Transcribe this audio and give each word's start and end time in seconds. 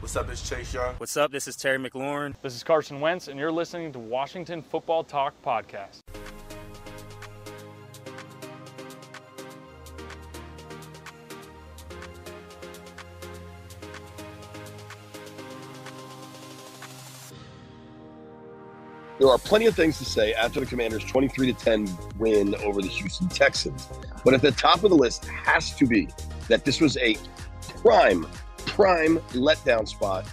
What's 0.00 0.14
up, 0.14 0.30
it's 0.30 0.48
Chase 0.48 0.72
Young. 0.72 0.94
What's 0.94 1.16
up? 1.16 1.32
This 1.32 1.48
is 1.48 1.56
Terry 1.56 1.76
McLaurin. 1.76 2.32
This 2.40 2.54
is 2.54 2.62
Carson 2.62 3.00
Wentz, 3.00 3.26
and 3.26 3.38
you're 3.38 3.50
listening 3.50 3.92
to 3.92 3.98
Washington 3.98 4.62
Football 4.62 5.02
Talk 5.02 5.34
Podcast. 5.44 6.02
There 19.18 19.28
are 19.28 19.38
plenty 19.38 19.66
of 19.66 19.74
things 19.74 19.98
to 19.98 20.04
say 20.04 20.32
after 20.32 20.60
the 20.60 20.66
Commanders' 20.66 21.04
23 21.04 21.52
to 21.52 21.58
10 21.58 21.88
win 22.18 22.54
over 22.62 22.80
the 22.80 22.88
Houston 22.88 23.28
Texans. 23.28 23.88
But 24.24 24.32
at 24.32 24.42
the 24.42 24.52
top 24.52 24.84
of 24.84 24.90
the 24.90 24.96
list 24.96 25.24
has 25.24 25.74
to 25.74 25.86
be 25.86 26.08
that 26.46 26.64
this 26.64 26.80
was 26.80 26.96
a 26.98 27.16
prime, 27.82 28.28
prime 28.78 29.18
letdown 29.32 29.88
spot 29.88 30.24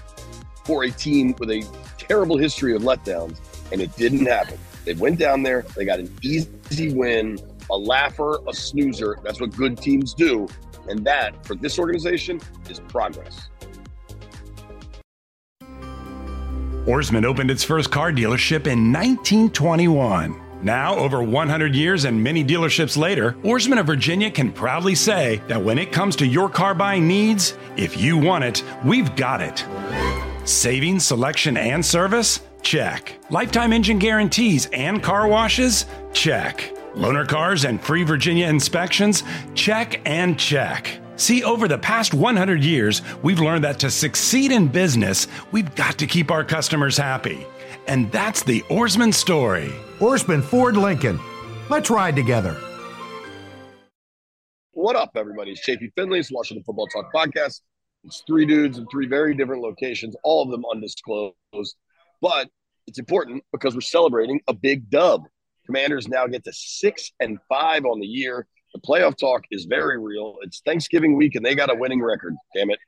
for 0.65 0.83
a 0.83 0.91
team 0.91 1.33
with 1.39 1.49
a 1.49 1.67
terrible 1.97 2.37
history 2.37 2.75
of 2.75 2.83
letdowns, 2.83 3.39
and 3.71 3.81
it 3.81 3.95
didn't 3.95 4.27
happen. 4.27 4.59
They 4.83 4.93
went 4.93 5.17
down 5.17 5.41
there, 5.41 5.63
they 5.75 5.83
got 5.83 5.97
an 5.97 6.15
easy 6.21 6.93
win, 6.93 7.39
a 7.71 7.75
laugher, 7.75 8.37
a 8.47 8.53
snoozer. 8.53 9.17
That's 9.23 9.41
what 9.41 9.49
good 9.55 9.79
teams 9.79 10.13
do. 10.13 10.47
And 10.87 11.03
that, 11.05 11.43
for 11.43 11.55
this 11.55 11.79
organization, 11.79 12.39
is 12.69 12.79
progress. 12.81 13.49
Ourisman 16.85 17.25
opened 17.25 17.49
its 17.49 17.63
first 17.63 17.89
car 17.89 18.11
dealership 18.11 18.67
in 18.67 18.93
1921. 18.93 20.44
Now, 20.65 20.95
over 20.95 21.21
100 21.21 21.75
years 21.75 22.05
and 22.05 22.23
many 22.23 22.43
dealerships 22.43 22.97
later, 22.97 23.33
Ourisman 23.43 23.79
of 23.79 23.85
Virginia 23.85 24.31
can 24.31 24.51
proudly 24.51 24.95
say 24.95 25.39
that 25.47 25.63
when 25.63 25.77
it 25.77 25.91
comes 25.91 26.15
to 26.15 26.25
your 26.25 26.49
car 26.49 26.73
buying 26.73 27.07
needs, 27.07 27.55
if 27.77 28.01
you 28.01 28.17
want 28.17 28.45
it, 28.45 28.63
we've 28.83 29.15
got 29.15 29.41
it. 29.41 29.63
Saving, 30.43 30.99
selection, 30.99 31.55
and 31.55 31.85
service? 31.85 32.39
Check. 32.63 33.13
Lifetime 33.29 33.73
engine 33.73 33.99
guarantees 33.99 34.65
and 34.73 35.03
car 35.03 35.27
washes? 35.27 35.85
Check. 36.13 36.73
Loaner 36.95 37.27
cars 37.27 37.63
and 37.63 37.79
free 37.79 38.01
Virginia 38.01 38.47
inspections? 38.47 39.21
Check 39.53 40.01
and 40.03 40.39
check. 40.39 40.97
See, 41.15 41.43
over 41.43 41.67
the 41.67 41.77
past 41.77 42.15
100 42.15 42.63
years, 42.63 43.03
we've 43.21 43.39
learned 43.39 43.65
that 43.65 43.77
to 43.81 43.91
succeed 43.91 44.51
in 44.51 44.69
business, 44.69 45.27
we've 45.51 45.75
got 45.75 45.99
to 45.99 46.07
keep 46.07 46.31
our 46.31 46.43
customers 46.43 46.97
happy. 46.97 47.45
And 47.85 48.11
that's 48.11 48.41
the 48.41 48.61
Ourisman 48.61 49.13
story. 49.13 49.71
Ourisman 49.99 50.43
Ford 50.43 50.75
Lincoln. 50.75 51.17
Let's 51.69 51.89
ride 51.89 52.17
together. 52.17 52.57
What 54.73 54.97
up, 54.97 55.11
everybody? 55.15 55.51
It's 55.51 55.65
JP 55.65 55.93
Finlay. 55.95 56.19
It's 56.19 56.29
Washington 56.29 56.65
Football 56.65 56.87
Talk 56.87 57.13
Podcast. 57.13 57.61
It's 58.03 58.21
three 58.27 58.45
dudes 58.45 58.77
in 58.77 58.87
three 58.87 59.07
very 59.07 59.33
different 59.33 59.61
locations, 59.61 60.13
all 60.21 60.43
of 60.43 60.51
them 60.51 60.65
undisclosed. 60.69 61.33
But 62.21 62.49
it's 62.87 62.99
important 62.99 63.45
because 63.53 63.73
we're 63.73 63.79
celebrating 63.79 64.41
a 64.49 64.53
big 64.53 64.89
dub. 64.89 65.23
Commanders 65.65 66.09
now 66.09 66.27
get 66.27 66.43
to 66.43 66.51
six 66.51 67.13
and 67.21 67.39
five 67.47 67.85
on 67.85 68.01
the 68.01 68.05
year. 68.05 68.47
The 68.73 68.81
playoff 68.81 69.17
talk 69.17 69.45
is 69.49 69.63
very 69.63 69.97
real. 69.97 70.35
It's 70.41 70.61
Thanksgiving 70.65 71.15
week, 71.15 71.35
and 71.35 71.45
they 71.45 71.55
got 71.55 71.71
a 71.71 71.75
winning 71.75 72.03
record. 72.03 72.35
Damn 72.53 72.69
it! 72.69 72.79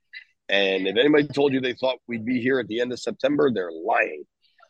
And 0.50 0.90
if 0.90 0.98
anybody 0.98 1.26
told 1.30 1.54
you 1.54 1.62
they 1.62 1.74
thought 1.74 2.00
we'd 2.08 2.26
be 2.26 2.42
here 2.42 2.60
at 2.60 2.68
the 2.68 2.82
end 2.82 2.92
of 2.92 3.00
September, 3.00 3.50
they're 3.50 3.72
lying. 3.72 4.26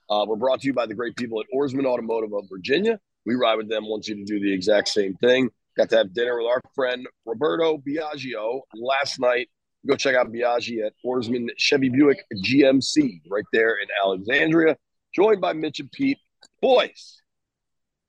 Uh, 0.10 0.26
we're 0.28 0.36
brought 0.36 0.62
to 0.62 0.68
you 0.68 0.74
by 0.74 0.86
the 0.86 0.94
great 0.94 1.16
people 1.16 1.40
at 1.40 1.46
Ourisman 1.54 1.86
Automotive 1.86 2.34
of 2.34 2.46
Virginia. 2.50 3.00
We 3.26 3.36
ride 3.36 3.56
with 3.56 3.70
them. 3.70 3.88
Want 3.88 4.08
you 4.08 4.16
to 4.16 4.24
do 4.24 4.40
the 4.40 4.54
exact 4.54 4.88
same 4.88 5.16
thing. 5.16 5.50
Got 5.76 5.90
to 5.90 5.98
have 5.98 6.14
dinner 6.14 6.38
with 6.38 6.48
our 6.48 6.62
friend 6.74 7.06
Roberto 7.26 7.78
Biagio 7.78 8.62
last 8.74 9.20
night. 9.20 9.50
Go 9.86 9.96
check 9.96 10.16
out 10.16 10.32
Biaggi 10.32 10.86
at 10.86 10.94
Ourisman 11.06 11.50
Chevy 11.58 11.90
Buick 11.90 12.24
GMC 12.36 13.22
right 13.30 13.44
there 13.54 13.76
in 13.76 13.88
Alexandria. 14.04 14.78
Joined 15.14 15.42
by 15.42 15.54
Mitch 15.54 15.80
and 15.80 15.92
Pete. 15.92 16.18
Boys, 16.62 17.22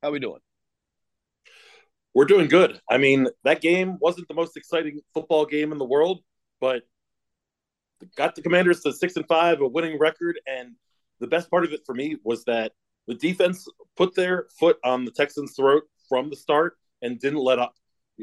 how 0.02 0.10
we 0.10 0.18
doing? 0.18 0.40
We're 2.14 2.24
doing 2.24 2.48
good. 2.48 2.80
I 2.88 2.98
mean, 2.98 3.28
that 3.44 3.60
game 3.60 3.98
wasn't 4.00 4.28
the 4.28 4.34
most 4.34 4.56
exciting 4.56 5.00
football 5.14 5.46
game 5.46 5.72
in 5.72 5.78
the 5.78 5.84
world, 5.84 6.20
but 6.60 6.82
got 8.16 8.34
the 8.34 8.42
Commanders 8.42 8.80
to 8.80 8.92
six 8.92 9.16
and 9.16 9.26
five, 9.26 9.60
a 9.60 9.68
winning 9.68 9.98
record. 9.98 10.40
And 10.46 10.74
the 11.20 11.26
best 11.26 11.50
part 11.50 11.64
of 11.64 11.72
it 11.72 11.82
for 11.84 11.94
me 11.94 12.16
was 12.24 12.44
that 12.44 12.72
the 13.06 13.14
defense 13.14 13.66
put 13.96 14.14
their 14.14 14.46
foot 14.58 14.78
on 14.84 15.04
the 15.04 15.10
Texans' 15.10 15.54
throat 15.56 15.84
from 16.08 16.30
the 16.30 16.36
start 16.36 16.76
and 17.02 17.18
didn't 17.18 17.38
let 17.38 17.58
up. 17.58 17.74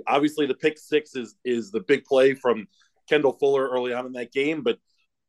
Obviously, 0.08 0.46
the 0.46 0.54
pick 0.54 0.78
six 0.78 1.16
is 1.16 1.36
is 1.44 1.72
the 1.72 1.80
big 1.80 2.06
play 2.06 2.34
from 2.34 2.68
Kendall 3.10 3.34
Fuller 3.34 3.70
early 3.70 3.94
on 3.94 4.06
in 4.06 4.14
that 4.14 4.32
game, 4.32 4.62
but 4.62 4.78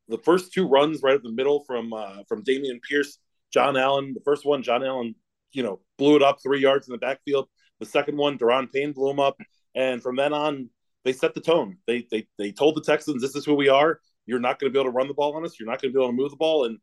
the 0.09 0.19
first 0.19 0.53
two 0.53 0.69
runs 0.69 1.03
right 1.03 1.15
at 1.15 1.23
the 1.23 1.33
middle 1.33 1.65
from 1.65 1.93
uh, 1.93 2.23
from 2.29 2.45
Dameon 2.45 2.81
Pierce, 2.83 3.19
Jon 3.53 3.77
Allen. 3.77 4.13
The 4.15 4.21
first 4.25 4.45
one, 4.45 4.63
Jon 4.63 4.85
Allen, 4.85 5.15
you 5.53 5.63
know, 5.63 5.81
blew 5.99 6.17
it 6.17 6.23
up 6.23 6.39
three 6.43 6.61
yards 6.61 6.89
in 6.89 6.93
the 6.93 6.99
backfield. 6.99 7.49
The 7.81 7.87
second 7.87 8.17
one, 8.17 8.39
Daron 8.39 8.73
Payne 8.73 8.93
blew 8.93 9.11
him 9.11 9.21
up, 9.21 9.37
and 9.75 10.03
from 10.03 10.17
then 10.17 10.33
on, 10.33 10.71
they 11.05 11.13
set 11.13 11.35
the 11.35 11.41
tone. 11.41 11.79
They 11.87 12.07
they 12.11 12.27
they 12.39 12.53
told 12.53 12.77
the 12.77 12.83
Texans, 12.83 13.23
"This 13.23 13.37
is 13.37 13.45
who 13.45 13.55
we 13.55 13.69
are. 13.69 14.01
You're 14.27 14.41
not 14.41 14.59
going 14.59 14.73
to 14.73 14.75
be 14.75 14.81
able 14.81 14.91
to 14.91 14.97
run 14.97 15.09
the 15.09 15.15
ball 15.15 15.37
on 15.37 15.45
us. 15.45 15.59
You're 15.59 15.69
not 15.69 15.81
going 15.81 15.93
to 15.93 15.97
be 15.97 16.03
able 16.03 16.13
to 16.13 16.17
move 16.17 16.31
the 16.31 16.37
ball." 16.37 16.65
And 16.65 16.79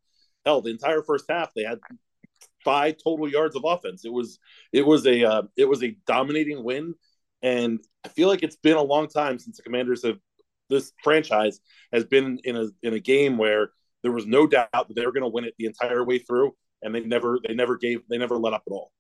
hell, 0.46 0.62
the 0.62 0.72
entire 0.72 1.02
first 1.02 1.26
half, 1.30 1.54
they 1.54 1.64
had 1.64 1.80
five 2.64 2.96
total 3.04 3.30
yards 3.30 3.56
of 3.56 3.64
offense. 3.66 4.06
It 4.06 4.14
was 4.14 4.40
it 4.72 4.86
was 4.86 5.06
a 5.06 5.24
uh, 5.24 5.42
it 5.58 5.68
was 5.68 5.84
a 5.84 5.96
dominating 6.06 6.64
win, 6.64 6.96
and 7.42 7.80
I 8.04 8.10
feel 8.10 8.28
like 8.28 8.44
it's 8.44 8.56
been 8.56 8.78
a 8.78 8.82
long 8.82 9.08
time 9.08 9.40
since 9.40 9.58
the 9.58 9.64
Commanders 9.64 10.06
have 10.06 10.18
this 10.70 10.92
franchise 11.04 11.60
has 11.92 12.06
been 12.06 12.40
in 12.44 12.56
a 12.56 12.68
in 12.82 12.94
a 12.94 13.00
game 13.00 13.38
where 13.38 13.72
there 14.02 14.12
was 14.12 14.26
no 14.26 14.48
doubt 14.48 14.70
that 14.74 14.94
they 14.96 15.06
were 15.06 15.12
going 15.12 15.24
to 15.24 15.30
win 15.30 15.46
it 15.46 15.54
the 15.58 15.66
entire 15.66 16.04
way 16.04 16.20
through, 16.20 16.56
and 16.82 16.94
they 16.94 17.02
never 17.02 17.40
they 17.46 17.54
never 17.54 17.78
gave 17.78 18.02
they 18.10 18.18
never 18.18 18.38
let 18.38 18.54
up 18.54 18.64
at 18.68 18.72
all. 18.72 18.92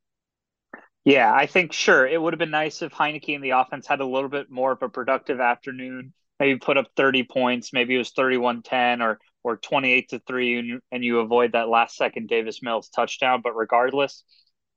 Yeah, 1.06 1.34
I 1.34 1.48
think 1.48 1.74
sure 1.74 2.08
it 2.08 2.22
would 2.22 2.34
have 2.34 2.40
been 2.40 2.50
nice 2.50 2.82
if 2.82 2.94
Heinicke 2.94 3.36
and 3.36 3.44
the 3.44 3.52
offense 3.52 3.88
had 3.88 4.00
a 4.00 4.06
little 4.06 4.30
bit 4.30 4.50
more 4.50 4.72
of 4.72 4.82
a 4.82 4.88
productive 4.88 5.42
afternoon. 5.42 6.14
Maybe 6.40 6.58
put 6.58 6.78
up 6.78 6.88
30 6.96 7.24
points, 7.24 7.74
maybe 7.74 7.96
it 7.96 8.00
was 8.00 8.12
31-10 8.12 9.02
or 9.02 9.20
or 9.44 9.58
28 9.58 10.10
to 10.10 10.20
3 10.26 10.80
and 10.92 11.04
you, 11.04 11.20
avoid 11.20 11.52
that 11.52 11.70
last 11.70 11.98
second 11.98 12.30
Davis 12.30 12.62
Mills 12.64 12.90
touchdown, 12.90 13.42
but 13.44 13.56
regardless, 13.56 14.24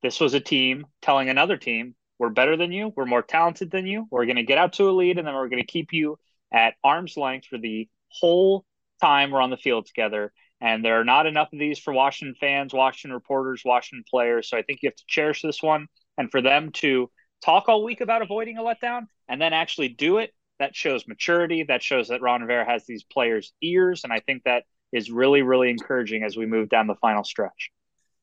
this 0.03 0.21
was 0.21 0.35
a 0.35 0.41
team 0.41 0.87
telling 1.03 1.29
another 1.29 1.57
team, 1.57 1.95
we're 2.19 2.31
better 2.31 2.57
than 2.57 2.73
you, 2.73 2.93
we're 2.97 3.07
more 3.07 3.23
talented 3.23 3.71
than 3.71 3.87
you, 3.87 4.07
we're 4.11 4.27
going 4.27 4.37
to 4.37 4.43
get 4.43 4.59
out 4.59 4.75
to 4.75 4.89
a 4.89 4.93
lead 4.93 5.19
and 5.19 5.27
then 5.27 5.35
we're 5.35 5.49
going 5.49 5.63
to 5.63 5.67
keep 5.67 5.93
you 5.93 6.19
at 6.53 6.75
arm's 6.83 7.17
length 7.17 7.47
for 7.47 7.59
the 7.59 7.89
whole 8.09 8.65
time 9.01 9.31
we're 9.31 9.41
on 9.41 9.51
the 9.51 9.57
field 9.57 9.87
together. 9.87 10.33
And 10.61 10.85
there 10.85 10.99
are 11.01 11.05
not 11.05 11.27
enough 11.27 11.53
of 11.53 11.59
these 11.59 11.79
for 11.79 11.93
Washington 11.93 12.35
fans, 12.41 12.73
Washington 12.73 13.15
reporters, 13.15 13.63
Washington 13.65 14.05
players. 14.09 14.49
So 14.49 14.57
I 14.57 14.63
think 14.63 14.81
you 14.83 14.89
have 14.89 14.97
to 14.97 15.05
cherish 15.07 15.43
this 15.43 15.63
one 15.63 15.87
and 16.17 16.31
for 16.31 16.41
them 16.41 16.73
to 16.73 17.11
talk 17.45 17.69
all 17.69 17.85
week 17.85 18.01
about 18.01 18.23
avoiding 18.23 18.57
a 18.57 18.63
letdown 18.63 19.03
and 19.29 19.41
then 19.41 19.53
actually 19.53 19.89
do 19.89 20.19
it 20.19 20.33
that 20.59 20.75
shows 20.75 21.07
maturity 21.07 21.65
that 21.65 21.83
shows 21.83 22.09
that 22.09 22.23
ron 22.23 22.41
rivera 22.41 22.65
has 22.65 22.85
these 22.87 23.05
players 23.05 23.53
ears 23.63 24.03
and 24.05 24.13
i 24.13 24.21
think 24.21 24.43
that 24.45 24.65
is 24.93 25.11
really 25.11 25.43
really 25.43 25.71
encouraging 25.71 26.23
as 26.23 26.37
we 26.37 26.47
move 26.47 26.69
down 26.69 26.87
the 26.87 26.95
final 26.97 27.25
stretch. 27.25 27.71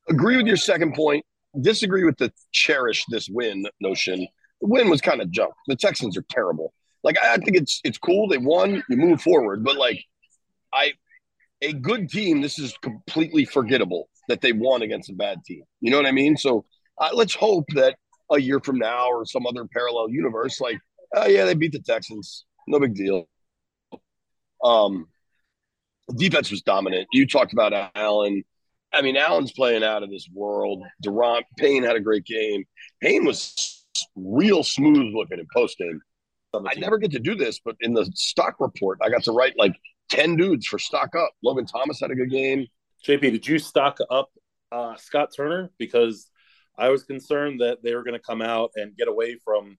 Agree 0.08 0.36
with 0.36 0.46
your 0.46 0.56
second 0.56 0.94
point. 0.94 1.24
Disagree 1.60 2.04
with 2.04 2.18
the 2.18 2.32
cherish 2.52 3.04
this 3.10 3.28
win 3.28 3.64
notion. 3.80 4.26
The 4.60 4.66
win 4.66 4.90
was 4.90 5.00
kind 5.00 5.22
of 5.22 5.30
junk. 5.30 5.54
The 5.66 5.76
texans 5.76 6.16
are 6.16 6.24
terrible. 6.30 6.72
Like 7.02 7.16
i 7.22 7.36
think 7.36 7.56
it's 7.56 7.80
it's 7.84 7.98
cool. 7.98 8.28
They 8.28 8.38
won. 8.38 8.82
You 8.88 8.96
move 8.96 9.20
forward. 9.20 9.64
But 9.64 9.76
like 9.76 10.02
i 10.72 10.92
a 11.62 11.72
good 11.72 12.10
team 12.10 12.40
this 12.40 12.58
is 12.58 12.76
completely 12.82 13.44
forgettable 13.44 14.08
that 14.28 14.40
they 14.40 14.52
won 14.52 14.82
against 14.82 15.10
a 15.10 15.14
bad 15.14 15.38
team. 15.44 15.62
You 15.80 15.90
know 15.90 15.98
what 15.98 16.06
i 16.06 16.12
mean? 16.12 16.36
So 16.36 16.64
uh, 16.98 17.10
let's 17.12 17.34
hope 17.34 17.64
that 17.74 17.96
a 18.30 18.40
year 18.40 18.58
from 18.60 18.78
now 18.78 19.08
or 19.08 19.26
some 19.26 19.46
other 19.46 19.66
parallel 19.66 20.08
universe, 20.08 20.60
like, 20.60 20.78
oh 21.14 21.26
yeah, 21.26 21.44
they 21.44 21.54
beat 21.54 21.72
the 21.72 21.80
Texans, 21.80 22.44
no 22.66 22.78
big 22.80 22.94
deal. 22.94 23.28
Um, 24.62 25.08
defense 26.16 26.50
was 26.50 26.62
dominant. 26.62 27.08
You 27.12 27.26
talked 27.26 27.52
about 27.52 27.90
Allen. 27.94 28.44
I 28.92 29.02
mean, 29.02 29.16
Allen's 29.16 29.52
playing 29.52 29.82
out 29.82 30.02
of 30.02 30.10
this 30.10 30.28
world. 30.32 30.82
Daron 31.04 31.42
Payne 31.58 31.82
had 31.82 31.96
a 31.96 32.00
great 32.00 32.24
game. 32.24 32.64
Payne 33.00 33.24
was 33.24 33.84
real 34.14 34.62
smooth 34.62 35.14
looking 35.14 35.38
in 35.38 35.46
post 35.52 35.78
game. 35.78 36.00
I 36.54 36.78
never 36.78 36.98
get 36.98 37.10
to 37.12 37.18
do 37.18 37.34
this, 37.34 37.60
but 37.64 37.74
in 37.80 37.94
the 37.94 38.08
stock 38.14 38.56
report, 38.60 38.98
I 39.02 39.08
got 39.08 39.24
to 39.24 39.32
write 39.32 39.54
like 39.58 39.74
10 40.10 40.36
dudes 40.36 40.66
for 40.66 40.78
stock 40.78 41.14
up. 41.16 41.32
Logan 41.42 41.66
Thomas 41.66 41.98
had 42.00 42.12
a 42.12 42.14
good 42.14 42.30
game. 42.30 42.66
JP, 43.04 43.20
did 43.20 43.48
you 43.48 43.58
stock 43.58 43.98
up 44.08 44.30
uh, 44.70 44.94
Scott 44.96 45.30
Turner? 45.36 45.70
Because 45.78 46.30
I 46.78 46.90
was 46.90 47.02
concerned 47.02 47.60
that 47.60 47.82
they 47.82 47.94
were 47.94 48.04
going 48.04 48.18
to 48.18 48.24
come 48.24 48.40
out 48.40 48.70
and 48.76 48.96
get 48.96 49.08
away 49.08 49.36
from 49.44 49.78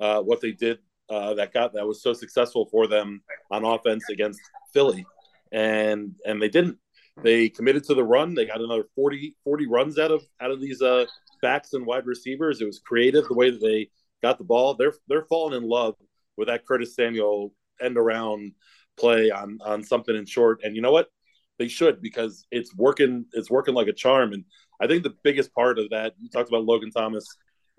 uh, 0.00 0.20
what 0.20 0.40
they 0.40 0.52
did 0.52 0.78
uh, 1.08 1.34
that 1.34 1.52
got 1.52 1.74
that 1.74 1.86
was 1.86 2.02
so 2.02 2.12
successful 2.12 2.66
for 2.70 2.86
them 2.86 3.22
on 3.50 3.64
offense 3.64 4.04
against 4.10 4.40
Philly, 4.72 5.04
and 5.52 6.14
and 6.24 6.40
they 6.40 6.48
didn't. 6.48 6.78
They 7.22 7.48
committed 7.48 7.84
to 7.84 7.94
the 7.94 8.04
run. 8.04 8.34
They 8.34 8.46
got 8.46 8.62
another 8.62 8.84
40, 8.94 9.36
40 9.44 9.66
runs 9.66 9.98
out 9.98 10.10
of 10.10 10.22
out 10.40 10.50
of 10.50 10.60
these 10.60 10.80
uh, 10.80 11.06
backs 11.42 11.72
and 11.74 11.84
wide 11.84 12.06
receivers. 12.06 12.60
It 12.60 12.66
was 12.66 12.78
creative 12.78 13.26
the 13.28 13.34
way 13.34 13.50
that 13.50 13.60
they 13.60 13.90
got 14.22 14.38
the 14.38 14.44
ball. 14.44 14.74
They're 14.74 14.94
they're 15.08 15.26
falling 15.26 15.60
in 15.60 15.68
love 15.68 15.96
with 16.36 16.48
that 16.48 16.66
Curtis 16.66 16.94
Samuel 16.94 17.52
end 17.80 17.98
around 17.98 18.52
play 18.96 19.30
on 19.30 19.58
on 19.64 19.82
something 19.82 20.16
in 20.16 20.26
short. 20.26 20.60
And 20.64 20.74
you 20.74 20.82
know 20.82 20.92
what? 20.92 21.08
they 21.60 21.68
should 21.68 22.00
because 22.00 22.46
it's 22.50 22.74
working. 22.74 23.26
It's 23.34 23.50
working 23.50 23.74
like 23.74 23.86
a 23.86 23.92
charm. 23.92 24.32
And 24.32 24.44
I 24.80 24.86
think 24.86 25.04
the 25.04 25.14
biggest 25.22 25.54
part 25.54 25.78
of 25.78 25.90
that 25.90 26.14
you 26.18 26.28
talked 26.30 26.48
about 26.48 26.64
Logan 26.64 26.90
Thomas, 26.90 27.26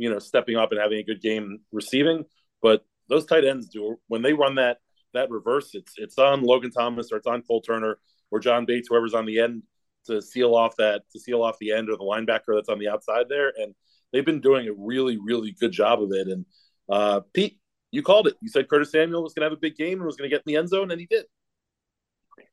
you 0.01 0.09
know, 0.09 0.19
stepping 0.19 0.57
up 0.57 0.71
and 0.71 0.81
having 0.81 0.97
a 0.97 1.03
good 1.03 1.21
game 1.21 1.59
receiving, 1.71 2.25
but 2.61 2.83
those 3.07 3.25
tight 3.25 3.45
ends 3.45 3.67
do 3.67 3.97
when 4.07 4.21
they 4.21 4.33
run 4.33 4.55
that 4.55 4.77
that 5.13 5.29
reverse. 5.29 5.71
It's 5.73 5.93
it's 5.97 6.17
on 6.17 6.41
Logan 6.41 6.71
Thomas 6.71 7.11
or 7.11 7.17
it's 7.17 7.27
on 7.27 7.43
Cole 7.43 7.61
Turner 7.61 7.99
or 8.31 8.39
John 8.39 8.65
Bates, 8.65 8.87
whoever's 8.89 9.13
on 9.13 9.25
the 9.25 9.39
end 9.39 9.63
to 10.07 10.21
seal 10.21 10.55
off 10.55 10.75
that 10.77 11.03
to 11.11 11.19
seal 11.19 11.43
off 11.43 11.57
the 11.59 11.71
end 11.71 11.89
or 11.89 11.97
the 11.97 12.03
linebacker 12.03 12.55
that's 12.55 12.69
on 12.69 12.79
the 12.79 12.89
outside 12.89 13.27
there. 13.29 13.53
And 13.55 13.75
they've 14.11 14.25
been 14.25 14.41
doing 14.41 14.67
a 14.67 14.73
really 14.73 15.17
really 15.17 15.51
good 15.51 15.71
job 15.71 16.01
of 16.01 16.11
it. 16.13 16.27
And 16.27 16.45
uh, 16.89 17.21
Pete, 17.33 17.59
you 17.91 18.01
called 18.01 18.27
it. 18.27 18.35
You 18.41 18.49
said 18.49 18.67
Curtis 18.67 18.91
Samuel 18.91 19.21
was 19.21 19.33
going 19.33 19.41
to 19.41 19.51
have 19.51 19.57
a 19.57 19.61
big 19.61 19.75
game 19.75 19.99
and 19.99 20.05
was 20.05 20.15
going 20.15 20.29
to 20.29 20.35
get 20.35 20.43
in 20.45 20.51
the 20.53 20.57
end 20.57 20.69
zone, 20.69 20.89
and 20.89 20.99
he 20.99 21.05
did. 21.05 21.25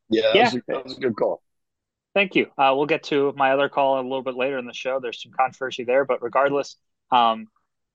Yeah, 0.09 0.21
that, 0.21 0.35
yeah. 0.35 0.43
Was, 0.43 0.55
a, 0.55 0.61
that 0.67 0.83
was 0.83 0.97
a 0.97 1.01
good 1.01 1.15
call. 1.15 1.41
Thank 2.13 2.35
you. 2.35 2.47
Uh, 2.57 2.73
we'll 2.75 2.87
get 2.87 3.03
to 3.03 3.33
my 3.37 3.51
other 3.51 3.69
call 3.69 3.99
a 3.99 4.01
little 4.01 4.23
bit 4.23 4.35
later 4.35 4.57
in 4.57 4.65
the 4.65 4.73
show. 4.73 4.99
There's 4.99 5.21
some 5.21 5.31
controversy 5.31 5.83
there, 5.83 6.05
but 6.05 6.21
regardless, 6.21 6.75
um, 7.11 7.47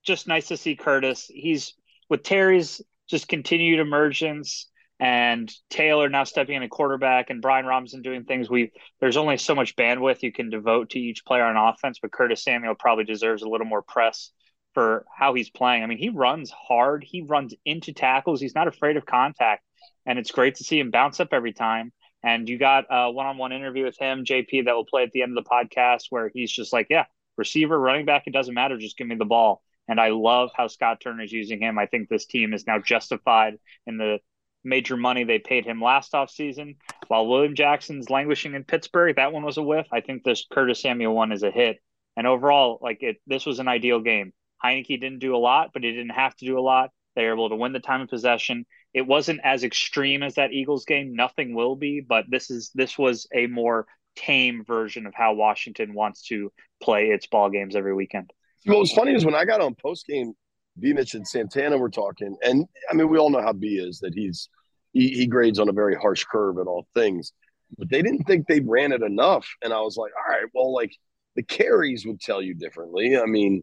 just 0.05 0.29
nice 0.29 0.49
to 0.49 0.57
see 0.57 0.77
Curtis. 0.77 1.31
He's 1.33 1.75
with 2.09 2.23
Terry's 2.23 2.83
just 3.09 3.29
continued 3.29 3.81
emergence 3.81 4.69
and 5.01 5.53
Taylor 5.71 6.09
now 6.09 6.25
stepping 6.25 6.55
in 6.55 6.63
a 6.63 6.69
quarterback 6.69 7.31
and 7.31 7.43
Brian 7.43 7.67
Robinson 7.67 8.03
doing 8.03 8.25
things. 8.25 8.49
We 8.49 8.73
there's 9.01 9.17
only 9.17 9.37
so 9.37 9.55
much 9.55 9.77
bandwidth 9.77 10.23
you 10.23 10.33
can 10.33 10.51
devote 10.51 10.91
to 10.91 11.01
each 11.01 11.25
player 11.25 11.45
on 11.45 11.57
offense, 11.57 11.99
but 12.01 12.13
Curtis 12.13 12.45
Samuel 12.45 12.75
probably 12.75 13.05
deserves 13.05 13.43
a 13.43 13.49
little 13.49 13.67
more 13.67 13.83
press 13.83 14.31
for 14.73 15.05
how 15.17 15.35
he's 15.35 15.51
playing. 15.51 15.83
I 15.83 15.87
mean, 15.87 15.99
he 15.99 16.09
runs 16.09 16.51
hard, 16.51 17.05
he 17.05 17.23
runs 17.23 17.55
into 17.65 17.93
tackles, 17.93 18.41
he's 18.41 18.55
not 18.55 18.69
afraid 18.69 18.97
of 18.97 19.07
contact, 19.07 19.65
and 20.07 20.19
it's 20.19 20.31
great 20.33 20.57
to 20.57 20.65
see 20.65 20.79
him 20.79 20.91
bounce 20.91 21.21
up 21.21 21.29
every 21.33 21.53
time. 21.53 21.93
And 22.23 22.49
you 22.49 22.59
got 22.59 22.87
a 22.89 23.11
one-on-one 23.11 23.53
interview 23.53 23.85
with 23.85 23.99
him, 23.99 24.25
JP, 24.25 24.65
that 24.65 24.75
will 24.75 24.87
play 24.87 25.03
at 25.03 25.13
the 25.13 25.23
end 25.23 25.37
of 25.37 25.45
the 25.45 25.51
podcast, 25.51 26.05
where 26.09 26.31
he's 26.33 26.51
just 26.51 26.73
like, 26.73 26.87
"Yeah, 26.89 27.05
receiver, 27.37 27.79
running 27.79 28.07
back, 28.07 28.25
it 28.27 28.33
doesn't 28.33 28.55
matter, 28.55 28.79
just 28.79 28.97
give 28.97 29.07
me 29.07 29.17
the 29.17 29.25
ball." 29.25 29.63
And 29.89 30.01
I 30.01 30.09
love 30.09 30.51
how 30.57 30.67
Scott 30.69 31.01
Turner 31.01 31.25
is 31.25 31.33
using 31.33 31.61
him. 31.61 31.79
I 31.79 31.87
think 31.87 32.09
this 32.09 32.27
team 32.27 32.55
is 32.55 32.67
now 32.67 32.79
justified 32.79 33.59
in 33.87 33.99
the 33.99 34.19
major 34.65 34.97
money 34.97 35.25
they 35.25 35.39
paid 35.39 35.67
him 35.67 35.83
last 35.83 36.13
offseason. 36.13 36.77
While 37.09 37.27
William 37.27 37.55
Jackson's 37.55 38.09
languishing 38.09 38.55
in 38.55 38.65
Pittsburgh, 38.65 39.17
that 39.17 39.33
one 39.33 39.45
was 39.45 39.59
a 39.59 39.63
whiff. 39.63 39.87
I 39.93 40.01
think 40.01 40.25
this 40.25 40.47
Curtis 40.51 40.81
Samuel 40.81 41.15
one 41.15 41.33
is 41.33 41.43
a 41.43 41.51
hit. 41.51 41.81
And 42.17 42.27
overall, 42.27 42.79
like 42.81 43.03
it, 43.03 43.19
this 43.27 43.45
was 43.45 43.59
an 43.59 43.69
ideal 43.69 44.01
game. 44.01 44.33
Heinicke 44.65 45.01
didn't 45.01 45.19
do 45.19 45.37
a 45.37 45.39
lot, 45.39 45.71
but 45.73 45.83
he 45.85 45.91
didn't 45.91 46.11
have 46.11 46.35
to 46.37 46.47
do 46.47 46.59
a 46.59 46.63
lot. 46.63 46.91
They 47.15 47.25
were 47.25 47.35
able 47.35 47.51
to 47.51 47.57
win 47.57 47.73
the 47.73 47.81
time 47.81 48.01
of 48.01 48.09
possession. 48.09 48.67
It 48.93 49.07
wasn't 49.07 49.41
as 49.45 49.65
extreme 49.65 50.23
as 50.23 50.37
that 50.37 50.53
Eagles 50.53 50.85
game. 50.85 51.15
Nothing 51.15 51.55
will 51.55 51.77
be, 51.77 52.01
but 52.01 52.25
this 52.29 52.51
is 52.51 52.71
this 52.75 52.97
was 52.97 53.29
a 53.35 53.47
more 53.47 53.87
tame 54.17 54.65
version 54.65 55.07
of 55.07 55.15
how 55.15 55.35
Washington 55.35 55.95
wants 55.95 56.23
to 56.29 56.53
play 56.83 57.07
its 57.09 57.27
ball 57.27 57.51
games 57.51 57.77
every 57.77 57.95
weekend. 57.95 58.31
What 58.67 58.79
was 58.79 58.93
funny 58.93 59.15
is 59.15 59.25
when 59.25 59.35
I 59.35 59.45
got 59.45 59.61
on 59.61 59.75
post 59.75 60.07
game, 60.07 60.35
B 60.79 60.93
Mitch 60.93 61.15
and 61.15 61.27
Santana 61.27 61.77
were 61.77 61.91
talking, 61.91 62.37
and 62.43 62.67
I 62.91 62.95
mean 62.95 63.09
we 63.09 63.19
all 63.19 63.31
know 63.31 63.43
how 63.43 63.53
B 63.53 63.77
is 63.77 64.01
that 64.01 64.15
he's 64.15 64.49
he, 64.93 65.09
he 65.11 65.27
grades 65.27 65.59
on 65.59 65.69
a 65.69 65.73
very 65.73 65.95
harsh 65.95 66.25
curve 66.25 66.59
in 66.59 66.67
all 66.67 66.87
things, 66.95 67.33
but 67.77 67.91
they 67.91 68.03
didn't 68.03 68.25
think 68.25 68.47
they 68.47 68.61
ran 68.61 68.93
it 68.93 69.03
enough, 69.03 69.49
and 69.63 69.73
I 69.73 69.81
was 69.81 69.97
like, 69.97 70.13
all 70.17 70.33
right, 70.33 70.49
well, 70.55 70.73
like 70.73 70.93
the 71.37 71.43
carries 71.43 72.07
would 72.07 72.21
tell 72.21 72.41
you 72.41 72.55
differently. 72.55 73.19
I 73.19 73.27
mean, 73.27 73.63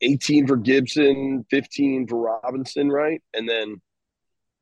18 0.00 0.46
for 0.46 0.56
Gibson, 0.56 1.44
15 1.50 2.06
for 2.06 2.40
Robinson, 2.42 2.90
right? 2.90 3.22
And 3.34 3.48
then 3.48 3.80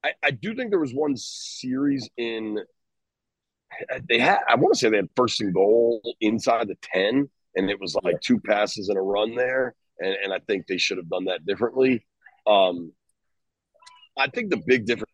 I, 0.05 0.13
I 0.23 0.31
do 0.31 0.55
think 0.55 0.71
there 0.71 0.79
was 0.79 0.95
one 0.95 1.17
series 1.17 2.09
in 2.17 2.59
they 4.09 4.19
had 4.19 4.39
I 4.49 4.55
want 4.55 4.75
to 4.75 4.79
say 4.79 4.89
they 4.89 4.97
had 4.97 5.09
first 5.17 5.41
and 5.41 5.53
goal 5.53 6.01
inside 6.21 6.69
the 6.69 6.77
10 6.83 7.29
and 7.57 7.71
it 7.71 7.81
was 7.81 7.97
like 8.03 8.21
two 8.21 8.39
passes 8.39 8.89
and 8.89 8.99
a 8.99 9.01
run 9.01 9.35
there. 9.35 9.75
And, 9.99 10.15
and 10.25 10.33
I 10.33 10.39
think 10.47 10.67
they 10.67 10.77
should 10.77 10.99
have 10.99 11.09
done 11.09 11.25
that 11.25 11.45
differently. 11.47 12.07
Um, 12.47 12.93
I 14.17 14.29
think 14.29 14.51
the 14.51 14.63
big 14.67 14.87
difference 14.87 15.11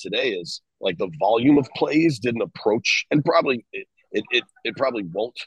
today 0.00 0.30
is 0.30 0.62
like 0.80 0.98
the 0.98 1.10
volume 1.18 1.58
of 1.58 1.68
plays 1.74 2.18
didn't 2.18 2.42
approach, 2.42 3.06
and 3.10 3.24
probably 3.24 3.64
it, 3.72 3.86
it, 4.12 4.24
it, 4.30 4.44
it 4.64 4.76
probably 4.76 5.04
won't 5.12 5.38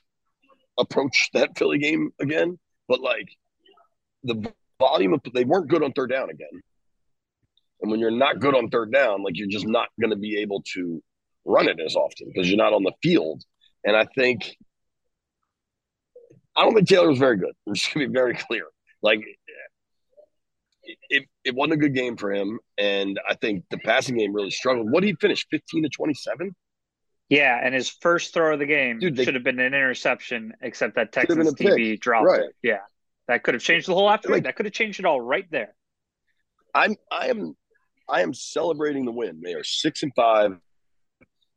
approach 0.77 1.29
that 1.33 1.57
Philly 1.57 1.77
game 1.77 2.11
again. 2.19 2.59
But 2.87 3.01
like 3.01 3.29
the 4.23 4.51
volume 4.79 5.13
of 5.13 5.21
they 5.33 5.45
weren't 5.45 5.67
good 5.67 5.83
on 5.83 5.93
third 5.93 6.09
down 6.09 6.29
again. 6.29 6.61
And 7.81 7.91
when 7.91 7.99
you're 7.99 8.09
not 8.11 8.39
good 8.39 8.55
on 8.55 8.69
third 8.69 8.91
down, 8.91 9.23
like 9.23 9.37
you're 9.37 9.47
just 9.47 9.67
not 9.67 9.89
going 9.99 10.09
to 10.09 10.17
be 10.17 10.39
able 10.39 10.63
to 10.73 11.01
run 11.47 11.67
it 11.67 11.79
as 11.79 11.95
often 11.95 12.27
because 12.27 12.47
you're 12.49 12.57
not 12.57 12.73
on 12.73 12.83
the 12.83 12.93
field. 13.01 13.43
And 13.85 13.95
I 13.95 14.05
think 14.05 14.55
I 16.55 16.63
don't 16.63 16.73
think 16.73 16.87
Taylor 16.87 17.09
was 17.09 17.19
very 17.19 17.37
good. 17.37 17.53
I'm 17.67 17.73
just 17.73 17.93
gonna 17.93 18.07
be 18.07 18.13
very 18.13 18.35
clear. 18.35 18.65
Like 19.01 19.23
it, 21.09 21.25
it 21.43 21.55
wasn't 21.55 21.73
a 21.73 21.77
good 21.77 21.93
game 21.93 22.17
for 22.17 22.31
him, 22.31 22.59
and 22.77 23.19
I 23.27 23.35
think 23.35 23.65
the 23.69 23.77
passing 23.79 24.17
game 24.17 24.33
really 24.33 24.51
struggled. 24.51 24.89
What 24.89 25.01
did 25.01 25.07
he 25.07 25.15
finish? 25.15 25.45
15 25.51 25.83
to 25.83 25.89
27? 25.89 26.55
Yeah, 27.29 27.59
and 27.61 27.75
his 27.75 27.89
first 27.89 28.33
throw 28.33 28.53
of 28.53 28.59
the 28.59 28.65
game 28.65 28.99
Dude, 28.99 29.17
they, 29.17 29.25
should 29.25 29.33
have 29.33 29.43
been 29.43 29.59
an 29.59 29.65
interception, 29.65 30.53
except 30.61 30.95
that 30.95 31.11
Texas 31.11 31.53
TV 31.53 31.99
dropped 31.99 32.25
right. 32.25 32.41
it. 32.41 32.55
Yeah, 32.63 32.79
that 33.27 33.43
could 33.43 33.53
have 33.53 33.63
changed 33.63 33.87
the 33.87 33.93
whole 33.93 34.09
afternoon. 34.09 34.37
Like, 34.37 34.43
that 34.45 34.55
could 34.55 34.65
have 34.65 34.73
changed 34.73 34.99
it 34.99 35.05
all 35.05 35.19
right 35.19 35.45
there. 35.51 35.75
I'm 36.73 36.95
I 37.11 37.27
am 37.27 37.55
I 38.07 38.21
am 38.21 38.33
celebrating 38.33 39.05
the 39.05 39.11
win. 39.11 39.41
They 39.43 39.53
are 39.53 39.63
six 39.63 40.03
and 40.03 40.13
five, 40.15 40.57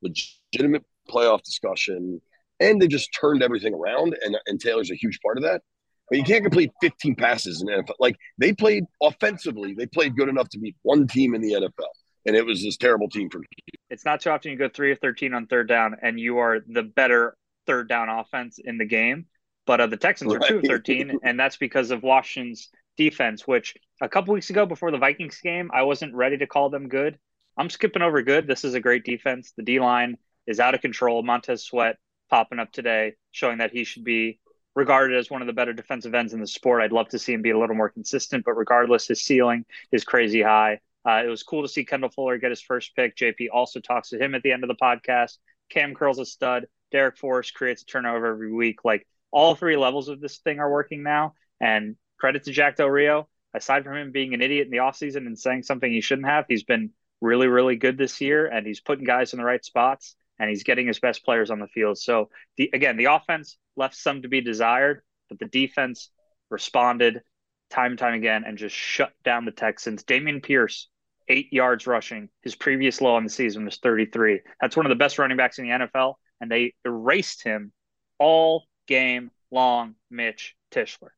legitimate 0.03 0.85
playoff 1.09 1.43
discussion 1.43 2.21
and 2.61 2.81
they 2.81 2.87
just 2.87 3.11
turned 3.19 3.43
everything 3.43 3.75
around. 3.75 4.15
And, 4.23 4.37
and 4.47 4.61
Taylor's 4.61 4.91
a 4.91 4.95
huge 4.95 5.19
part 5.23 5.39
of 5.39 5.45
that. 5.45 5.63
But 6.09 6.19
you 6.19 6.25
can't 6.25 6.43
complete 6.43 6.71
15 6.83 7.15
passes 7.15 7.63
in 7.63 7.69
NFL. 7.69 7.95
Like 7.99 8.17
they 8.39 8.53
played 8.53 8.85
offensively, 9.03 9.75
they 9.75 9.87
played 9.87 10.17
good 10.17 10.29
enough 10.29 10.49
to 10.51 10.59
beat 10.59 10.77
one 10.83 11.07
team 11.07 11.35
in 11.35 11.41
the 11.41 11.53
NFL, 11.53 11.87
and 12.27 12.35
it 12.35 12.45
was 12.45 12.63
this 12.63 12.77
terrible 12.77 13.09
team 13.09 13.31
for. 13.31 13.39
Me. 13.39 13.47
It's 13.91 14.05
not 14.05 14.21
too 14.21 14.31
often 14.31 14.51
you 14.51 14.59
go 14.59 14.69
three 14.69 14.91
or 14.91 14.97
13 14.97 15.33
on 15.35 15.47
third 15.47 15.69
down, 15.69 15.97
and 16.03 16.19
you 16.19 16.39
are 16.39 16.61
the 16.67 16.83
better 16.83 17.37
third 17.67 17.89
down 17.89 18.09
offense 18.09 18.59
in 18.63 18.77
the 18.77 18.85
game. 18.85 19.27
But 19.67 19.81
uh, 19.81 19.87
the 19.87 19.97
Texans 19.97 20.35
right. 20.35 20.43
are 20.43 20.49
two 20.49 20.59
of 20.59 20.65
13, 20.65 21.21
and 21.23 21.39
that's 21.39 21.57
because 21.57 21.93
of 21.93 22.03
Washington's 22.03 22.71
defense. 22.97 23.47
Which 23.47 23.75
a 24.01 24.09
couple 24.09 24.35
weeks 24.35 24.51
ago, 24.51 24.67
before 24.67 24.91
the 24.91 24.99
Vikings 24.99 25.39
game, 25.41 25.71
I 25.73 25.85
wasn't 25.85 26.17
ready 26.17 26.39
to 26.39 26.47
call 26.49 26.71
them 26.71 26.89
good. 26.89 27.21
I'm 27.61 27.69
skipping 27.69 28.01
over 28.01 28.23
good. 28.23 28.47
This 28.47 28.65
is 28.65 28.73
a 28.73 28.81
great 28.81 29.05
defense. 29.05 29.53
The 29.55 29.63
D 29.63 29.81
line 29.81 30.17
is 30.47 30.61
out 30.61 30.75
of 30.75 30.81
control. 30.81 31.23
Montez 31.23 31.63
Sweat 31.63 31.99
popping 32.31 32.59
up 32.59 32.73
today, 32.73 33.17
showing 33.33 33.59
that 33.59 33.71
he 33.71 33.85
should 33.85 34.03
be 34.03 34.41
regarded 34.75 35.19
as 35.19 35.29
one 35.29 35.43
of 35.43 35.47
the 35.47 35.53
better 35.53 35.75
defensive 35.75 36.15
ends 36.15 36.33
in 36.33 36.41
the 36.41 36.47
sport. 36.47 36.81
I'd 36.81 36.91
love 36.91 37.11
to 37.11 37.19
see 37.19 37.35
him 37.35 37.43
be 37.43 37.51
a 37.51 37.59
little 37.59 37.77
more 37.77 37.91
consistent, 37.91 38.47
but 38.47 38.57
regardless, 38.57 39.09
his 39.09 39.23
ceiling 39.23 39.67
is 39.93 40.05
crazy 40.05 40.41
high. 40.41 40.81
Uh, 41.07 41.23
it 41.23 41.29
was 41.29 41.43
cool 41.43 41.61
to 41.61 41.69
see 41.69 41.85
Kendall 41.85 42.09
Fuller 42.09 42.39
get 42.39 42.49
his 42.49 42.63
first 42.63 42.97
pick. 42.97 43.15
JP 43.15 43.49
also 43.53 43.79
talks 43.79 44.09
to 44.09 44.19
him 44.19 44.35
at 44.35 44.43
the 44.43 44.53
end 44.53 44.65
of 44.65 44.69
the 44.69 44.75
podcast. 44.75 45.37
Cam 45.69 45.95
Curl's 45.95 46.19
a 46.19 46.25
stud. 46.25 46.67
Darrick 46.95 47.19
Forrest 47.19 47.53
creates 47.53 47.83
a 47.83 47.85
turnover 47.85 48.29
every 48.29 48.55
week. 48.55 48.87
Like 48.87 49.07
all 49.31 49.55
three 49.55 49.77
levels 49.77 50.09
of 50.09 50.19
this 50.19 50.39
thing 50.39 50.61
are 50.61 50.73
working 50.73 51.03
now. 51.03 51.35
And 51.61 51.97
credit 52.19 52.45
to 52.45 52.53
Jack 52.53 52.77
Del 52.77 52.89
Rio. 52.89 53.29
Aside 53.53 53.85
from 53.85 53.99
him 53.99 54.13
being 54.13 54.33
an 54.33 54.41
idiot 54.41 54.65
in 54.65 54.71
the 54.71 54.79
offseason 54.79 55.27
and 55.27 55.39
saying 55.39 55.65
something 55.65 55.93
he 55.93 56.01
shouldn't 56.01 56.29
have, 56.29 56.47
he's 56.49 56.63
been 56.63 56.93
really, 57.21 57.47
really 57.47 57.77
good 57.77 57.99
this 57.99 58.21
year 58.21 58.47
and 58.47 58.67
he's 58.67 58.81
putting 58.81 59.05
guys 59.05 59.33
in 59.33 59.39
the 59.39 59.45
right 59.45 59.65
spots 59.65 60.17
and 60.39 60.49
he's 60.49 60.63
getting 60.63 60.87
his 60.87 60.99
best 60.99 61.25
players 61.25 61.51
on 61.51 61.59
the 61.59 61.69
field. 61.69 61.99
So 61.99 62.31
the 62.57 62.71
again, 62.73 62.97
the 62.97 63.07
offense 63.07 63.59
left 63.77 63.95
some 63.95 64.23
to 64.23 64.29
be 64.29 64.41
desired, 64.41 65.03
but 65.29 65.39
the 65.39 65.47
defense 65.47 66.11
responded 66.51 67.23
time 67.71 67.93
and 67.93 67.99
time 67.99 68.15
again 68.15 68.45
and 68.47 68.59
just 68.59 68.75
shut 68.75 69.13
down 69.25 69.45
the 69.45 69.53
Texans. 69.53 70.03
Dameon 70.05 70.43
Pierce, 70.43 70.89
eight 71.29 71.53
yards 71.53 71.87
rushing. 71.87 72.29
His 72.43 72.55
previous 72.55 73.01
low 73.01 73.15
on 73.15 73.25
the 73.25 73.31
season 73.31 73.65
was 73.65 73.77
33. 73.79 74.41
That's 74.61 74.77
one 74.77 74.87
of 74.87 74.91
the 74.91 74.97
best 74.97 75.19
running 75.19 75.37
backs 75.37 75.59
in 75.59 75.67
the 75.67 75.71
NFL, 75.71 76.15
and 76.41 76.51
they 76.51 76.75
erased 76.85 77.43
him 77.43 77.73
all 78.19 78.65
game 78.87 79.31
long. 79.51 79.95
Mitch 80.11 80.57
Tischler. 80.73 81.11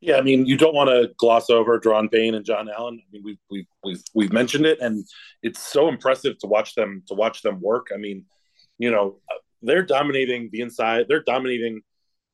Yeah, 0.00 0.16
I 0.16 0.22
mean, 0.22 0.46
you 0.46 0.56
don't 0.56 0.74
want 0.74 0.90
to 0.90 1.12
gloss 1.16 1.50
over 1.50 1.80
Daron 1.80 2.10
Payne 2.10 2.34
and 2.34 2.44
Jon 2.44 2.68
Allen. 2.68 3.00
I 3.02 3.06
mean, 3.12 3.22
we've 3.24 3.38
we've 3.50 3.66
we've 3.82 4.02
we've 4.14 4.32
mentioned 4.32 4.64
it, 4.64 4.78
and 4.80 5.04
it's 5.42 5.60
so 5.60 5.88
impressive 5.88 6.38
to 6.38 6.46
watch 6.46 6.74
them 6.74 7.02
to 7.08 7.14
watch 7.14 7.42
them 7.42 7.60
work. 7.60 7.88
I 7.92 7.96
mean, 7.96 8.24
you 8.78 8.92
know, 8.92 9.18
they're 9.60 9.82
dominating 9.82 10.50
the 10.52 10.60
inside. 10.60 11.06
They're 11.08 11.24
dominating 11.24 11.80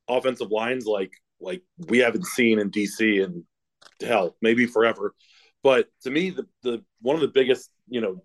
offensive 0.09 0.51
lines 0.51 0.85
like 0.85 1.13
like 1.41 1.63
we 1.79 1.99
haven't 1.99 2.27
seen 2.27 2.59
in 2.59 2.71
DC 2.71 3.25
and 3.25 3.45
hell 4.03 4.37
maybe 4.43 4.67
forever. 4.67 5.15
But 5.63 5.89
to 6.03 6.11
me, 6.11 6.31
the 6.31 6.47
the 6.63 6.85
one 7.01 7.17
of 7.17 7.23
the 7.23 7.29
biggest 7.29 7.71
you 7.89 8.03
know 8.03 8.23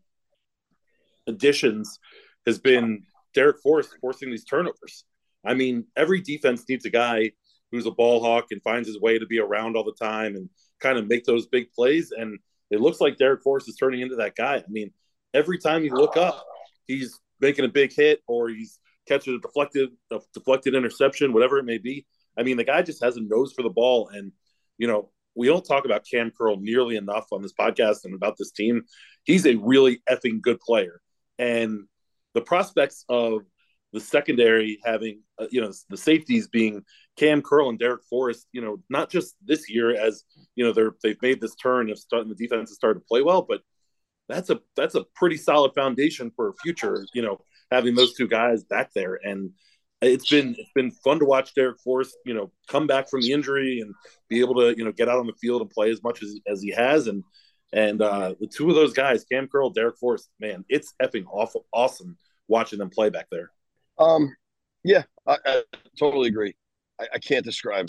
additions 1.27 1.97
has 2.45 2.59
been 2.59 3.03
Darrick 3.35 3.61
Forrest 3.63 3.95
forcing 4.01 4.31
these 4.31 4.43
turnovers. 4.43 5.05
I 5.45 5.53
mean, 5.53 5.85
every 5.95 6.19
defense 6.19 6.65
needs 6.67 6.83
a 6.83 6.89
guy 6.89 7.31
who's 7.71 7.85
a 7.85 7.91
ball 7.91 8.21
hawk 8.21 8.47
and 8.51 8.61
finds 8.61 8.87
his 8.87 8.99
way 8.99 9.19
to 9.19 9.25
be 9.25 9.39
around 9.39 9.75
all 9.75 9.83
the 9.83 9.93
time 9.93 10.35
and 10.35 10.49
kind 10.79 10.97
of 10.97 11.07
make 11.07 11.25
those 11.25 11.47
big 11.47 11.71
plays. 11.71 12.11
And 12.11 12.39
it 12.71 12.81
looks 12.81 13.01
like 13.01 13.17
Darrick 13.17 13.41
Forrest 13.43 13.69
is 13.69 13.75
turning 13.75 14.01
into 14.01 14.15
that 14.17 14.35
guy. 14.35 14.57
I 14.57 14.69
mean, 14.69 14.91
every 15.33 15.57
time 15.57 15.83
you 15.83 15.91
look 15.93 16.17
up, 16.17 16.43
he's 16.87 17.19
making 17.39 17.65
a 17.65 17.69
big 17.69 17.93
hit 17.93 18.21
or 18.27 18.49
he's 18.49 18.79
catching 19.07 19.35
a 19.35 19.39
deflected 19.39 19.89
a 20.11 20.19
deflected 20.33 20.75
interception, 20.75 21.33
whatever 21.33 21.57
it 21.57 21.65
may 21.65 21.77
be. 21.77 22.05
I 22.37 22.43
mean, 22.43 22.57
the 22.57 22.63
guy 22.63 22.81
just 22.81 23.03
has 23.03 23.17
a 23.17 23.21
nose 23.21 23.53
for 23.53 23.63
the 23.63 23.69
ball, 23.69 24.09
and 24.13 24.31
you 24.77 24.87
know 24.87 25.09
we 25.35 25.47
don't 25.47 25.63
talk 25.63 25.85
about 25.85 26.05
Cam 26.09 26.31
Curl 26.31 26.57
nearly 26.59 26.95
enough 26.95 27.25
on 27.31 27.41
this 27.41 27.53
podcast 27.53 28.05
and 28.05 28.13
about 28.13 28.35
this 28.37 28.51
team. 28.51 28.83
He's 29.23 29.45
a 29.45 29.55
really 29.55 30.01
effing 30.09 30.41
good 30.41 30.59
player, 30.59 31.01
and 31.37 31.85
the 32.33 32.41
prospects 32.41 33.03
of 33.09 33.41
the 33.91 33.99
secondary 33.99 34.79
having 34.85 35.21
uh, 35.39 35.47
you 35.51 35.61
know 35.61 35.71
the 35.89 35.97
safeties 35.97 36.47
being 36.47 36.83
Cam 37.19 37.41
Curl 37.41 37.67
and 37.67 37.79
Darrick 37.79 38.05
Forrest, 38.09 38.47
you 38.53 38.61
know, 38.61 38.77
not 38.89 39.09
just 39.09 39.35
this 39.45 39.69
year 39.69 39.91
as 39.91 40.23
you 40.55 40.65
know 40.65 40.71
they're 40.71 40.95
they've 41.03 41.21
made 41.21 41.41
this 41.41 41.55
turn 41.55 41.89
of 41.89 41.99
starting 41.99 42.29
the 42.29 42.35
defense 42.35 42.69
has 42.69 42.77
started 42.77 43.01
to 43.01 43.05
play 43.05 43.21
well, 43.21 43.41
but 43.41 43.61
that's 44.29 44.49
a 44.49 44.61
that's 44.77 44.95
a 44.95 45.03
pretty 45.15 45.35
solid 45.35 45.73
foundation 45.75 46.31
for 46.33 46.47
a 46.47 46.53
future. 46.63 47.05
You 47.13 47.21
know, 47.21 47.41
having 47.71 47.95
those 47.95 48.13
two 48.13 48.27
guys 48.27 48.63
back 48.63 48.93
there, 48.93 49.19
and 49.21 49.51
it's 50.01 50.29
been 50.29 50.55
it's 50.57 50.71
been 50.73 50.91
fun 50.91 51.19
to 51.19 51.25
watch 51.25 51.53
Darrick 51.55 51.81
Forrest, 51.83 52.15
you 52.25 52.33
know, 52.33 52.53
come 52.69 52.87
back 52.87 53.09
from 53.09 53.19
the 53.19 53.33
injury 53.33 53.81
and 53.81 53.93
be 54.29 54.39
able 54.39 54.55
to 54.55 54.73
you 54.77 54.85
know 54.85 54.93
get 54.93 55.09
out 55.09 55.19
on 55.19 55.27
the 55.27 55.33
field 55.41 55.61
and 55.61 55.69
play 55.69 55.91
as 55.91 56.01
much 56.01 56.23
as 56.23 56.39
as 56.47 56.61
he 56.61 56.71
has, 56.71 57.07
and 57.07 57.21
and 57.73 58.01
uh, 58.01 58.33
the 58.39 58.47
two 58.47 58.69
of 58.69 58.75
those 58.75 58.93
guys, 58.93 59.25
Cam 59.25 59.49
Curl, 59.49 59.73
Darrick 59.73 59.97
Forrest, 59.99 60.29
man, 60.39 60.63
it's 60.69 60.93
effing 61.01 61.25
awful 61.29 61.65
awesome 61.73 62.17
watching 62.47 62.79
them 62.79 62.89
play 62.89 63.09
back 63.09 63.27
there. 63.29 63.51
Um, 63.97 64.33
yeah, 64.85 65.03
I, 65.27 65.37
I 65.45 65.63
totally 65.99 66.29
agree. 66.29 66.55
I, 66.99 67.05
I, 67.15 67.19
can't 67.19 67.45
describe 67.45 67.87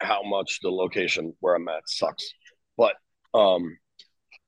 how 0.00 0.22
much 0.22 0.60
the 0.62 0.70
location 0.70 1.34
where 1.40 1.54
I'm 1.54 1.68
at 1.68 1.88
sucks, 1.88 2.24
but 2.76 2.94
um, 3.34 3.76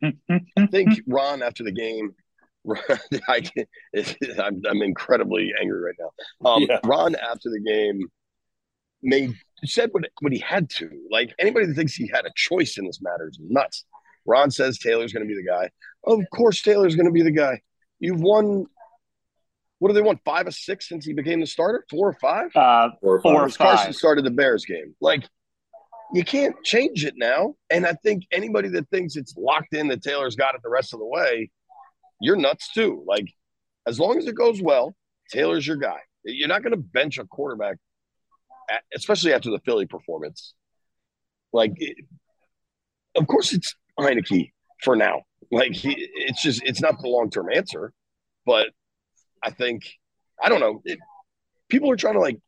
I 0.03 0.67
think 0.71 1.01
Ron 1.07 1.43
after 1.43 1.65
the 1.65 1.73
game, 1.73 2.15
I 3.29 3.43
I'm, 4.43 4.63
I'm 4.69 4.83
incredibly 4.83 5.53
angry 5.61 5.81
right 5.81 5.95
now. 5.99 6.51
Um, 6.51 6.67
yeah. 6.69 6.81
Ron 6.85 7.15
after 7.15 7.51
the 7.51 7.61
game 7.61 8.01
made 9.03 9.35
said 9.65 9.91
what 9.93 10.05
what 10.21 10.33
he 10.33 10.39
had 10.39 10.71
to. 10.71 10.91
Like 11.11 11.35
anybody 11.39 11.67
that 11.67 11.75
thinks 11.75 11.95
he 11.95 12.11
had 12.13 12.25
a 12.25 12.33
choice 12.35 12.79
in 12.79 12.87
this 12.87 13.01
matter 13.03 13.29
is 13.29 13.39
nuts. 13.41 13.85
Ron 14.27 14.51
says 14.51 14.79
Taylor's 14.79 15.13
going 15.13 15.27
to 15.27 15.33
be 15.33 15.39
the 15.39 15.47
guy. 15.47 15.71
Of 16.05 16.21
course, 16.35 16.63
Taylor's 16.63 16.97
going 16.97 17.07
to 17.07 17.13
be 17.13 17.23
the 17.23 17.31
guy. 17.31 17.61
You've 18.01 18.21
won 18.21 18.67
what 19.79 19.89
do 19.89 19.95
they 19.95 20.03
want? 20.03 20.21
Five 20.25 20.47
or 20.47 20.51
six 20.51 20.89
since 20.89 21.05
he 21.05 21.13
became 21.13 21.41
the 21.41 21.47
starter? 21.47 21.85
Four 21.91 22.09
or 22.09 22.17
five? 22.21 22.55
Uh, 22.55 22.91
four, 23.01 23.21
four 23.21 23.45
or 23.45 23.49
five. 23.49 23.77
Carson 23.77 23.93
started 23.93 24.25
the 24.25 24.31
Bears 24.31 24.65
game. 24.65 24.95
Like, 25.01 25.25
you 26.13 26.25
can't 26.25 26.55
change 26.65 27.05
it 27.05 27.15
now. 27.17 27.55
And 27.71 27.87
I 27.87 27.95
think 28.05 28.25
anybody 28.31 28.69
that 28.69 28.89
thinks 28.91 29.17
it's 29.17 29.35
locked 29.37 29.75
in 29.75 29.89
that 29.89 30.03
Taylor's 30.03 30.37
got 30.37 30.55
it 30.55 30.61
the 30.63 30.71
rest 30.71 30.95
of 30.95 31.01
the 31.01 31.07
way, 31.07 31.51
you're 32.21 32.37
nuts 32.37 32.73
too. 32.73 33.05
Like, 33.07 33.27
as 33.87 33.99
long 33.99 34.19
as 34.19 34.27
it 34.27 34.35
goes 34.35 34.63
well, 34.63 34.95
Taylor's 35.31 35.67
your 35.67 35.77
guy. 35.77 35.99
You're 36.25 36.49
not 36.49 36.63
going 36.63 36.73
to 36.73 36.79
bench 36.79 37.19
a 37.19 37.25
quarterback, 37.25 37.77
especially 38.95 39.35
after 39.35 39.51
the 39.51 39.59
Philly 39.65 39.87
performance. 39.87 40.55
Like, 41.53 41.73
it, 41.77 41.97
of 43.17 43.27
course, 43.27 43.53
it's 43.53 43.75
Heinicke 43.99 44.53
for 44.83 44.97
now. 44.97 45.23
Like, 45.51 45.73
it's 45.85 46.43
just, 46.43 46.63
it's 46.65 46.81
not 46.81 47.01
the 47.01 47.09
long 47.09 47.31
term 47.31 47.49
answer, 47.53 47.93
but 48.47 48.69
I 49.45 49.51
think 49.51 49.85
I 50.43 50.49
don't 50.49 50.61
know. 50.61 50.81
It, 50.85 50.99
people 51.69 51.91
are 51.91 51.97
trying 51.97 52.15
to 52.15 52.21
like 52.21 52.39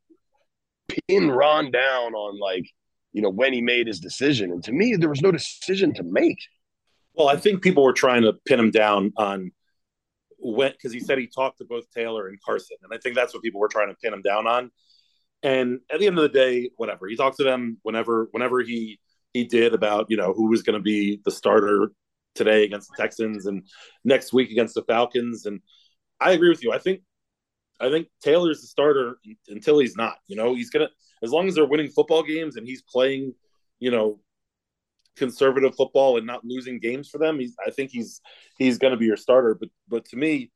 pin 0.88 1.30
Ron 1.30 1.70
down 1.70 2.14
on 2.14 2.38
like 2.40 2.64
you 3.12 3.22
know 3.22 3.30
when 3.30 3.52
he 3.52 3.60
made 3.60 3.86
his 3.86 4.00
decision, 4.00 4.50
and 4.50 4.64
to 4.64 4.72
me, 4.72 4.96
there 4.96 5.08
was 5.08 5.22
no 5.22 5.30
decision 5.30 5.94
to 5.94 6.02
make. 6.02 6.38
Well, 7.14 7.28
I 7.28 7.36
think 7.36 7.62
people 7.62 7.82
were 7.82 7.92
trying 7.92 8.22
to 8.22 8.34
pin 8.46 8.60
him 8.60 8.70
down 8.70 9.12
on 9.16 9.52
when 10.38 10.72
because 10.72 10.92
he 10.92 11.00
said 11.00 11.18
he 11.18 11.26
talked 11.26 11.58
to 11.58 11.64
both 11.64 11.90
Taylor 11.94 12.28
and 12.28 12.38
Carson, 12.44 12.76
and 12.82 12.92
I 12.92 12.98
think 12.98 13.14
that's 13.14 13.34
what 13.34 13.42
people 13.42 13.60
were 13.60 13.68
trying 13.68 13.88
to 13.88 13.96
pin 14.02 14.12
him 14.12 14.22
down 14.22 14.46
on. 14.46 14.70
And 15.42 15.80
at 15.90 16.00
the 16.00 16.06
end 16.06 16.18
of 16.18 16.22
the 16.22 16.28
day, 16.28 16.70
whatever 16.76 17.06
he 17.06 17.16
talked 17.16 17.36
to 17.38 17.44
them 17.44 17.78
whenever 17.82 18.28
whenever 18.32 18.60
he 18.60 18.98
he 19.32 19.44
did 19.44 19.74
about 19.74 20.06
you 20.08 20.16
know 20.16 20.32
who 20.32 20.48
was 20.48 20.62
going 20.62 20.78
to 20.78 20.82
be 20.82 21.20
the 21.24 21.30
starter 21.30 21.90
today 22.34 22.64
against 22.64 22.90
the 22.90 23.02
Texans 23.02 23.46
and 23.46 23.62
next 24.04 24.32
week 24.32 24.50
against 24.50 24.74
the 24.74 24.82
Falcons 24.82 25.46
and 25.46 25.60
I 26.20 26.32
agree 26.32 26.48
with 26.48 26.62
you. 26.62 26.72
I 26.72 26.78
think 26.78 27.00
I 27.80 27.90
think 27.90 28.08
Taylor's 28.22 28.60
the 28.62 28.66
starter 28.66 29.18
until 29.48 29.78
he's 29.78 29.96
not. 29.96 30.16
You 30.26 30.36
know, 30.36 30.54
he's 30.54 30.70
gonna 30.70 30.88
as 31.22 31.30
long 31.30 31.48
as 31.48 31.54
they're 31.54 31.66
winning 31.66 31.88
football 31.88 32.22
games 32.22 32.56
and 32.56 32.66
he's 32.66 32.82
playing, 32.82 33.34
you 33.80 33.90
know, 33.90 34.20
conservative 35.16 35.74
football 35.74 36.16
and 36.16 36.26
not 36.26 36.44
losing 36.44 36.78
games 36.78 37.08
for 37.08 37.18
them. 37.18 37.38
He's 37.38 37.54
I 37.66 37.70
think 37.70 37.90
he's 37.90 38.20
he's 38.58 38.78
gonna 38.78 38.96
be 38.96 39.06
your 39.06 39.16
starter. 39.16 39.54
But 39.54 39.70
but 39.88 40.04
to 40.06 40.16
me, 40.16 40.50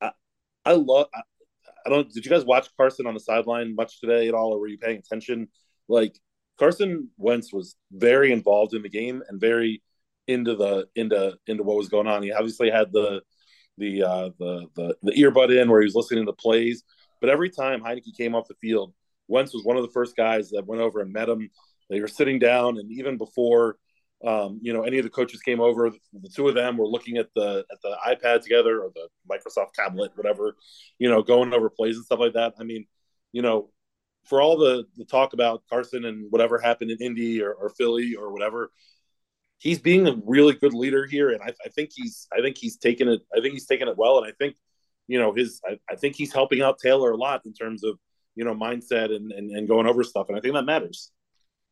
I, 0.00 0.10
I 0.64 0.72
love. 0.72 1.06
I, 1.14 1.20
I 1.86 1.90
don't. 1.90 2.10
Did 2.12 2.24
you 2.24 2.30
guys 2.30 2.44
watch 2.44 2.68
Carson 2.76 3.06
on 3.06 3.14
the 3.14 3.20
sideline 3.20 3.74
much 3.74 4.00
today 4.00 4.28
at 4.28 4.34
all, 4.34 4.52
or 4.52 4.60
were 4.60 4.68
you 4.68 4.78
paying 4.78 4.98
attention? 4.98 5.48
Like 5.88 6.18
Carson 6.58 7.10
Wentz 7.18 7.52
was 7.52 7.76
very 7.92 8.32
involved 8.32 8.74
in 8.74 8.82
the 8.82 8.88
game 8.88 9.22
and 9.28 9.40
very 9.40 9.82
into 10.26 10.56
the 10.56 10.86
into 10.94 11.36
into 11.46 11.62
what 11.62 11.76
was 11.76 11.88
going 11.88 12.06
on. 12.06 12.22
He 12.22 12.32
obviously 12.32 12.70
had 12.70 12.92
the 12.92 13.22
the 13.78 14.02
uh, 14.02 14.30
the 14.38 14.66
the 14.74 14.96
the 15.02 15.12
earbud 15.12 15.60
in 15.60 15.70
where 15.70 15.80
he 15.80 15.86
was 15.86 15.94
listening 15.94 16.26
to 16.26 16.32
plays. 16.32 16.82
But 17.20 17.30
every 17.30 17.50
time 17.50 17.80
Heinicke 17.80 18.16
came 18.16 18.34
off 18.34 18.48
the 18.48 18.54
field, 18.54 18.92
Wentz 19.28 19.54
was 19.54 19.64
one 19.64 19.76
of 19.76 19.82
the 19.82 19.92
first 19.92 20.16
guys 20.16 20.50
that 20.50 20.66
went 20.66 20.82
over 20.82 21.00
and 21.00 21.12
met 21.12 21.28
him. 21.28 21.50
They 21.90 22.00
were 22.00 22.08
sitting 22.08 22.38
down, 22.38 22.78
and 22.78 22.90
even 22.92 23.18
before 23.18 23.76
um, 24.24 24.58
you 24.62 24.72
know 24.72 24.82
any 24.82 24.98
of 24.98 25.04
the 25.04 25.10
coaches 25.10 25.40
came 25.40 25.60
over, 25.60 25.90
the 26.12 26.28
two 26.28 26.48
of 26.48 26.54
them 26.54 26.76
were 26.76 26.86
looking 26.86 27.16
at 27.18 27.28
the 27.34 27.64
at 27.70 27.78
the 27.82 27.96
iPad 28.06 28.42
together 28.42 28.80
or 28.82 28.90
the 28.94 29.08
Microsoft 29.30 29.72
tablet, 29.74 30.12
whatever, 30.14 30.56
you 30.98 31.08
know, 31.08 31.22
going 31.22 31.52
over 31.52 31.70
plays 31.70 31.96
and 31.96 32.04
stuff 32.04 32.20
like 32.20 32.34
that. 32.34 32.54
I 32.58 32.64
mean, 32.64 32.86
you 33.32 33.42
know, 33.42 33.70
for 34.24 34.40
all 34.40 34.56
the 34.56 34.84
the 34.96 35.04
talk 35.04 35.32
about 35.32 35.62
Carson 35.68 36.04
and 36.04 36.30
whatever 36.30 36.58
happened 36.58 36.90
in 36.90 36.98
Indy 37.00 37.42
or, 37.42 37.52
or 37.52 37.70
Philly 37.70 38.14
or 38.14 38.32
whatever, 38.32 38.70
he's 39.58 39.78
being 39.78 40.06
a 40.06 40.16
really 40.24 40.54
good 40.54 40.74
leader 40.74 41.06
here, 41.06 41.30
and 41.30 41.40
I, 41.42 41.52
I, 41.64 41.68
think 41.68 41.90
he's 41.94 42.26
I 42.36 42.40
think 42.40 42.58
he's 42.58 42.76
taken 42.76 43.08
it 43.08 43.22
I 43.36 43.40
think 43.40 43.54
he's 43.54 43.66
taken 43.66 43.88
it 43.88 43.96
well, 43.96 44.18
and 44.18 44.26
I 44.26 44.32
think 44.38 44.56
you 45.06 45.18
know 45.18 45.32
his 45.32 45.60
I, 45.66 45.78
I, 45.90 45.96
think 45.96 46.16
he's 46.16 46.32
helping 46.32 46.62
out 46.62 46.78
Taylor 46.78 47.10
a 47.12 47.16
lot 47.16 47.42
in 47.44 47.52
terms 47.52 47.84
of 47.84 47.98
you 48.34 48.44
know 48.44 48.54
mindset 48.54 49.14
and, 49.14 49.32
and 49.32 49.50
and 49.50 49.68
going 49.68 49.86
over 49.86 50.04
stuff, 50.04 50.28
and 50.28 50.36
I 50.36 50.40
think 50.40 50.54
that 50.54 50.64
matters. 50.64 51.10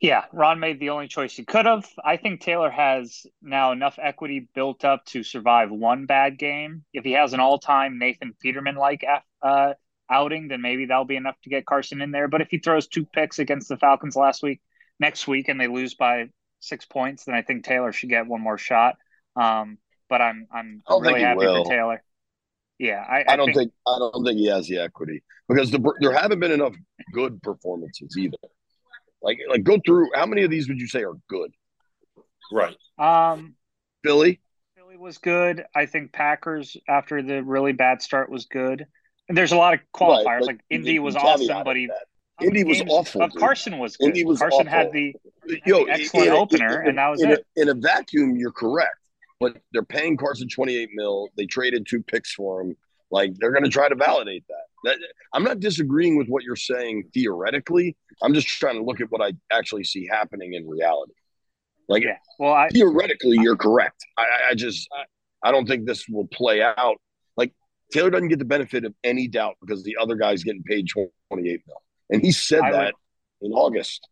Yeah, 0.01 0.25
Ron 0.33 0.59
made 0.59 0.81
the 0.81 0.91
only 0.91 1.07
choice 1.07 1.37
he 1.37 1.45
could 1.45 1.65
have. 1.65 1.89
I 2.05 2.17
think 2.17 2.41
Taylor 2.41 2.71
has 2.71 3.25
now 3.41 3.71
enough 3.71 4.01
equity 4.03 4.49
built 4.53 4.85
up 4.85 5.05
to 5.07 5.23
survive 5.23 5.71
one 5.71 6.07
bad 6.07 6.41
game. 6.41 6.85
If 6.93 7.05
he 7.05 7.12
has 7.12 7.35
an 7.35 7.39
all-time 7.39 8.01
Nathan 8.01 8.35
Peterman 8.43 8.75
like 8.75 9.05
uh, 9.41 9.75
outing, 10.11 10.49
then 10.49 10.61
maybe 10.61 10.87
that'll 10.87 11.05
be 11.05 11.15
enough 11.15 11.41
to 11.45 11.51
get 11.51 11.67
Carson 11.67 12.03
in 12.03 12.11
there. 12.11 12.27
But 12.27 12.41
if 12.41 12.49
he 12.51 12.59
throws 12.59 12.89
two 12.89 13.07
picks 13.07 13.39
against 13.39 13.69
the 13.69 13.77
Falcons 13.77 14.17
last 14.17 14.43
week, 14.43 14.61
next 14.99 15.29
week, 15.29 15.49
and 15.49 15.61
they 15.61 15.69
lose 15.69 15.95
by 15.95 16.31
six 16.62 16.87
points, 16.87 17.25
then 17.25 17.35
I 17.35 17.42
think 17.42 17.64
Taylor 17.64 17.92
should 17.92 18.09
get 18.09 18.26
one 18.26 18.40
more 18.40 18.59
shot. 18.59 18.97
Um, 19.37 19.78
but 20.09 20.21
I'm 20.21 20.47
I'm 20.52 20.83
really 21.00 21.21
happy 21.21 21.38
will. 21.38 21.64
for 21.64 21.71
Taylor. 21.71 22.02
Yeah, 22.78 23.04
I, 23.09 23.19
I, 23.21 23.25
I 23.28 23.37
don't 23.37 23.47
think, 23.47 23.57
think, 23.57 23.73
I 23.87 23.99
don't 23.99 24.25
think 24.25 24.38
he 24.38 24.47
has 24.47 24.66
the 24.66 24.78
equity 24.78 25.23
because 25.49 25.71
the, 25.71 25.92
there 26.00 26.12
haven't 26.12 26.40
been 26.40 26.52
enough 26.52 26.75
good 27.12 27.40
performances 27.42 28.16
either. 28.19 28.37
Like 29.23 29.38
like 29.49 29.62
go 29.62 29.78
through 29.85 30.11
how 30.14 30.26
many 30.26 30.42
of 30.42 30.50
these 30.50 30.69
would 30.69 30.81
you 30.81 30.88
say 30.88 31.02
are 31.04 31.14
good? 31.28 31.52
Right. 32.52 32.76
Um, 32.99 33.54
Philly. 34.04 34.40
Philly 34.76 34.97
was 34.97 35.19
good. 35.19 35.64
I 35.75 35.87
think 35.87 36.12
Packers 36.12 36.76
after 36.88 37.23
the 37.23 37.42
really 37.42 37.73
bad 37.73 38.02
start 38.02 38.31
was 38.31 38.47
good. 38.47 38.87
And 39.28 39.38
there's 39.38 39.52
a 39.52 39.57
lot 39.57 39.75
of 39.75 39.81
qualifiers 39.95 40.25
right, 40.25 40.42
like 40.42 40.61
Indy 40.69 40.99
was 40.99 41.16
awesome, 41.16 41.62
but 41.64 41.76
he 41.76 41.87
that. 41.87 42.07
Indy 42.43 42.65
was 42.65 42.83
awful. 42.89 43.29
Carson 43.31 43.79
was 43.79 43.97
good. 43.97 44.09
Indy 44.09 44.25
was 44.25 44.39
Carson 44.39 44.67
awful. 44.67 44.71
had 44.71 44.93
the, 44.93 45.15
Yo, 45.67 45.85
the 45.85 45.93
excellent 45.93 46.29
in, 46.29 46.35
opener, 46.35 46.83
in, 46.83 46.89
and 46.89 46.99
that 46.99 47.09
was 47.09 47.23
in 47.23 47.33
it. 47.33 47.47
A, 47.57 47.63
in 47.63 47.69
a 47.69 47.75
vacuum, 47.75 48.37
you're 48.37 48.53
correct, 48.53 48.97
but 49.41 49.57
they're 49.73 49.83
paying 49.83 50.17
Carson 50.17 50.49
28 50.49 50.91
mil. 50.95 51.29
They 51.37 51.47
traded 51.47 51.87
two 51.89 52.03
picks 52.03 52.33
for 52.33 52.61
him. 52.61 52.77
Like 53.11 53.35
they're 53.39 53.53
going 53.53 53.65
to 53.65 53.71
try 53.71 53.89
to 53.89 53.95
validate 53.95 54.45
that. 54.49 54.65
that. 54.85 54.99
I'm 55.33 55.45
not 55.45 55.61
disagreeing 55.61 56.17
with 56.17 56.29
what 56.29 56.43
you're 56.43 56.57
saying 56.57 57.11
theoretically. 57.13 57.97
I'm 58.23 58.35
just 58.35 58.49
trying 58.49 58.77
to 58.77 58.83
look 58.83 59.01
at 59.01 59.11
what 59.11 59.21
I 59.23 59.33
actually 59.53 59.85
see 59.85 60.07
happening 60.07 60.55
in 60.55 60.67
reality. 60.67 61.13
Like, 61.89 62.05
yeah. 62.05 62.17
well, 62.39 62.55
I, 62.55 62.69
theoretically, 62.69 63.39
I, 63.39 63.43
you're 63.43 63.57
correct. 63.57 64.05
I, 64.17 64.25
I 64.51 64.55
just, 64.55 64.89
I, 64.93 65.49
I 65.49 65.53
don't 65.53 65.67
think 65.67 65.87
this 65.87 66.09
will 66.09 66.27
play 66.29 66.63
out. 66.63 66.97
Like 67.37 67.53
Taylor 67.93 68.11
doesn't 68.11 68.29
get 68.29 68.39
the 68.39 68.47
benefit 68.47 68.85
of 68.85 68.95
any 69.05 69.29
doubt 69.29 69.57
because 69.61 69.83
the 69.83 69.97
other 70.01 70.15
guy's 70.15 70.43
getting 70.43 70.63
paid 70.63 70.89
28 70.89 71.61
mil. 71.67 71.77
And 72.12 72.23
he 72.23 72.31
said 72.31 72.61
I 72.61 72.73
that 72.73 72.95
would, 73.40 73.49
in 73.49 73.52
August. 73.52 74.07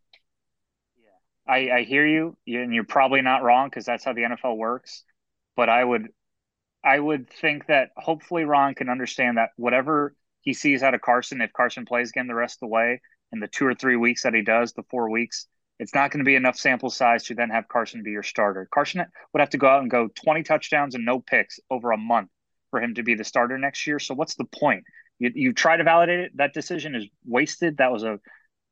Yeah, 0.98 1.52
I, 1.52 1.80
I 1.80 1.82
hear 1.82 2.06
you, 2.06 2.36
and 2.46 2.74
you're 2.74 2.84
probably 2.84 3.20
not 3.20 3.42
wrong 3.42 3.68
because 3.68 3.84
that's 3.84 4.02
how 4.02 4.14
the 4.14 4.22
NFL 4.22 4.56
works. 4.56 5.04
But 5.54 5.68
I 5.68 5.84
would, 5.84 6.08
I 6.82 6.98
would 6.98 7.28
think 7.28 7.66
that 7.66 7.90
hopefully 7.98 8.44
Ron 8.44 8.74
can 8.74 8.88
understand 8.88 9.36
that 9.36 9.50
whatever 9.56 10.14
he 10.40 10.54
sees 10.54 10.82
out 10.82 10.94
of 10.94 11.02
Carson, 11.02 11.42
if 11.42 11.52
Carson 11.52 11.84
plays 11.84 12.08
again 12.08 12.26
the 12.26 12.34
rest 12.34 12.56
of 12.56 12.60
the 12.60 12.68
way, 12.68 13.02
in 13.32 13.40
the 13.40 13.48
two 13.48 13.66
or 13.66 13.74
three 13.74 13.96
weeks 13.96 14.22
that 14.22 14.34
he 14.34 14.42
does, 14.42 14.72
the 14.72 14.82
four 14.90 15.10
weeks, 15.10 15.46
it's 15.78 15.94
not 15.94 16.10
going 16.10 16.18
to 16.20 16.28
be 16.28 16.36
enough 16.36 16.56
sample 16.56 16.90
size 16.90 17.24
to 17.24 17.34
then 17.34 17.50
have 17.50 17.68
Carson 17.68 18.02
be 18.02 18.10
your 18.12 18.22
starter. 18.22 18.66
Carson 18.72 19.04
would 19.32 19.40
have 19.40 19.50
to 19.50 19.58
go 19.58 19.68
out 19.68 19.82
and 19.82 19.90
go 19.90 20.08
20 20.24 20.42
touchdowns 20.42 20.94
and 20.94 21.04
no 21.04 21.20
picks 21.20 21.60
over 21.70 21.92
a 21.92 21.98
month 21.98 22.30
for 22.70 22.80
him 22.80 22.94
to 22.94 23.02
be 23.02 23.14
the 23.14 23.24
starter 23.24 23.58
next 23.58 23.86
year. 23.86 23.98
So 23.98 24.14
what's 24.14 24.36
the 24.36 24.44
point? 24.44 24.84
You, 25.20 25.30
you 25.34 25.52
try 25.52 25.76
to 25.76 25.84
validate 25.84 26.18
it. 26.20 26.36
That 26.38 26.54
decision 26.54 26.96
is 26.96 27.06
wasted. 27.24 27.76
That 27.76 27.92
was 27.92 28.02
a 28.02 28.18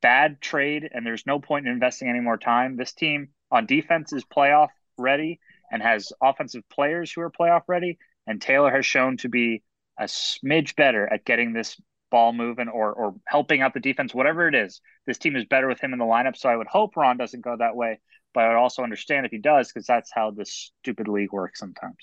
bad 0.02 0.40
trade, 0.40 0.88
and 0.92 1.06
there's 1.06 1.26
no 1.26 1.38
point 1.38 1.66
in 1.66 1.72
investing 1.72 2.08
any 2.08 2.20
more 2.20 2.38
time. 2.38 2.76
This 2.76 2.92
team 2.92 3.28
on 3.52 3.66
defense 3.66 4.12
is 4.12 4.24
playoff 4.24 4.68
ready 4.96 5.38
and 5.70 5.82
has 5.82 6.12
offensive 6.20 6.62
players 6.72 7.12
who 7.12 7.20
are 7.20 7.30
playoff 7.30 7.62
ready. 7.68 7.98
And 8.26 8.40
Taylor 8.40 8.70
has 8.70 8.84
shown 8.84 9.18
to 9.18 9.28
be 9.28 9.62
a 9.98 10.04
smidge 10.04 10.74
better 10.74 11.10
at 11.12 11.24
getting 11.24 11.52
this 11.52 11.80
ball 12.10 12.32
moving 12.32 12.68
or 12.68 12.92
or 12.92 13.14
helping 13.26 13.60
out 13.60 13.74
the 13.74 13.80
defense, 13.80 14.14
whatever 14.14 14.48
it 14.48 14.54
is. 14.54 14.80
This 15.06 15.18
team 15.18 15.36
is 15.36 15.44
better 15.44 15.68
with 15.68 15.80
him 15.80 15.92
in 15.92 15.98
the 15.98 16.04
lineup. 16.04 16.36
So 16.36 16.48
I 16.48 16.56
would 16.56 16.66
hope 16.66 16.96
Ron 16.96 17.16
doesn't 17.16 17.44
go 17.44 17.56
that 17.56 17.76
way, 17.76 18.00
but 18.32 18.44
I 18.44 18.48
would 18.48 18.56
also 18.56 18.82
understand 18.82 19.26
if 19.26 19.32
he 19.32 19.38
does 19.38 19.68
because 19.68 19.86
that's 19.86 20.10
how 20.12 20.30
this 20.30 20.72
stupid 20.82 21.08
league 21.08 21.32
works 21.32 21.58
sometimes. 21.60 21.96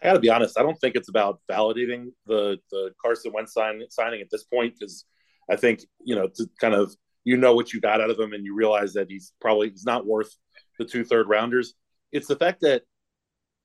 I 0.00 0.06
got 0.06 0.12
to 0.14 0.20
be 0.20 0.30
honest. 0.30 0.58
I 0.58 0.62
don't 0.62 0.78
think 0.80 0.94
it's 0.94 1.08
about 1.08 1.40
validating 1.50 2.12
the 2.26 2.58
the 2.70 2.92
Carson 3.02 3.32
Wentz 3.32 3.52
sign, 3.52 3.82
signing 3.90 4.20
at 4.20 4.28
this 4.30 4.44
point 4.44 4.74
because 4.78 5.04
I 5.50 5.56
think 5.56 5.80
you 6.04 6.14
know 6.14 6.28
to 6.28 6.46
kind 6.60 6.74
of 6.74 6.94
you 7.24 7.36
know 7.36 7.54
what 7.54 7.72
you 7.72 7.80
got 7.80 8.00
out 8.00 8.10
of 8.10 8.18
him 8.18 8.32
and 8.32 8.44
you 8.44 8.54
realize 8.54 8.92
that 8.94 9.10
he's 9.10 9.32
probably 9.40 9.70
he's 9.70 9.84
not 9.84 10.06
worth 10.06 10.30
the 10.78 10.84
two 10.84 11.04
third 11.04 11.28
rounders. 11.28 11.74
It's 12.12 12.28
the 12.28 12.36
fact 12.36 12.60
that 12.62 12.82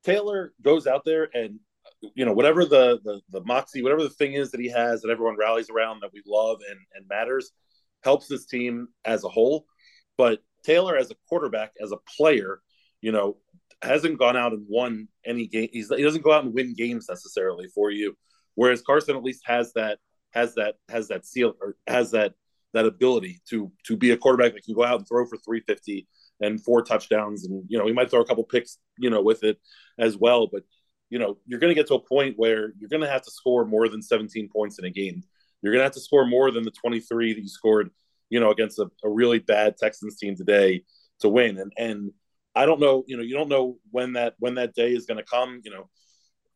Taylor 0.04 0.54
goes 0.62 0.88
out 0.88 1.06
there 1.06 1.30
and 1.34 1.60
you 2.16 2.26
know 2.26 2.34
whatever 2.34 2.66
the, 2.66 3.00
the 3.04 3.22
the 3.30 3.44
moxie, 3.46 3.84
whatever 3.84 4.04
the 4.04 4.10
thing 4.10 4.34
is 4.34 4.52
that 4.52 4.60
he 4.60 4.70
has 4.70 5.02
that 5.02 5.12
everyone 5.12 5.38
rallies 5.38 5.70
around 5.70 6.02
that 6.02 6.12
we 6.14 6.22
love 6.26 6.60
and 6.70 6.80
and 6.96 7.08
matters, 7.08 7.52
helps 8.04 8.28
this 8.28 8.46
team 8.46 8.88
as 9.06 9.24
a 9.24 9.30
whole. 9.30 9.66
But 10.18 10.40
Taylor 10.64 10.96
as 10.96 11.12
a 11.12 11.16
quarterback, 11.28 11.72
as 11.82 11.92
a 11.92 11.98
player, 12.18 12.62
you 13.04 13.12
know, 13.12 13.36
hasn't 13.82 14.18
gone 14.18 14.38
out 14.38 14.54
and 14.54 14.66
won 14.70 15.10
any 15.26 15.46
game. 15.46 15.68
He's, 15.74 15.90
he 15.90 16.02
doesn't 16.02 16.24
go 16.24 16.32
out 16.32 16.46
and 16.46 16.54
win 16.54 16.74
games 16.74 17.08
necessarily 17.10 17.68
for 17.68 17.92
you. 17.92 18.16
Whereas 18.56 18.82
Carson 18.82 19.18
at 19.18 19.24
least 19.24 19.42
has 19.46 19.74
that 19.74 20.00
has 20.32 20.56
that 20.56 20.76
has 20.90 21.10
that 21.10 21.26
seal 21.26 21.54
or 21.62 21.76
has 21.86 22.12
that 22.12 22.34
that 22.74 22.86
ability 22.86 23.42
to 23.50 23.72
to 23.86 23.98
be 23.98 24.12
a 24.12 24.18
quarterback 24.18 24.54
that 24.54 24.64
can 24.64 24.74
go 24.74 24.86
out 24.86 25.00
and 25.00 25.08
throw 25.08 25.26
for 25.26 25.38
350 25.38 26.08
and 26.42 26.64
four 26.64 26.82
touchdowns 26.82 27.46
and 27.46 27.64
you 27.68 27.78
know 27.78 27.86
he 27.86 27.94
might 27.94 28.10
throw 28.10 28.22
a 28.22 28.26
couple 28.26 28.44
picks 28.44 28.80
you 28.98 29.12
know 29.12 29.22
with 29.22 29.44
it 29.44 29.60
as 30.00 30.18
well 30.18 30.48
but 30.52 30.64
you 31.12 31.20
know 31.20 31.38
you're 31.46 31.60
going 31.60 31.70
to 31.70 31.76
get 31.76 31.86
to 31.86 31.94
a 31.94 32.00
point 32.00 32.34
where 32.36 32.74
you're 32.80 32.90
going 32.90 33.04
to 33.04 33.08
have 33.08 33.22
to 33.22 33.30
score 33.30 33.64
more 33.64 33.88
than 33.88 34.02
17 34.02 34.50
points 34.50 34.80
in 34.80 34.86
a 34.86 34.90
game 34.90 35.22
you're 35.62 35.72
going 35.72 35.82
to 35.82 35.86
have 35.86 35.94
to 35.94 36.00
score 36.00 36.26
more 36.26 36.50
than 36.50 36.64
the 36.64 36.72
23 36.72 37.34
that 37.34 37.42
you 37.42 37.48
scored 37.48 37.92
you 38.32 38.40
know 38.40 38.50
against 38.50 38.80
a, 38.80 38.90
a 39.04 39.10
really 39.10 39.38
bad 39.38 39.78
Texans 39.78 40.18
team 40.18 40.36
today 40.36 40.84
to 41.20 41.30
win 41.30 41.60
and 41.60 41.72
and 41.78 42.12
I 42.56 42.66
don't 42.66 42.80
know, 42.80 43.04
you 43.08 43.18
know, 43.18 43.24
you 43.24 43.36
don't 43.36 43.50
know 43.50 43.78
when 43.92 44.14
that 44.14 44.36
when 44.40 44.56
that 44.56 44.76
day 44.76 44.92
is 44.92 45.06
going 45.06 45.18
to 45.18 45.24
come. 45.24 45.62
You 45.64 45.72
know, 45.72 45.90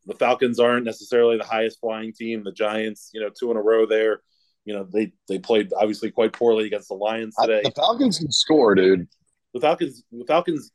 the 0.05 0.15
Falcons 0.15 0.59
aren't 0.59 0.85
necessarily 0.85 1.37
the 1.37 1.43
highest 1.43 1.79
flying 1.79 2.13
team. 2.13 2.43
The 2.43 2.51
Giants, 2.51 3.09
you 3.13 3.21
know, 3.21 3.29
two 3.29 3.51
in 3.51 3.57
a 3.57 3.61
row 3.61 3.85
there. 3.85 4.21
You 4.65 4.73
know, 4.73 4.87
they 4.91 5.13
they 5.27 5.39
played 5.39 5.71
obviously 5.75 6.11
quite 6.11 6.33
poorly 6.33 6.65
against 6.65 6.89
the 6.89 6.95
Lions 6.95 7.35
today. 7.41 7.61
The 7.63 7.71
Falcons 7.71 8.19
can 8.19 8.31
score, 8.31 8.75
dude. 8.75 9.07
The 9.53 9.61
Falcons, 9.61 10.03
the 10.11 10.25
Falcons, 10.25 10.71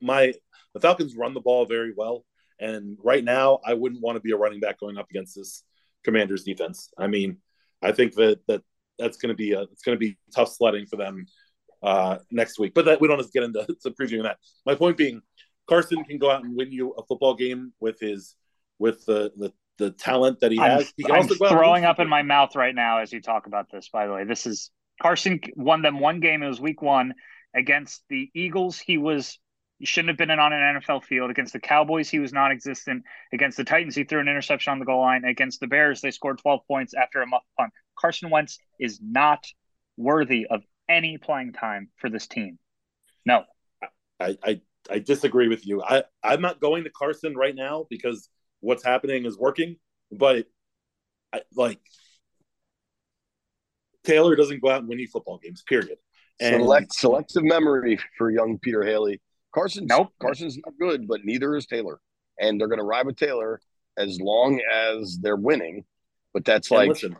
my 0.00 0.34
the 0.74 0.80
Falcons 0.80 1.16
run 1.16 1.32
the 1.32 1.40
ball 1.40 1.64
very 1.66 1.94
well, 1.96 2.24
and 2.60 2.98
right 3.02 3.24
now 3.24 3.60
I 3.64 3.74
wouldn't 3.74 4.02
want 4.02 4.16
to 4.16 4.20
be 4.20 4.32
a 4.32 4.36
running 4.36 4.60
back 4.60 4.80
going 4.80 4.98
up 4.98 5.08
against 5.10 5.36
this 5.36 5.62
Commanders 6.04 6.44
defense. 6.44 6.90
I 6.98 7.06
mean, 7.06 7.38
I 7.82 7.92
think 7.92 8.14
that 8.14 8.40
that 8.48 8.62
that's 8.98 9.16
going 9.16 9.30
to 9.30 9.36
be 9.36 9.52
a 9.52 9.62
it's 9.62 9.82
going 9.82 9.96
to 9.96 10.00
be 10.00 10.18
tough 10.34 10.52
sledding 10.52 10.86
for 10.86 10.96
them 10.96 11.26
uh, 11.82 12.18
next 12.30 12.58
week. 12.58 12.74
But 12.74 12.86
that 12.86 13.00
we 13.00 13.08
don't 13.08 13.18
have 13.18 13.26
to 13.26 13.32
get 13.32 13.42
into 13.42 13.66
to 13.82 13.90
previewing 13.90 14.24
that. 14.24 14.38
My 14.64 14.74
point 14.74 14.96
being, 14.96 15.22
Carson 15.68 16.04
can 16.04 16.18
go 16.18 16.30
out 16.30 16.44
and 16.44 16.56
win 16.56 16.72
you 16.72 16.90
a 16.92 17.04
football 17.04 17.34
game 17.34 17.72
with 17.80 18.00
his 18.00 18.34
with 18.78 19.04
the 19.06 19.32
the, 19.36 19.52
the 19.78 19.90
talent 19.90 20.40
that 20.40 20.52
he 20.52 20.60
I'm, 20.60 20.78
has. 20.78 20.92
He 20.96 21.06
I'm 21.10 21.28
throwing 21.28 21.84
up 21.84 21.98
in 21.98 22.08
my 22.08 22.22
mouth 22.22 22.56
right 22.56 22.74
now 22.74 22.98
as 22.98 23.12
you 23.12 23.20
talk 23.20 23.46
about 23.46 23.70
this. 23.70 23.88
By 23.88 24.06
the 24.06 24.12
way, 24.12 24.24
this 24.24 24.46
is 24.46 24.70
Carson 25.00 25.40
won 25.54 25.82
them 25.82 26.00
one 26.00 26.20
game. 26.20 26.42
It 26.42 26.48
was 26.48 26.60
week 26.60 26.82
one 26.82 27.14
against 27.54 28.02
the 28.08 28.30
Eagles. 28.34 28.78
He 28.78 28.98
was 28.98 29.38
he 29.78 29.84
shouldn't 29.84 30.08
have 30.08 30.16
been 30.16 30.30
on 30.30 30.52
an 30.52 30.80
NFL 30.80 31.04
field. 31.04 31.30
Against 31.30 31.52
the 31.52 31.60
Cowboys, 31.60 32.08
he 32.08 32.18
was 32.18 32.32
non-existent. 32.32 33.04
Against 33.32 33.58
the 33.58 33.64
Titans, 33.64 33.94
he 33.94 34.04
threw 34.04 34.20
an 34.20 34.28
interception 34.28 34.70
on 34.70 34.78
the 34.78 34.86
goal 34.86 35.00
line. 35.00 35.24
Against 35.24 35.60
the 35.60 35.66
Bears, 35.66 36.00
they 36.00 36.10
scored 36.10 36.38
12 36.38 36.60
points 36.66 36.94
after 36.94 37.20
a 37.20 37.26
muff 37.26 37.42
punt. 37.58 37.72
Carson 37.98 38.30
Wentz 38.30 38.58
is 38.80 38.98
not 39.02 39.44
worthy 39.98 40.46
of 40.46 40.62
any 40.88 41.18
playing 41.18 41.52
time 41.52 41.88
for 41.96 42.10
this 42.10 42.26
team. 42.26 42.58
No. 43.24 43.44
I, 44.20 44.36
I, 44.42 44.60
I 44.90 44.98
disagree 44.98 45.48
with 45.48 45.66
you. 45.66 45.82
I, 45.82 46.04
I'm 46.22 46.40
not 46.40 46.60
going 46.60 46.84
to 46.84 46.90
Carson 46.90 47.36
right 47.36 47.54
now 47.54 47.86
because 47.90 48.28
what's 48.60 48.84
happening 48.84 49.26
is 49.26 49.36
working, 49.36 49.76
but 50.10 50.46
I, 51.32 51.42
like 51.54 51.80
Taylor 54.04 54.36
doesn't 54.36 54.62
go 54.62 54.70
out 54.70 54.80
and 54.80 54.88
win 54.88 54.98
any 54.98 55.06
football 55.06 55.38
games, 55.42 55.62
period. 55.66 55.98
And 56.40 56.62
Select 56.62 56.94
selective 56.94 57.44
memory 57.44 57.98
for 58.16 58.30
young 58.30 58.58
Peter 58.58 58.82
Hailey. 58.82 59.20
Carson's 59.52 59.88
nope. 59.88 60.12
Carson's 60.20 60.58
not 60.64 60.74
good, 60.78 61.08
but 61.08 61.24
neither 61.24 61.56
is 61.56 61.66
Taylor. 61.66 61.98
And 62.38 62.60
they're 62.60 62.68
gonna 62.68 62.84
ride 62.84 63.06
with 63.06 63.16
Taylor 63.16 63.60
as 63.96 64.20
long 64.20 64.60
as 64.70 65.18
they're 65.20 65.36
winning. 65.36 65.84
But 66.34 66.44
that's 66.44 66.70
like 66.70 66.88
listen, 66.90 67.16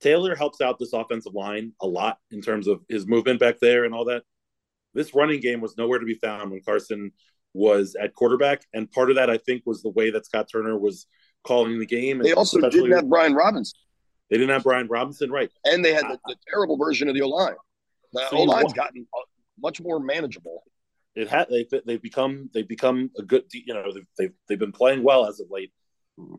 Taylor 0.00 0.34
helps 0.34 0.60
out 0.60 0.78
this 0.78 0.92
offensive 0.92 1.34
line 1.34 1.72
a 1.80 1.86
lot 1.86 2.18
in 2.30 2.40
terms 2.40 2.66
of 2.66 2.80
his 2.88 3.06
movement 3.06 3.40
back 3.40 3.58
there 3.60 3.84
and 3.84 3.94
all 3.94 4.06
that. 4.06 4.22
This 4.94 5.14
running 5.14 5.40
game 5.40 5.60
was 5.60 5.76
nowhere 5.76 5.98
to 5.98 6.06
be 6.06 6.14
found 6.14 6.50
when 6.50 6.62
Carson 6.62 7.12
was 7.54 7.96
at 8.00 8.14
quarterback, 8.14 8.62
and 8.72 8.90
part 8.90 9.10
of 9.10 9.16
that 9.16 9.30
I 9.30 9.38
think 9.38 9.62
was 9.66 9.82
the 9.82 9.90
way 9.90 10.10
that 10.10 10.26
Scott 10.26 10.48
Turner 10.50 10.78
was 10.78 11.06
calling 11.44 11.78
the 11.78 11.86
game. 11.86 12.18
They 12.18 12.32
also 12.32 12.60
didn't 12.60 12.92
have 12.92 13.08
Brian 13.08 13.34
Robinson. 13.34 13.78
They 14.30 14.36
didn't 14.36 14.50
have 14.50 14.62
Brian 14.62 14.86
Robinson, 14.86 15.30
right? 15.30 15.50
And 15.64 15.84
they 15.84 15.92
had 15.92 16.04
the, 16.04 16.14
uh, 16.14 16.16
the 16.26 16.36
terrible 16.48 16.76
version 16.76 17.08
of 17.08 17.14
the 17.14 17.22
O 17.22 17.28
line. 17.28 17.54
The 18.12 18.28
O 18.30 18.42
line's 18.42 18.72
gotten 18.72 19.06
uh, 19.16 19.22
much 19.60 19.80
more 19.80 20.00
manageable. 20.00 20.62
It 21.16 21.28
had 21.28 21.48
they 21.50 21.66
they've 21.84 22.00
become 22.00 22.50
they've 22.54 22.66
become 22.66 23.10
a 23.18 23.22
good 23.22 23.44
you 23.52 23.74
know 23.74 23.92
they've 23.92 24.06
they've, 24.16 24.32
they've 24.48 24.58
been 24.58 24.72
playing 24.72 25.02
well 25.02 25.26
as 25.26 25.40
of 25.40 25.48
late. 25.50 25.72
Hmm. 26.16 26.36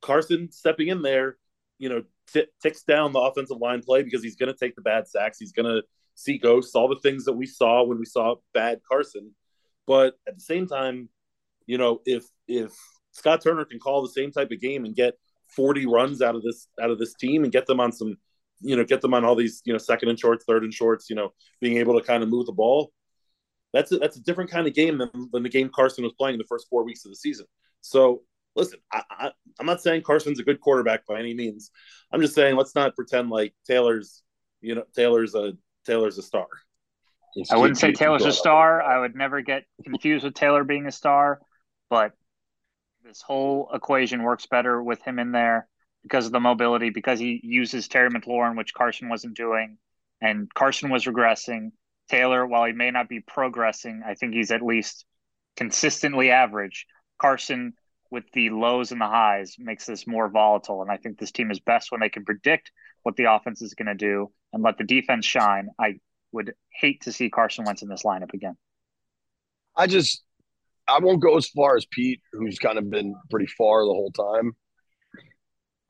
Carson 0.00 0.50
stepping 0.50 0.88
in 0.88 1.02
there, 1.02 1.36
you 1.78 1.88
know, 1.88 2.02
t- 2.32 2.46
ticks 2.62 2.82
down 2.82 3.12
the 3.12 3.20
offensive 3.20 3.58
line 3.58 3.82
play 3.82 4.02
because 4.02 4.22
he's 4.22 4.36
going 4.36 4.52
to 4.52 4.58
take 4.58 4.74
the 4.76 4.82
bad 4.82 5.08
sacks. 5.08 5.38
He's 5.38 5.52
going 5.52 5.66
to 5.66 5.82
see 6.14 6.38
ghosts, 6.38 6.74
all 6.74 6.88
the 6.88 7.00
things 7.00 7.24
that 7.24 7.32
we 7.32 7.46
saw 7.46 7.84
when 7.84 7.98
we 7.98 8.04
saw 8.04 8.36
bad 8.52 8.80
Carson. 8.88 9.34
But 9.86 10.14
at 10.26 10.34
the 10.34 10.42
same 10.42 10.66
time, 10.66 11.08
you 11.66 11.78
know, 11.78 12.00
if 12.04 12.24
if 12.46 12.72
Scott 13.12 13.42
Turner 13.42 13.64
can 13.64 13.78
call 13.78 14.02
the 14.02 14.08
same 14.08 14.30
type 14.30 14.50
of 14.50 14.60
game 14.60 14.84
and 14.84 14.94
get 14.94 15.14
40 15.54 15.86
runs 15.86 16.20
out 16.20 16.34
of 16.34 16.42
this 16.42 16.68
out 16.80 16.90
of 16.90 16.98
this 16.98 17.14
team 17.14 17.44
and 17.44 17.52
get 17.52 17.66
them 17.66 17.80
on 17.80 17.92
some, 17.92 18.16
you 18.60 18.76
know, 18.76 18.84
get 18.84 19.00
them 19.00 19.14
on 19.14 19.24
all 19.24 19.34
these, 19.34 19.62
you 19.64 19.72
know, 19.72 19.78
second 19.78 20.08
and 20.08 20.18
shorts, 20.18 20.44
third 20.44 20.64
and 20.64 20.74
shorts, 20.74 21.08
you 21.08 21.16
know, 21.16 21.32
being 21.60 21.78
able 21.78 21.98
to 21.98 22.06
kind 22.06 22.22
of 22.22 22.28
move 22.28 22.46
the 22.46 22.52
ball. 22.52 22.92
That's 23.72 23.92
a, 23.92 23.98
that's 23.98 24.16
a 24.16 24.22
different 24.22 24.50
kind 24.50 24.66
of 24.66 24.74
game 24.74 24.98
than, 24.98 25.10
than 25.32 25.42
the 25.42 25.48
game 25.48 25.70
Carson 25.74 26.04
was 26.04 26.14
playing 26.14 26.34
in 26.34 26.38
the 26.38 26.46
first 26.48 26.66
four 26.70 26.84
weeks 26.84 27.04
of 27.04 27.10
the 27.10 27.16
season. 27.16 27.46
So 27.80 28.22
listen, 28.58 28.80
I, 28.92 29.02
I, 29.10 29.30
I'm 29.58 29.66
not 29.66 29.80
saying 29.80 30.02
Carson's 30.02 30.40
a 30.40 30.44
good 30.44 30.60
quarterback 30.60 31.06
by 31.06 31.18
any 31.18 31.32
means. 31.32 31.70
I'm 32.12 32.20
just 32.20 32.34
saying 32.34 32.56
let's 32.56 32.74
not 32.74 32.96
pretend 32.96 33.30
like 33.30 33.54
Taylor's, 33.66 34.22
you 34.60 34.74
know, 34.74 34.84
Taylor's 34.94 35.34
a 35.34 35.54
Taylor's 35.86 36.18
a 36.18 36.22
star. 36.22 36.48
I 37.50 37.56
wouldn't 37.56 37.78
say 37.78 37.92
Taylor's 37.92 38.24
a 38.24 38.32
star. 38.32 38.82
I 38.82 38.98
would 38.98 39.14
never 39.14 39.40
get 39.42 39.64
confused 39.84 40.24
with 40.24 40.34
Taylor 40.34 40.64
being 40.64 40.86
a 40.86 40.92
star, 40.92 41.40
but 41.88 42.12
this 43.04 43.22
whole 43.22 43.70
equation 43.72 44.22
works 44.22 44.46
better 44.46 44.82
with 44.82 45.00
him 45.02 45.18
in 45.18 45.30
there 45.30 45.68
because 46.02 46.26
of 46.26 46.32
the 46.32 46.40
mobility, 46.40 46.90
because 46.90 47.18
he 47.20 47.40
uses 47.42 47.86
Terry 47.86 48.10
McLaurin, 48.10 48.56
which 48.56 48.74
Carson 48.74 49.08
wasn't 49.08 49.36
doing, 49.36 49.78
and 50.20 50.52
Carson 50.52 50.90
was 50.90 51.04
regressing. 51.04 51.70
Taylor, 52.08 52.46
while 52.46 52.64
he 52.64 52.72
may 52.72 52.90
not 52.90 53.08
be 53.08 53.20
progressing, 53.20 54.02
I 54.04 54.14
think 54.14 54.34
he's 54.34 54.50
at 54.50 54.62
least 54.62 55.04
consistently 55.56 56.30
average. 56.30 56.86
Carson 57.18 57.74
with 58.10 58.24
the 58.32 58.50
lows 58.50 58.92
and 58.92 59.00
the 59.00 59.06
highs 59.06 59.56
makes 59.58 59.86
this 59.86 60.06
more 60.06 60.28
volatile. 60.28 60.82
And 60.82 60.90
I 60.90 60.96
think 60.96 61.18
this 61.18 61.32
team 61.32 61.50
is 61.50 61.60
best 61.60 61.92
when 61.92 62.00
they 62.00 62.08
can 62.08 62.24
predict 62.24 62.72
what 63.02 63.16
the 63.16 63.32
offense 63.32 63.62
is 63.62 63.74
going 63.74 63.86
to 63.86 63.94
do 63.94 64.30
and 64.52 64.62
let 64.62 64.78
the 64.78 64.84
defense 64.84 65.26
shine. 65.26 65.68
I 65.78 65.98
would 66.32 66.54
hate 66.72 67.02
to 67.02 67.12
see 67.12 67.30
Carson 67.30 67.64
Wentz 67.64 67.82
in 67.82 67.88
this 67.88 68.02
lineup 68.04 68.32
again. 68.32 68.56
I 69.76 69.86
just, 69.86 70.22
I 70.88 70.98
won't 71.00 71.22
go 71.22 71.36
as 71.36 71.48
far 71.48 71.76
as 71.76 71.86
Pete, 71.86 72.20
who's 72.32 72.58
kind 72.58 72.78
of 72.78 72.90
been 72.90 73.14
pretty 73.30 73.46
far 73.46 73.84
the 73.84 73.92
whole 73.92 74.10
time. 74.10 74.52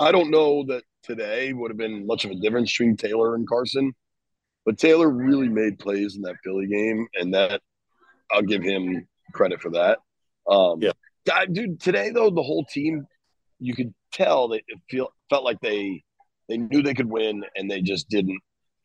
I 0.01 0.13
don't 0.13 0.31
know 0.31 0.65
that 0.67 0.85
today 1.03 1.53
would 1.53 1.71
have 1.71 1.79
been 1.79 2.07
much 2.07 2.25
of 2.25 2.31
a 2.31 2.37
difference 2.37 2.73
between 2.73 2.97
Taylor 2.97 3.35
and 3.35 3.49
Carson, 3.49 3.93
but 4.65 4.79
Taylor 4.79 5.09
really 5.09 5.49
made 5.49 5.79
plays 5.79 6.17
in 6.17 6.23
that 6.23 6.37
Philly 6.45 6.67
game, 6.67 7.07
and 7.15 7.35
that 7.35 7.63
I'll 8.31 8.43
give 8.43 8.63
him 8.63 9.09
credit 9.33 9.61
for 9.61 9.71
that. 9.71 9.99
Um, 10.49 10.81
yeah 10.81 10.93
dude, 11.53 11.81
today 11.81 12.11
though, 12.11 12.31
the 12.31 12.43
whole 12.43 12.65
team, 12.65 13.07
you 13.59 13.75
could 13.75 13.93
tell 14.13 14.49
that 14.49 14.63
it 14.69 14.79
feel 14.91 15.09
felt 15.31 15.45
like 15.45 15.61
they 15.61 16.03
they 16.49 16.57
knew 16.57 16.83
they 16.83 16.95
could 16.95 17.11
win 17.11 17.45
and 17.57 17.71
they 17.71 17.81
just 17.81 18.09
didn't. 18.09 18.41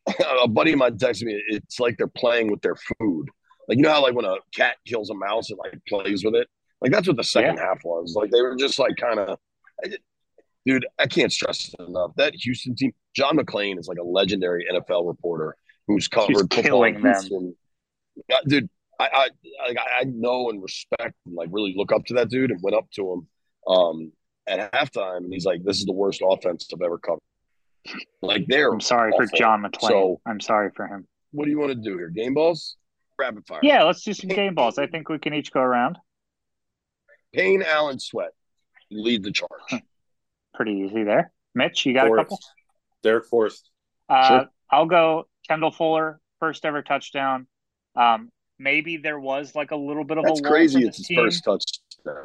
a 0.42 0.48
buddy 0.48 0.72
of 0.72 0.78
mine 0.78 0.98
texted 0.98 1.24
me, 1.24 1.42
it's 1.48 1.80
like 1.80 1.96
they're 1.96 2.06
playing 2.06 2.50
with 2.50 2.60
their 2.60 2.76
food. 2.76 3.28
Like 3.68 3.78
you 3.78 3.82
know 3.82 3.92
how 3.92 4.02
like 4.02 4.14
when 4.14 4.26
a 4.26 4.36
cat 4.54 4.76
kills 4.86 5.10
a 5.10 5.14
mouse, 5.14 5.50
it 5.50 5.58
like 5.58 5.78
plays 5.88 6.24
with 6.24 6.34
it. 6.34 6.48
Like 6.80 6.92
that's 6.92 7.08
what 7.08 7.16
the 7.16 7.24
second 7.24 7.56
yeah. 7.56 7.66
half 7.66 7.78
was. 7.84 8.14
Like 8.14 8.30
they 8.30 8.42
were 8.42 8.56
just 8.56 8.78
like 8.78 8.96
kind 8.96 9.18
of, 9.18 9.38
dude. 10.66 10.86
I 10.98 11.06
can't 11.06 11.32
stress 11.32 11.72
enough 11.78 12.12
that 12.16 12.34
Houston 12.34 12.74
team. 12.74 12.92
John 13.14 13.38
McClain 13.38 13.78
is 13.78 13.88
like 13.88 13.98
a 13.98 14.04
legendary 14.04 14.66
NFL 14.70 15.06
reporter 15.06 15.56
who's 15.86 16.08
covered 16.08 16.52
He's 16.52 16.62
killing 16.62 17.00
them. 17.00 17.54
Dude, 18.46 18.68
I, 19.00 19.30
I 19.62 19.74
I 20.00 20.04
know 20.04 20.50
and 20.50 20.62
respect 20.62 21.14
and 21.26 21.34
like 21.34 21.48
really 21.52 21.74
look 21.76 21.92
up 21.92 22.04
to 22.06 22.14
that 22.14 22.28
dude 22.28 22.50
and 22.50 22.60
went 22.62 22.76
up 22.76 22.90
to 22.92 23.12
him 23.12 23.28
um, 23.66 24.12
at 24.46 24.72
halftime 24.72 25.18
and 25.18 25.32
he's 25.32 25.44
like, 25.44 25.64
"This 25.64 25.78
is 25.78 25.84
the 25.84 25.92
worst 25.92 26.22
offense 26.24 26.68
I've 26.72 26.82
ever 26.82 26.98
covered." 26.98 27.20
Like 28.22 28.46
they're. 28.46 28.72
I'm 28.72 28.80
sorry 28.80 29.12
awful. 29.12 29.26
for 29.26 29.36
John 29.36 29.62
McClain. 29.62 29.88
So, 29.88 30.20
I'm 30.26 30.40
sorry 30.40 30.70
for 30.74 30.86
him. 30.86 31.06
What 31.32 31.44
do 31.44 31.50
you 31.50 31.58
want 31.58 31.70
to 31.70 31.74
do 31.74 31.96
here? 31.96 32.08
Game 32.08 32.34
balls, 32.34 32.76
rapid 33.18 33.46
fire. 33.46 33.60
Yeah, 33.62 33.82
let's 33.82 34.02
do 34.02 34.14
some 34.14 34.28
game 34.28 34.54
balls. 34.54 34.78
I 34.78 34.86
think 34.86 35.08
we 35.08 35.18
can 35.18 35.34
each 35.34 35.52
go 35.52 35.60
around. 35.60 35.98
Payne 37.32 37.62
Allen 37.62 37.98
Sweat 37.98 38.30
lead 38.90 39.24
the 39.24 39.32
charge. 39.32 39.82
Pretty 40.54 40.86
easy 40.86 41.02
there. 41.02 41.32
Mitch, 41.54 41.84
you 41.84 41.92
got 41.92 42.06
Forrest. 42.06 42.20
a 42.20 42.24
couple. 42.24 42.38
Darrick 43.04 43.26
Forrest. 43.26 43.70
Uh, 44.08 44.28
sure. 44.28 44.48
I'll 44.70 44.86
go 44.86 45.26
Kendall 45.48 45.72
Fuller, 45.72 46.20
first 46.40 46.64
ever 46.64 46.82
touchdown. 46.82 47.46
Um, 47.96 48.30
maybe 48.58 48.96
there 48.96 49.18
was 49.18 49.54
like 49.54 49.70
a 49.70 49.76
little 49.76 50.04
bit 50.04 50.18
of 50.18 50.24
That's 50.24 50.40
a 50.40 50.42
crazy. 50.42 50.86
It's 50.86 51.06
his 51.06 51.16
first 51.16 51.44
touchdown. 51.44 52.24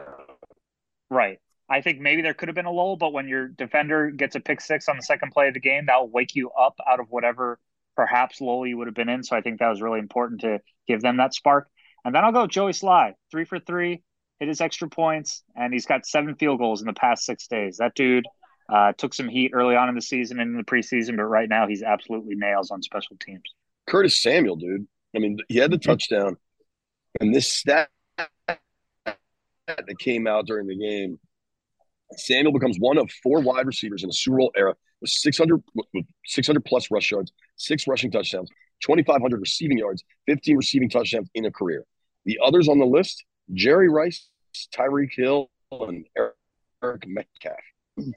Right. 1.10 1.40
I 1.70 1.82
think 1.82 2.00
maybe 2.00 2.22
there 2.22 2.34
could 2.34 2.48
have 2.48 2.56
been 2.56 2.66
a 2.66 2.72
lull, 2.72 2.98
but 2.98 3.14
when 3.14 3.28
your 3.28 3.48
defender 3.48 4.10
gets 4.10 4.36
a 4.36 4.40
pick 4.40 4.60
six 4.60 4.88
on 4.90 4.98
the 4.98 5.04
second 5.04 5.32
play 5.32 5.48
of 5.48 5.54
the 5.54 5.60
game, 5.60 5.86
that'll 5.86 6.10
wake 6.10 6.36
you 6.36 6.50
up 6.52 6.76
out 6.88 7.00
of 7.00 7.08
whatever 7.10 7.60
perhaps 7.96 8.42
lull 8.42 8.66
you 8.66 8.78
would 8.78 8.88
have 8.88 8.96
been 8.96 9.10
in. 9.10 9.24
So 9.24 9.36
I 9.36 9.42
think 9.42 9.60
that 9.60 9.68
was 9.70 9.82
really 9.82 10.00
important 10.00 10.42
to 10.42 10.60
give 10.88 11.02
them 11.02 11.18
that 11.18 11.34
spark. 11.34 11.68
And 12.06 12.16
then 12.16 12.24
I'll 12.24 12.32
go 12.32 12.48
Joey 12.48 12.72
Slye, 12.72 13.14
three 13.30 13.46
for 13.46 13.60
three, 13.60 14.02
hit 14.40 14.48
his 14.48 14.62
extra 14.62 14.88
points, 14.88 15.44
and 15.56 15.74
he's 15.74 15.86
got 15.86 16.06
seven 16.06 16.36
field 16.36 16.60
goals 16.60 16.82
in 16.82 16.88
the 16.88 16.94
past 16.94 17.26
six 17.26 17.48
days. 17.48 17.78
That 17.78 17.94
dude 17.94 18.26
uh, 18.72 18.94
took 18.98 19.14
some 19.14 19.28
heat 19.28 19.52
early 19.54 19.76
on 19.76 19.90
in 19.90 19.96
the 19.96 20.02
season 20.02 20.40
and 20.40 20.52
in 20.52 20.58
the 20.58 20.64
preseason, 20.64 21.18
but 21.18 21.24
right 21.24 21.50
now 21.50 21.68
he's 21.68 21.84
absolutely 21.84 22.36
nails 22.36 22.72
on 22.72 22.82
special 22.82 23.18
teams. 23.20 23.44
Curtis 23.86 24.22
Samuel, 24.22 24.56
dude. 24.56 24.88
I 25.16 25.20
mean, 25.20 25.38
he 25.48 25.58
had 25.58 25.72
the 25.72 25.78
touchdown, 25.78 26.38
and 27.20 27.34
this 27.34 27.52
stat 27.52 27.90
that 28.48 30.00
came 30.00 30.28
out 30.28 30.46
during 30.46 30.68
the 30.68 30.78
game, 30.78 31.20
Samuel 32.16 32.54
becomes 32.54 32.78
one 32.80 32.98
of 32.98 33.10
four 33.24 33.42
wide 33.42 33.66
receivers 33.66 34.04
in 34.04 34.10
the 34.10 34.14
Super 34.14 34.38
Bowl 34.38 34.52
era 34.56 34.76
with 35.02 35.10
600, 35.10 35.64
with 35.94 36.06
600 36.26 36.66
plus 36.66 36.92
rush 36.92 37.12
yards, 37.12 37.32
six 37.56 37.88
rushing 37.88 38.12
touchdowns, 38.12 38.50
2,500 38.84 39.40
receiving 39.40 39.78
yards, 39.78 40.04
15 40.28 40.58
receiving 40.58 40.90
touchdowns 40.90 41.30
in 41.36 41.46
a 41.46 41.52
career. 41.52 41.86
The 42.26 42.40
others 42.44 42.68
on 42.68 42.80
the 42.80 42.86
list: 42.86 43.24
Jerry 43.54 43.90
Rice, 43.90 44.30
Tyreek 44.76 45.14
Hill, 45.16 45.50
and 45.72 46.06
Eric 46.84 47.08
Metcalf. 47.08 47.60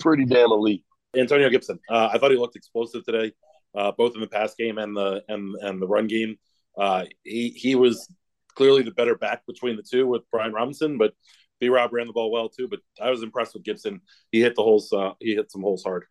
Pretty 0.00 0.24
damn 0.24 0.50
elite. 0.50 0.84
Antonio 1.16 1.48
Gibson. 1.50 1.78
Uh, 1.90 2.08
I 2.12 2.18
thought 2.18 2.30
he 2.30 2.36
looked 2.36 2.56
explosive 2.56 3.04
today, 3.04 3.32
uh, 3.74 3.92
both 3.92 4.14
in 4.14 4.20
the 4.20 4.26
pass 4.26 4.54
game 4.54 4.78
and 4.78 4.96
the 4.96 5.22
and 5.28 5.54
and 5.60 5.80
the 5.80 5.86
run 5.86 6.06
game. 6.06 6.38
Uh, 6.78 7.04
he 7.22 7.50
he 7.50 7.74
was 7.74 8.10
clearly 8.54 8.82
the 8.82 8.90
better 8.90 9.14
back 9.14 9.46
between 9.46 9.76
the 9.76 9.82
two 9.82 10.06
with 10.06 10.22
Brian 10.30 10.52
Robinson, 10.52 10.98
but 10.98 11.14
B 11.60 11.68
Rob 11.68 11.92
ran 11.92 12.06
the 12.06 12.12
ball 12.12 12.30
well 12.30 12.48
too. 12.48 12.68
But 12.68 12.80
I 13.00 13.10
was 13.10 13.22
impressed 13.22 13.54
with 13.54 13.64
Gibson. 13.64 14.00
He 14.30 14.40
hit 14.40 14.54
the 14.54 14.62
holes. 14.62 14.92
Uh, 14.92 15.12
he 15.20 15.34
hit 15.34 15.50
some 15.50 15.62
holes 15.62 15.82
hard. 15.82 16.04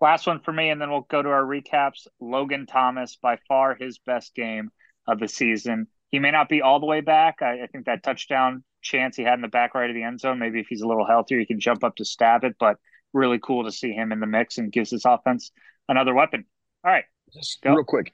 Last 0.00 0.26
one 0.26 0.40
for 0.40 0.52
me, 0.52 0.70
and 0.70 0.80
then 0.80 0.90
we'll 0.90 1.06
go 1.08 1.22
to 1.22 1.30
our 1.30 1.44
recaps. 1.44 2.06
Logan 2.20 2.66
Thomas, 2.66 3.16
by 3.16 3.38
far 3.48 3.74
his 3.74 3.98
best 3.98 4.34
game 4.34 4.70
of 5.06 5.18
the 5.18 5.28
season. 5.28 5.86
He 6.10 6.18
may 6.18 6.30
not 6.30 6.48
be 6.48 6.62
all 6.62 6.78
the 6.78 6.86
way 6.86 7.00
back. 7.00 7.42
I, 7.42 7.62
I 7.62 7.66
think 7.66 7.86
that 7.86 8.02
touchdown 8.02 8.64
chance 8.82 9.16
he 9.16 9.22
had 9.22 9.34
in 9.34 9.40
the 9.40 9.48
back 9.48 9.74
right 9.74 9.88
of 9.88 9.96
the 9.96 10.02
end 10.02 10.20
zone. 10.20 10.38
Maybe 10.38 10.60
if 10.60 10.66
he's 10.68 10.82
a 10.82 10.86
little 10.86 11.06
healthier, 11.06 11.38
he 11.38 11.46
can 11.46 11.58
jump 11.58 11.82
up 11.82 11.96
to 11.96 12.04
stab 12.04 12.44
it. 12.44 12.56
But 12.58 12.76
really 13.12 13.38
cool 13.38 13.64
to 13.64 13.72
see 13.72 13.92
him 13.92 14.12
in 14.12 14.20
the 14.20 14.26
mix 14.26 14.58
and 14.58 14.70
gives 14.70 14.90
this 14.90 15.04
offense 15.04 15.52
another 15.88 16.12
weapon. 16.12 16.44
All 16.84 16.90
right, 16.90 17.04
just 17.32 17.62
go. 17.62 17.72
real 17.72 17.84
quick, 17.84 18.12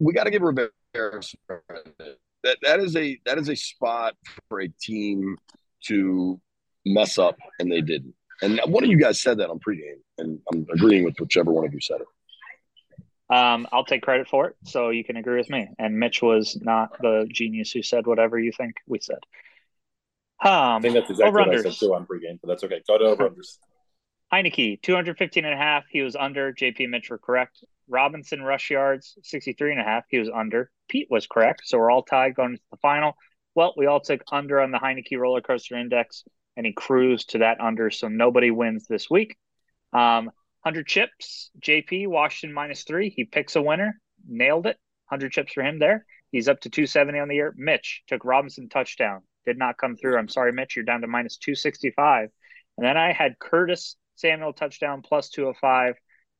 we 0.00 0.12
got 0.12 0.24
to 0.24 0.30
give 0.30 0.42
Rivera 0.42 0.70
that 0.94 2.56
that 2.62 2.80
is 2.80 2.96
a 2.96 3.18
that 3.26 3.38
is 3.38 3.48
a 3.48 3.56
spot 3.56 4.14
for 4.48 4.60
a 4.60 4.68
team 4.68 5.36
to 5.86 6.40
mess 6.84 7.18
up, 7.18 7.36
and 7.58 7.70
they 7.70 7.80
didn't. 7.80 8.14
And 8.42 8.60
one 8.66 8.84
of 8.84 8.90
you 8.90 8.98
guys 8.98 9.20
said 9.20 9.38
that 9.38 9.50
on 9.50 9.58
pregame, 9.58 10.00
and 10.18 10.38
I'm 10.52 10.66
agreeing 10.72 11.04
with 11.04 11.18
whichever 11.18 11.52
one 11.52 11.66
of 11.66 11.74
you 11.74 11.80
said 11.80 12.00
it. 12.00 12.06
Um, 13.34 13.66
I'll 13.72 13.84
take 13.84 14.02
credit 14.02 14.28
for 14.28 14.48
it, 14.48 14.56
so 14.64 14.90
you 14.90 15.04
can 15.04 15.16
agree 15.16 15.36
with 15.36 15.50
me. 15.50 15.68
And 15.78 15.98
Mitch 15.98 16.22
was 16.22 16.58
not 16.62 16.96
the 17.00 17.28
genius 17.30 17.72
who 17.72 17.82
said 17.82 18.06
whatever 18.06 18.38
you 18.38 18.52
think 18.52 18.76
we 18.86 19.00
said. 19.00 19.18
Um, 20.40 20.50
I 20.52 20.80
think 20.80 20.94
that's 20.94 21.10
exactly 21.10 21.42
what 21.42 21.54
I 21.54 21.62
said 21.62 21.72
too 21.72 21.94
on 21.94 22.06
pregame, 22.06 22.38
but 22.40 22.48
that's 22.48 22.64
okay. 22.64 22.80
Go 22.86 22.96
to 22.96 23.04
over 23.04 23.28
unders. 23.28 23.58
Heinicke, 24.32 24.82
215 24.82 25.44
and 25.44 25.54
a 25.54 25.56
half. 25.56 25.84
He 25.90 26.02
was 26.02 26.14
under. 26.14 26.52
JP 26.52 26.90
Mitch 26.90 27.10
were 27.10 27.18
correct. 27.18 27.64
Robinson 27.88 28.42
rush 28.42 28.70
yards, 28.70 29.16
63 29.22 29.72
and 29.72 29.80
a 29.80 29.84
half. 29.84 30.04
He 30.10 30.18
was 30.18 30.28
under. 30.32 30.70
Pete 30.88 31.08
was 31.10 31.26
correct. 31.26 31.62
So 31.64 31.78
we're 31.78 31.90
all 31.90 32.02
tied 32.02 32.34
going 32.34 32.52
into 32.52 32.62
the 32.70 32.76
final. 32.78 33.16
Well, 33.54 33.72
we 33.76 33.86
all 33.86 34.00
took 34.00 34.22
under 34.30 34.60
on 34.60 34.70
the 34.70 34.78
Heinicke 34.78 35.18
roller 35.18 35.40
coaster 35.40 35.76
index, 35.76 36.24
and 36.56 36.66
he 36.66 36.72
cruised 36.72 37.30
to 37.30 37.38
that 37.38 37.60
under. 37.60 37.90
So 37.90 38.08
nobody 38.08 38.50
wins 38.50 38.86
this 38.86 39.08
week. 39.08 39.36
Um, 39.92 40.26
100 40.62 40.86
chips. 40.86 41.50
JP, 41.60 42.08
Washington 42.08 42.54
minus 42.54 42.84
three. 42.84 43.08
He 43.08 43.24
picks 43.24 43.56
a 43.56 43.62
winner. 43.62 43.98
Nailed 44.28 44.66
it. 44.66 44.76
100 45.08 45.32
chips 45.32 45.54
for 45.54 45.62
him 45.62 45.78
there. 45.78 46.04
He's 46.30 46.48
up 46.48 46.60
to 46.60 46.70
270 46.70 47.18
on 47.18 47.28
the 47.28 47.36
year. 47.36 47.54
Mitch 47.56 48.02
took 48.06 48.24
Robinson 48.24 48.68
touchdown. 48.68 49.22
Did 49.46 49.56
not 49.56 49.78
come 49.78 49.96
through. 49.96 50.18
I'm 50.18 50.28
sorry, 50.28 50.52
Mitch. 50.52 50.76
You're 50.76 50.84
down 50.84 51.00
to 51.00 51.06
minus 51.06 51.38
265. 51.38 52.28
And 52.76 52.86
then 52.86 52.98
I 52.98 53.12
had 53.12 53.38
Curtis 53.38 53.96
Samuel 54.18 54.52
touchdown 54.52 55.02
plus 55.02 55.30
205. 55.30 55.94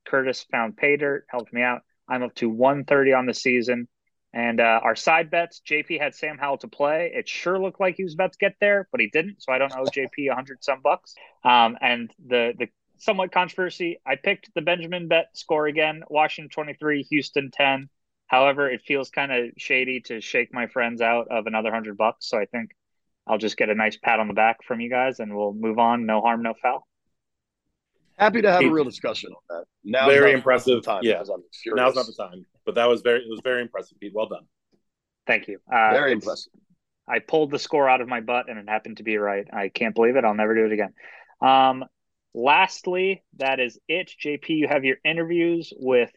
Curtis 0.06 0.46
found 0.50 0.76
pay 0.76 0.96
dirt, 0.96 1.26
helped 1.28 1.52
me 1.52 1.62
out. 1.62 1.82
I'm 2.08 2.22
up 2.22 2.34
to 2.36 2.48
130 2.48 3.12
on 3.12 3.26
the 3.26 3.34
season. 3.34 3.88
And 4.32 4.60
uh, 4.60 4.80
our 4.82 4.94
side 4.94 5.30
bets, 5.30 5.62
JP 5.66 6.00
had 6.00 6.14
Sam 6.14 6.36
Howell 6.38 6.58
to 6.58 6.68
play. 6.68 7.12
It 7.14 7.28
sure 7.28 7.58
looked 7.58 7.80
like 7.80 7.96
he 7.96 8.04
was 8.04 8.14
about 8.14 8.32
to 8.32 8.38
get 8.38 8.56
there, 8.60 8.88
but 8.90 9.00
he 9.00 9.08
didn't. 9.08 9.42
So 9.42 9.52
I 9.52 9.58
don't 9.58 9.72
owe 9.72 9.84
JP 9.84 10.28
100 10.28 10.62
some 10.62 10.80
bucks. 10.82 11.14
Um, 11.44 11.78
and 11.80 12.12
the 12.26 12.52
the 12.58 12.68
somewhat 12.98 13.32
controversy, 13.32 14.00
I 14.06 14.16
picked 14.16 14.50
the 14.54 14.62
Benjamin 14.62 15.08
bet 15.08 15.28
score 15.34 15.66
again 15.66 16.02
Washington 16.08 16.50
23, 16.50 17.04
Houston 17.04 17.50
10. 17.50 17.88
However, 18.26 18.68
it 18.68 18.82
feels 18.82 19.08
kind 19.08 19.32
of 19.32 19.52
shady 19.56 20.00
to 20.02 20.20
shake 20.20 20.52
my 20.52 20.66
friends 20.66 21.00
out 21.00 21.28
of 21.30 21.46
another 21.46 21.70
100 21.70 21.96
bucks. 21.96 22.28
So 22.28 22.38
I 22.38 22.44
think 22.44 22.72
I'll 23.26 23.38
just 23.38 23.56
get 23.56 23.70
a 23.70 23.74
nice 23.74 23.96
pat 23.96 24.20
on 24.20 24.28
the 24.28 24.34
back 24.34 24.62
from 24.64 24.80
you 24.80 24.90
guys 24.90 25.20
and 25.20 25.34
we'll 25.34 25.54
move 25.54 25.78
on. 25.78 26.04
No 26.04 26.20
harm, 26.20 26.42
no 26.42 26.54
foul. 26.60 26.86
Happy 28.18 28.42
to 28.42 28.50
have 28.50 28.62
a 28.62 28.68
real 28.68 28.84
discussion 28.84 29.30
on 29.30 29.58
that. 29.58 29.64
Now, 29.84 30.08
very 30.08 30.32
impressive. 30.32 30.82
Time 30.82 31.00
yeah, 31.02 31.22
now's 31.66 31.94
not 31.94 32.06
the 32.06 32.14
time. 32.18 32.44
But 32.66 32.74
that 32.74 32.88
was 32.88 33.00
very, 33.02 33.20
it 33.20 33.30
was 33.30 33.40
very 33.44 33.62
impressive, 33.62 33.98
Pete. 34.00 34.12
Well 34.14 34.28
done. 34.28 34.44
Thank 35.26 35.46
you. 35.48 35.58
Uh, 35.72 35.92
very 35.92 36.12
impressive. 36.12 36.52
I 37.08 37.20
pulled 37.20 37.50
the 37.50 37.58
score 37.58 37.88
out 37.88 38.00
of 38.00 38.08
my 38.08 38.20
butt, 38.20 38.48
and 38.48 38.58
it 38.58 38.68
happened 38.68 38.98
to 38.98 39.02
be 39.02 39.16
right. 39.16 39.46
I 39.52 39.68
can't 39.68 39.94
believe 39.94 40.16
it. 40.16 40.24
I'll 40.24 40.34
never 40.34 40.54
do 40.54 40.66
it 40.66 40.72
again. 40.72 40.92
Um, 41.40 41.84
lastly, 42.34 43.22
that 43.36 43.60
is 43.60 43.78
it. 43.88 44.12
JP, 44.22 44.48
you 44.48 44.68
have 44.68 44.84
your 44.84 44.96
interviews 45.04 45.72
with 45.76 46.10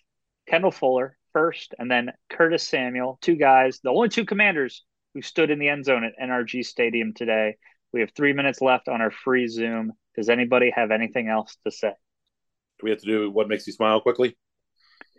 Kendall 0.49 0.71
Fuller 0.71 1.17
first, 1.33 1.75
and 1.77 1.89
then 1.89 2.11
Curtis 2.29 2.67
Samuel, 2.67 3.19
two 3.21 3.35
guys, 3.35 3.79
the 3.83 3.89
only 3.91 4.09
two 4.09 4.25
commanders 4.25 4.83
who 5.13 5.21
stood 5.21 5.51
in 5.51 5.59
the 5.59 5.69
end 5.69 5.85
zone 5.85 6.03
at 6.03 6.13
NRG 6.21 6.65
Stadium 6.65 7.13
today. 7.13 7.55
We 7.93 8.01
have 8.01 8.11
three 8.11 8.33
minutes 8.33 8.61
left 8.61 8.87
on 8.87 9.01
our 9.01 9.11
free 9.11 9.47
Zoom. 9.47 9.93
Does 10.15 10.30
anybody 10.30 10.71
have 10.76 10.91
anything 10.91 11.28
else 11.28 11.58
to 11.65 11.71
say? 11.71 11.89
Do 11.89 12.84
we 12.84 12.89
have 12.89 13.00
to 13.00 13.06
do 13.06 13.32
what 13.32 13.47
makes 13.47 13.67
you 13.67 13.74
smile 13.74 14.02
quickly? 14.02 14.36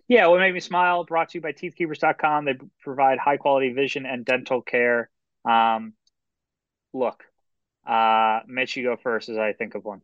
Yeah, 0.08 0.26
what 0.26 0.40
made 0.40 0.52
me 0.52 0.60
smile 0.60 1.04
brought 1.04 1.30
to 1.30 1.38
you 1.38 1.42
by 1.42 1.52
teethkeepers.com. 1.52 2.44
They 2.44 2.54
provide 2.80 3.18
high 3.18 3.36
quality 3.36 3.72
vision 3.72 4.04
and 4.04 4.24
dental 4.24 4.60
care. 4.60 5.08
Um, 5.48 5.94
look, 6.92 7.22
uh, 7.86 8.40
Mitch, 8.46 8.76
you 8.76 8.84
go 8.84 8.96
first 8.96 9.28
as 9.28 9.38
I 9.38 9.52
think 9.52 9.74
of 9.74 9.84
one. 9.84 10.02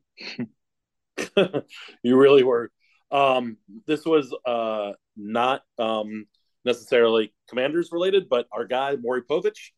you 2.02 2.16
really 2.16 2.42
were. 2.42 2.70
Um, 3.10 3.56
this 3.86 4.04
was 4.04 4.34
uh, 4.46 4.92
not 5.16 5.62
um, 5.78 6.26
necessarily 6.64 7.32
commanders 7.48 7.90
related, 7.92 8.28
but 8.28 8.46
our 8.52 8.64
guy, 8.64 8.96
Maury 8.96 9.22
Povich, 9.22 9.70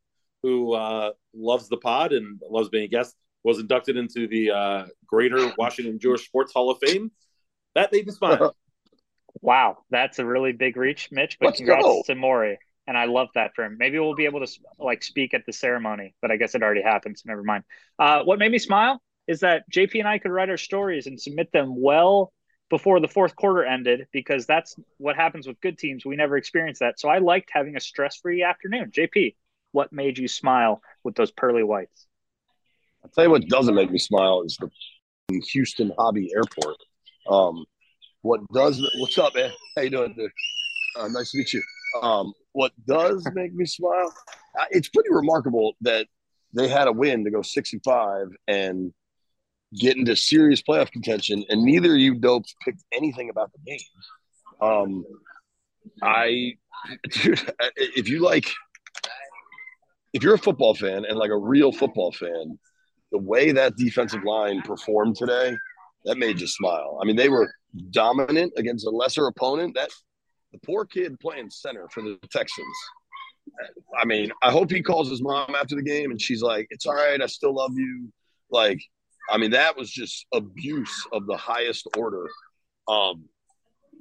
who 0.42 0.74
uh, 0.74 1.12
loves 1.34 1.68
the 1.68 1.76
pod 1.76 2.12
and 2.12 2.40
loves 2.48 2.68
being 2.68 2.84
a 2.84 2.88
guest, 2.88 3.14
was 3.42 3.58
inducted 3.58 3.96
into 3.96 4.26
the 4.28 4.50
uh, 4.50 4.86
Greater 5.06 5.52
Washington 5.56 5.98
Jewish 5.98 6.26
Sports 6.26 6.52
Hall 6.52 6.70
of 6.70 6.78
Fame. 6.78 7.10
That 7.74 7.92
made 7.92 8.06
me 8.06 8.12
smile. 8.12 8.54
wow, 9.40 9.78
that's 9.90 10.18
a 10.18 10.24
really 10.26 10.52
big 10.52 10.76
reach, 10.76 11.08
Mitch. 11.10 11.38
But 11.38 11.46
Let's 11.46 11.58
congrats 11.58 11.84
go. 11.84 12.02
to 12.06 12.14
Maury, 12.14 12.58
and 12.86 12.96
I 12.96 13.06
love 13.06 13.28
that 13.34 13.54
for 13.54 13.64
him. 13.64 13.76
Maybe 13.78 13.98
we'll 13.98 14.14
be 14.14 14.26
able 14.26 14.44
to 14.44 14.52
like 14.78 15.02
speak 15.02 15.34
at 15.34 15.46
the 15.46 15.52
ceremony, 15.52 16.14
but 16.20 16.30
I 16.30 16.36
guess 16.36 16.54
it 16.54 16.62
already 16.62 16.82
happened, 16.82 17.18
so 17.18 17.24
never 17.26 17.42
mind. 17.42 17.64
Uh, 17.98 18.22
what 18.22 18.38
made 18.38 18.50
me 18.50 18.58
smile 18.58 19.00
is 19.26 19.40
that 19.40 19.70
JP 19.70 20.00
and 20.00 20.08
I 20.08 20.18
could 20.18 20.32
write 20.32 20.50
our 20.50 20.56
stories 20.56 21.06
and 21.06 21.20
submit 21.20 21.52
them 21.52 21.80
well 21.80 22.32
before 22.68 23.00
the 23.00 23.08
fourth 23.08 23.34
quarter 23.36 23.64
ended 23.64 24.06
because 24.12 24.46
that's 24.46 24.76
what 24.98 25.16
happens 25.16 25.46
with 25.46 25.60
good 25.60 25.78
teams. 25.78 26.04
We 26.04 26.16
never 26.16 26.36
experienced 26.36 26.80
that, 26.80 26.98
so 27.00 27.08
I 27.08 27.18
liked 27.18 27.50
having 27.52 27.76
a 27.76 27.80
stress-free 27.80 28.42
afternoon. 28.42 28.90
JP, 28.90 29.34
what 29.72 29.92
made 29.92 30.18
you 30.18 30.28
smile 30.28 30.82
with 31.04 31.14
those 31.14 31.30
pearly 31.30 31.62
whites? 31.62 32.06
I'll 33.02 33.10
tell 33.10 33.24
you 33.24 33.30
what 33.30 33.48
doesn't 33.48 33.74
make 33.74 33.90
me 33.90 33.98
smile 33.98 34.42
is 34.42 34.56
the 34.58 35.40
Houston 35.52 35.92
Hobby 35.98 36.30
Airport. 36.34 36.76
Um, 37.28 37.64
what 38.22 38.40
does 38.52 38.82
what's 38.98 39.16
up, 39.18 39.34
man? 39.34 39.50
How 39.76 39.82
you 39.82 39.90
doing, 39.90 40.14
dude? 40.14 40.30
Uh, 40.98 41.08
nice 41.08 41.30
to 41.32 41.38
meet 41.38 41.52
you. 41.52 41.62
Um, 42.02 42.32
what 42.52 42.72
does 42.86 43.26
make 43.34 43.54
me 43.54 43.64
smile? 43.64 44.12
Uh, 44.58 44.64
it's 44.70 44.88
pretty 44.88 45.10
remarkable 45.10 45.74
that 45.80 46.06
they 46.54 46.68
had 46.68 46.88
a 46.88 46.92
win 46.92 47.24
to 47.24 47.30
go 47.30 47.42
six 47.42 47.72
and 47.72 48.36
and 48.48 48.92
get 49.78 49.96
into 49.96 50.16
serious 50.16 50.62
playoff 50.62 50.90
contention, 50.90 51.44
and 51.48 51.62
neither 51.62 51.92
of 51.92 52.00
you 52.00 52.14
dopes 52.16 52.54
picked 52.64 52.82
anything 52.92 53.30
about 53.30 53.52
the 53.52 53.58
game. 53.70 53.78
Um, 54.60 55.04
I, 56.02 56.54
dude, 57.10 57.40
if 57.76 58.08
you 58.08 58.20
like, 58.20 58.50
if 60.12 60.22
you're 60.22 60.34
a 60.34 60.38
football 60.38 60.74
fan 60.74 61.04
and 61.04 61.16
like 61.16 61.30
a 61.30 61.38
real 61.38 61.72
football 61.72 62.12
fan, 62.12 62.58
the 63.12 63.18
way 63.18 63.52
that 63.52 63.76
defensive 63.76 64.24
line 64.24 64.62
performed 64.62 65.16
today, 65.16 65.56
that 66.04 66.18
made 66.18 66.40
you 66.40 66.46
smile. 66.46 66.98
I 67.02 67.06
mean, 67.06 67.16
they 67.16 67.28
were 67.28 67.52
dominant 67.90 68.52
against 68.56 68.86
a 68.86 68.90
lesser 68.90 69.26
opponent. 69.26 69.74
That 69.74 69.90
the 70.52 70.58
poor 70.64 70.84
kid 70.84 71.18
playing 71.20 71.50
center 71.50 71.88
for 71.92 72.02
the 72.02 72.18
Texans. 72.30 72.66
I 74.00 74.06
mean, 74.06 74.30
I 74.42 74.50
hope 74.50 74.70
he 74.70 74.82
calls 74.82 75.10
his 75.10 75.22
mom 75.22 75.54
after 75.54 75.74
the 75.74 75.82
game 75.82 76.10
and 76.10 76.20
she's 76.20 76.42
like, 76.42 76.66
"It's 76.70 76.86
all 76.86 76.94
right, 76.94 77.20
I 77.20 77.26
still 77.26 77.54
love 77.54 77.72
you." 77.74 78.10
Like, 78.50 78.80
I 79.28 79.36
mean, 79.38 79.50
that 79.50 79.76
was 79.76 79.90
just 79.90 80.26
abuse 80.32 81.06
of 81.12 81.26
the 81.26 81.36
highest 81.36 81.86
order. 81.96 82.28
Um, 82.88 83.28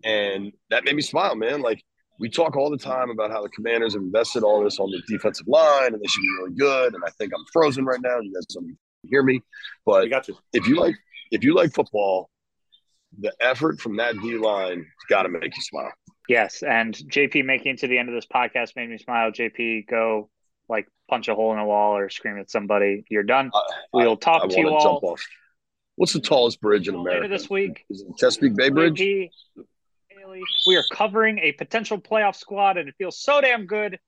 and 0.03 0.53
that 0.69 0.85
made 0.85 0.95
me 0.95 1.01
smile, 1.01 1.35
man. 1.35 1.61
Like 1.61 1.83
we 2.19 2.29
talk 2.29 2.55
all 2.55 2.69
the 2.69 2.77
time 2.77 3.09
about 3.09 3.31
how 3.31 3.41
the 3.41 3.49
commanders 3.49 3.93
have 3.93 4.01
invested 4.01 4.43
all 4.43 4.63
this 4.63 4.79
on 4.79 4.89
the 4.91 5.01
defensive 5.07 5.47
line 5.47 5.93
and 5.93 6.01
they 6.01 6.07
should 6.07 6.21
be 6.21 6.35
really 6.39 6.55
good. 6.55 6.93
And 6.93 7.03
I 7.05 7.09
think 7.11 7.31
I'm 7.35 7.45
frozen 7.51 7.85
right 7.85 8.01
now. 8.01 8.19
You 8.19 8.33
guys 8.33 8.45
don't 8.47 8.77
hear 9.03 9.23
me. 9.23 9.41
But 9.85 10.03
We 10.03 10.09
got 10.09 10.27
you. 10.27 10.37
if 10.53 10.67
you 10.67 10.79
like 10.79 10.95
if 11.31 11.43
you 11.43 11.53
like 11.55 11.73
football, 11.73 12.29
the 13.19 13.33
effort 13.39 13.79
from 13.79 13.97
that 13.97 14.15
D 14.19 14.37
line 14.37 14.85
got 15.09 15.23
to 15.23 15.29
make 15.29 15.55
you 15.55 15.61
smile. 15.61 15.91
Yes, 16.27 16.61
and 16.63 16.93
JP 16.93 17.45
making 17.45 17.73
it 17.73 17.79
to 17.79 17.87
the 17.87 17.97
end 17.97 18.09
of 18.09 18.15
this 18.15 18.27
podcast 18.27 18.75
made 18.75 18.89
me 18.89 18.97
smile. 18.97 19.31
JP, 19.31 19.87
go 19.87 20.29
like 20.67 20.87
punch 21.09 21.27
a 21.27 21.33
hole 21.35 21.51
in 21.53 21.59
a 21.59 21.65
wall 21.65 21.97
or 21.97 22.09
scream 22.09 22.37
at 22.39 22.51
somebody. 22.51 23.03
You're 23.09 23.23
done. 23.23 23.49
I- 23.53 23.61
We'll 23.93 24.17
talk 24.17 24.43
I 24.43 24.47
to 24.47 24.59
you 24.59 24.69
all 24.69 24.81
jump 24.81 25.03
off. 25.03 25.21
What's 25.95 26.13
the 26.13 26.19
tallest 26.21 26.61
bridge 26.61 26.87
in 26.87 26.95
later 27.03 27.17
America? 27.17 27.33
this 27.33 27.49
week. 27.49 27.83
Is 27.89 28.01
it 28.01 28.07
Chesapeake 28.17 28.55
Bay 28.55 28.69
Bridge? 28.69 28.99
JP, 28.99 29.29
we 30.67 30.75
are 30.77 30.83
covering 30.93 31.39
a 31.39 31.51
potential 31.53 31.99
playoff 31.99 32.35
squad, 32.35 32.77
and 32.77 32.87
it 32.87 32.95
feels 32.97 33.19
so 33.19 33.41
damn 33.41 33.65
good. 33.65 33.99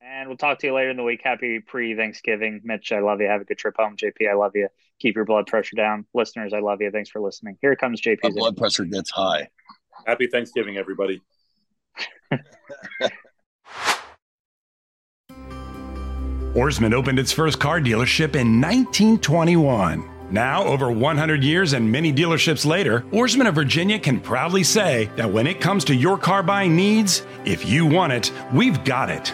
And 0.00 0.28
we'll 0.28 0.36
talk 0.36 0.60
to 0.60 0.66
you 0.66 0.74
later 0.74 0.90
in 0.90 0.96
the 0.96 1.02
week. 1.02 1.20
Happy 1.22 1.60
pre 1.60 1.96
Thanksgiving. 1.96 2.60
Mitch, 2.64 2.92
I 2.92 3.00
love 3.00 3.20
you. 3.20 3.26
Have 3.26 3.40
a 3.40 3.44
good 3.44 3.58
trip 3.58 3.74
home. 3.76 3.96
JP, 3.96 4.30
I 4.30 4.34
love 4.34 4.52
you. 4.54 4.68
Keep 5.00 5.16
your 5.16 5.24
blood 5.24 5.46
pressure 5.46 5.76
down. 5.76 6.06
Listeners, 6.14 6.52
I 6.52 6.60
love 6.60 6.80
you. 6.80 6.90
Thanks 6.90 7.10
for 7.10 7.20
listening. 7.20 7.58
Here 7.60 7.74
comes 7.76 8.00
My 8.04 8.12
JP's. 8.12 8.34
blood 8.36 8.56
pressure 8.56 8.84
gets 8.84 9.10
high. 9.10 9.48
Happy 10.06 10.26
Thanksgiving, 10.28 10.76
everybody. 10.76 11.20
Ourisman 16.54 16.92
opened 16.92 17.18
its 17.18 17.32
first 17.32 17.60
car 17.60 17.80
dealership 17.80 18.34
in 18.34 18.60
1921. 18.60 20.17
Now, 20.30 20.64
over 20.64 20.90
100 20.90 21.42
years 21.42 21.72
and 21.72 21.90
many 21.90 22.12
dealerships 22.12 22.66
later, 22.66 23.00
Ourisman 23.12 23.48
of 23.48 23.54
Virginia 23.54 23.98
can 23.98 24.20
proudly 24.20 24.62
say 24.62 25.10
that 25.16 25.32
when 25.32 25.46
it 25.46 25.60
comes 25.60 25.84
to 25.86 25.94
your 25.94 26.18
car 26.18 26.42
buying 26.42 26.76
needs, 26.76 27.22
if 27.46 27.66
you 27.66 27.86
want 27.86 28.12
it, 28.12 28.30
we've 28.52 28.82
got 28.84 29.08
it. 29.08 29.32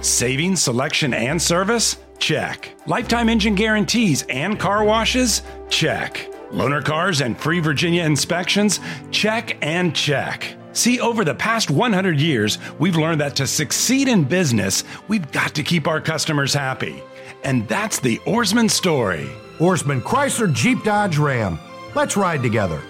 Saving, 0.00 0.56
selection, 0.56 1.12
and 1.12 1.40
service? 1.40 1.98
Check. 2.18 2.70
Lifetime 2.86 3.28
engine 3.28 3.54
guarantees 3.54 4.22
and 4.30 4.58
car 4.58 4.84
washes? 4.84 5.42
Check. 5.68 6.30
Loaner 6.50 6.82
cars 6.82 7.20
and 7.20 7.38
free 7.38 7.60
Virginia 7.60 8.04
inspections? 8.04 8.80
Check 9.10 9.58
and 9.60 9.94
check. 9.94 10.56
See, 10.72 11.00
over 11.00 11.24
the 11.24 11.34
past 11.34 11.70
100 11.70 12.20
years, 12.20 12.58
we've 12.78 12.96
learned 12.96 13.20
that 13.20 13.36
to 13.36 13.46
succeed 13.46 14.08
in 14.08 14.24
business, 14.24 14.84
we've 15.08 15.30
got 15.32 15.54
to 15.54 15.62
keep 15.62 15.86
our 15.86 16.00
customers 16.00 16.54
happy. 16.54 17.02
And 17.44 17.68
that's 17.68 18.00
the 18.00 18.18
Ourisman 18.18 18.70
story. 18.70 19.28
Ourisman 19.58 20.02
Chrysler 20.02 20.52
Jeep 20.52 20.84
Dodge 20.84 21.16
Ram. 21.16 21.58
Let's 21.94 22.16
ride 22.16 22.42
together. 22.42 22.82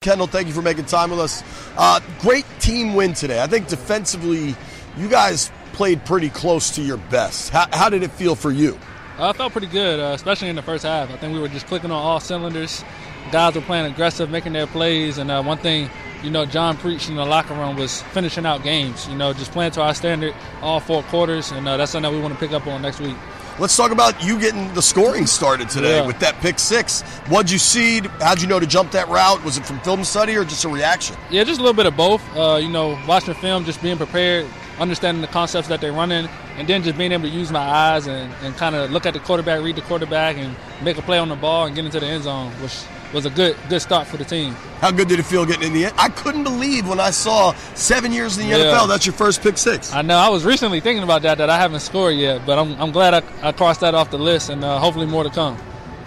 Kendall, 0.00 0.26
thank 0.28 0.46
you 0.46 0.54
for 0.54 0.62
making 0.62 0.86
time 0.86 1.10
with 1.10 1.20
us. 1.20 1.42
Uh, 1.76 2.00
great 2.20 2.46
team 2.60 2.94
win 2.94 3.12
today. 3.12 3.42
I 3.42 3.46
think 3.46 3.68
defensively, 3.68 4.54
you 4.96 5.08
guys 5.08 5.50
played 5.72 6.04
pretty 6.04 6.30
close 6.30 6.70
to 6.76 6.82
your 6.82 6.96
best. 6.96 7.50
How, 7.50 7.66
how 7.72 7.90
did 7.90 8.02
it 8.02 8.10
feel 8.12 8.34
for 8.34 8.50
you? 8.50 8.78
Uh, 9.18 9.28
I 9.28 9.32
felt 9.32 9.52
pretty 9.52 9.66
good, 9.66 10.00
uh, 10.00 10.14
especially 10.14 10.48
in 10.48 10.56
the 10.56 10.62
first 10.62 10.84
half. 10.84 11.10
I 11.10 11.16
think 11.16 11.34
we 11.34 11.40
were 11.40 11.48
just 11.48 11.66
clicking 11.66 11.90
on 11.90 12.00
all 12.00 12.20
cylinders. 12.20 12.84
Guys 13.32 13.56
were 13.56 13.60
playing 13.60 13.92
aggressive, 13.92 14.30
making 14.30 14.54
their 14.54 14.68
plays, 14.68 15.18
and 15.18 15.30
uh, 15.30 15.42
one 15.42 15.58
thing, 15.58 15.90
you 16.22 16.30
know, 16.30 16.46
John 16.46 16.76
preached 16.76 17.10
in 17.10 17.16
the 17.16 17.26
locker 17.26 17.52
room 17.54 17.76
was 17.76 18.00
finishing 18.02 18.46
out 18.46 18.62
games. 18.62 19.06
You 19.08 19.16
know, 19.16 19.32
just 19.32 19.50
playing 19.50 19.72
to 19.72 19.82
our 19.82 19.94
standard 19.94 20.34
all 20.62 20.80
four 20.80 21.02
quarters, 21.04 21.50
and 21.50 21.68
uh, 21.68 21.76
that's 21.76 21.92
something 21.92 22.10
that 22.10 22.16
we 22.16 22.22
want 22.22 22.32
to 22.32 22.40
pick 22.40 22.52
up 22.52 22.66
on 22.66 22.80
next 22.80 23.00
week. 23.00 23.16
Let's 23.60 23.76
talk 23.76 23.90
about 23.90 24.22
you 24.22 24.38
getting 24.38 24.72
the 24.74 24.82
scoring 24.82 25.26
started 25.26 25.68
today 25.68 25.96
Yeah. 25.98 26.06
with 26.06 26.20
that 26.20 26.40
pick 26.40 26.60
six. 26.60 27.02
What'd 27.28 27.50
you 27.50 27.58
see? 27.58 28.00
How'd 28.20 28.40
you 28.40 28.46
know 28.46 28.60
to 28.60 28.66
jump 28.66 28.92
that 28.92 29.08
route? 29.08 29.42
Was 29.44 29.58
it 29.58 29.66
from 29.66 29.80
film 29.80 30.04
study 30.04 30.36
or 30.36 30.44
just 30.44 30.64
a 30.64 30.68
reaction? 30.68 31.16
Yeah, 31.28 31.42
just 31.42 31.58
a 31.58 31.62
little 31.62 31.74
bit 31.76 31.86
of 31.86 31.96
both. 31.96 32.22
Uh, 32.36 32.60
you 32.62 32.68
know, 32.68 32.96
watching 33.08 33.34
the 33.34 33.40
film, 33.40 33.64
just 33.64 33.82
being 33.82 33.96
prepared, 33.96 34.46
understanding 34.78 35.22
the 35.22 35.26
concepts 35.26 35.66
that 35.68 35.80
they're 35.80 35.92
running, 35.92 36.28
and 36.56 36.68
then 36.68 36.84
just 36.84 36.96
being 36.96 37.10
able 37.10 37.24
to 37.24 37.28
use 37.30 37.50
my 37.50 37.58
eyes 37.58 38.06
and, 38.06 38.32
and 38.44 38.56
kind 38.56 38.76
of 38.76 38.92
look 38.92 39.06
at 39.06 39.12
the 39.14 39.20
quarterback, 39.20 39.60
read 39.64 39.74
the 39.74 39.82
quarterback, 39.82 40.36
and 40.36 40.54
make 40.80 40.96
a 40.96 41.02
play 41.02 41.18
on 41.18 41.28
the 41.28 41.34
ball 41.36 41.66
and 41.66 41.74
get 41.74 41.84
into 41.84 41.98
the 41.98 42.06
end 42.06 42.22
zone, 42.22 42.52
which 42.62 42.74
was 43.12 43.24
a 43.26 43.30
good 43.30 43.56
good 43.68 43.80
start 43.80 44.06
for 44.06 44.16
the 44.16 44.24
team. 44.24 44.52
How 44.80 44.90
good 44.90 45.08
did 45.08 45.18
it 45.18 45.24
feel 45.24 45.44
getting 45.46 45.68
in 45.68 45.72
the 45.72 45.86
end? 45.86 45.94
I 45.98 46.08
couldn't 46.08 46.44
believe 46.44 46.86
when 46.88 47.00
I 47.00 47.10
saw 47.10 47.52
seven 47.74 48.12
years 48.12 48.36
in 48.38 48.48
the 48.48 48.56
Yeah. 48.56 48.64
NFL, 48.64 48.88
that's 48.88 49.06
your 49.06 49.14
first 49.14 49.42
pick 49.42 49.56
six. 49.58 49.92
I 49.92 50.02
know. 50.02 50.16
I 50.18 50.28
was 50.28 50.44
recently 50.44 50.80
thinking 50.80 51.02
about 51.04 51.22
that. 51.22 51.38
That 51.38 51.50
I 51.50 51.58
haven't 51.58 51.80
scored 51.80 52.14
yet, 52.16 52.44
but 52.46 52.58
I'm, 52.58 52.80
I'm 52.80 52.90
glad 52.92 53.14
I, 53.14 53.22
I 53.48 53.52
crossed 53.52 53.80
that 53.80 53.94
off 53.94 54.10
the 54.10 54.18
list, 54.18 54.50
and 54.50 54.62
uh, 54.64 54.78
hopefully 54.78 55.06
more 55.06 55.24
to 55.24 55.30
come. 55.30 55.56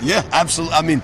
Yeah, 0.02 0.24
absolutely. 0.32 0.76
I 0.76 0.82
mean, 0.84 1.00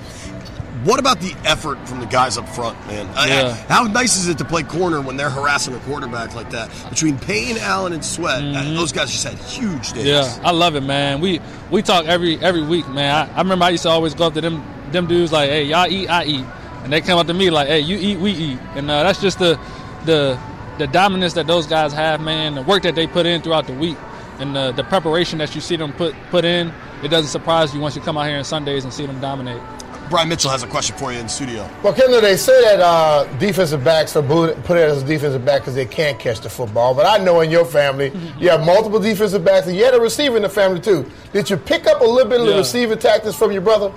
what 0.84 1.00
about 1.00 1.20
the 1.20 1.36
effort 1.46 1.78
from 1.88 2.00
the 2.00 2.06
guys 2.06 2.38
up 2.38 2.48
front, 2.50 2.78
man? 2.88 3.08
I- 3.16 3.28
Yeah. 3.28 3.54
how 3.68 3.84
nice 3.84 4.16
is 4.18 4.28
it 4.30 4.38
to 4.38 4.46
play 4.46 4.64
corner 4.64 5.02
when 5.02 5.18
they're 5.18 5.30
harassing 5.30 5.74
a 5.76 5.80
quarterback 5.80 6.36
like 6.36 6.52
that? 6.52 6.70
Between 6.90 7.18
Payne, 7.18 7.58
Allen, 7.58 7.92
and 7.94 8.06
Sweat, 8.06 8.42
uh, 8.44 8.64
those 8.76 8.92
guys 8.92 9.12
just 9.12 9.24
had 9.24 9.38
huge 9.40 9.92
days. 9.94 10.06
Mm-hmm. 10.06 10.42
Yeah, 10.44 10.48
I 10.48 10.52
love 10.52 10.76
it, 10.76 10.82
man. 10.82 11.20
We 11.22 11.42
we 11.72 11.82
talk 11.82 12.06
every 12.06 12.40
every 12.40 12.64
week, 12.64 12.88
man. 12.90 13.30
I, 13.30 13.36
I 13.36 13.38
remember 13.40 13.66
I 13.66 13.70
used 13.72 13.84
to 13.84 13.90
always 13.90 14.14
go 14.14 14.28
up 14.28 14.34
to 14.36 14.42
them 14.42 14.64
them 14.92 15.08
dudes 15.08 15.32
like, 15.32 15.50
"Hey, 15.50 15.64
y'all 15.64 15.88
eat, 15.92 16.08
I 16.08 16.26
eat," 16.26 16.46
and 16.84 16.92
they 16.92 17.02
come 17.02 17.20
up 17.20 17.28
to 17.28 17.34
me 17.34 17.50
like, 17.50 17.68
"Hey, 17.68 17.80
you 17.80 17.98
eat, 17.98 18.20
we 18.20 18.32
eat," 18.32 18.60
and 18.76 18.90
uh, 18.90 19.04
that's 19.04 19.22
just 19.22 19.40
the 19.40 19.60
the 20.06 20.40
the 20.78 20.88
dominance 20.88 21.34
that 21.34 21.48
those 21.48 21.68
guys 21.68 21.94
have, 21.94 22.22
man. 22.22 22.56
The 22.56 22.62
work 22.62 22.84
that 22.84 22.96
they 22.96 23.08
put 23.08 23.26
in 23.26 23.42
throughout 23.42 23.68
the 23.68 23.74
week, 23.74 23.98
and 24.40 24.56
the, 24.56 24.72
the 24.72 24.84
preparation 24.84 25.40
that 25.40 25.56
you 25.56 25.62
see 25.62 25.76
them 25.76 25.94
put 25.94 26.16
put 26.30 26.46
in. 26.46 26.74
It 27.04 27.10
doesn't 27.10 27.30
surprise 27.30 27.74
you 27.76 27.80
once 27.80 27.96
you 27.96 28.02
come 28.02 28.18
out 28.18 28.28
here 28.28 28.38
on 28.38 28.44
Sundays 28.44 28.84
and 28.84 28.94
see 28.94 29.06
them 29.06 29.20
dominate. 29.20 29.62
Brian 30.10 30.30
Mitchell 30.30 30.50
has 30.50 30.64
a 30.64 30.68
question 30.68 30.96
for 30.96 31.12
you 31.12 31.20
in 31.20 31.26
the 31.26 31.30
studio. 31.30 31.70
Well, 31.84 31.94
Kendall, 31.94 32.22
they 32.22 32.38
say 32.38 32.60
that 32.62 32.80
uh, 32.80 33.26
defensive 33.40 33.84
backs 33.84 34.16
are 34.16 34.22
booed, 34.22 34.56
put 34.64 34.78
it 34.78 34.82
as 34.90 35.04
a 35.04 35.06
defensive 35.06 35.44
back 35.44 35.62
because 35.62 35.76
they 35.76 35.86
can't 35.86 36.18
catch 36.18 36.40
the 36.40 36.50
football. 36.50 36.94
But 36.96 37.06
I 37.06 37.24
know 37.24 37.42
in 37.42 37.52
your 37.52 37.66
family, 37.66 38.14
you 38.40 38.50
have 38.50 38.66
multiple 38.66 39.00
defensive 39.00 39.44
backs, 39.44 39.68
and 39.68 39.76
you 39.76 39.84
had 39.84 39.94
a 39.94 40.00
receiver 40.00 40.38
in 40.38 40.44
the 40.44 40.50
family 40.50 40.80
too. 40.80 41.10
Did 41.34 41.50
you 41.50 41.58
pick 41.58 41.88
up 41.88 42.00
a 42.02 42.06
little 42.06 42.30
bit 42.30 42.40
of 42.40 42.48
the 42.48 42.56
receiver 42.56 42.96
tactics 42.96 43.36
from 43.36 43.52
your 43.52 43.62
brother? 43.62 43.94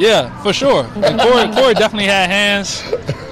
Yeah, 0.00 0.42
for 0.42 0.52
sure. 0.54 0.84
And 0.96 1.20
Corey, 1.20 1.52
Corey 1.52 1.74
definitely 1.74 2.06
had 2.06 2.30
hands, 2.30 2.82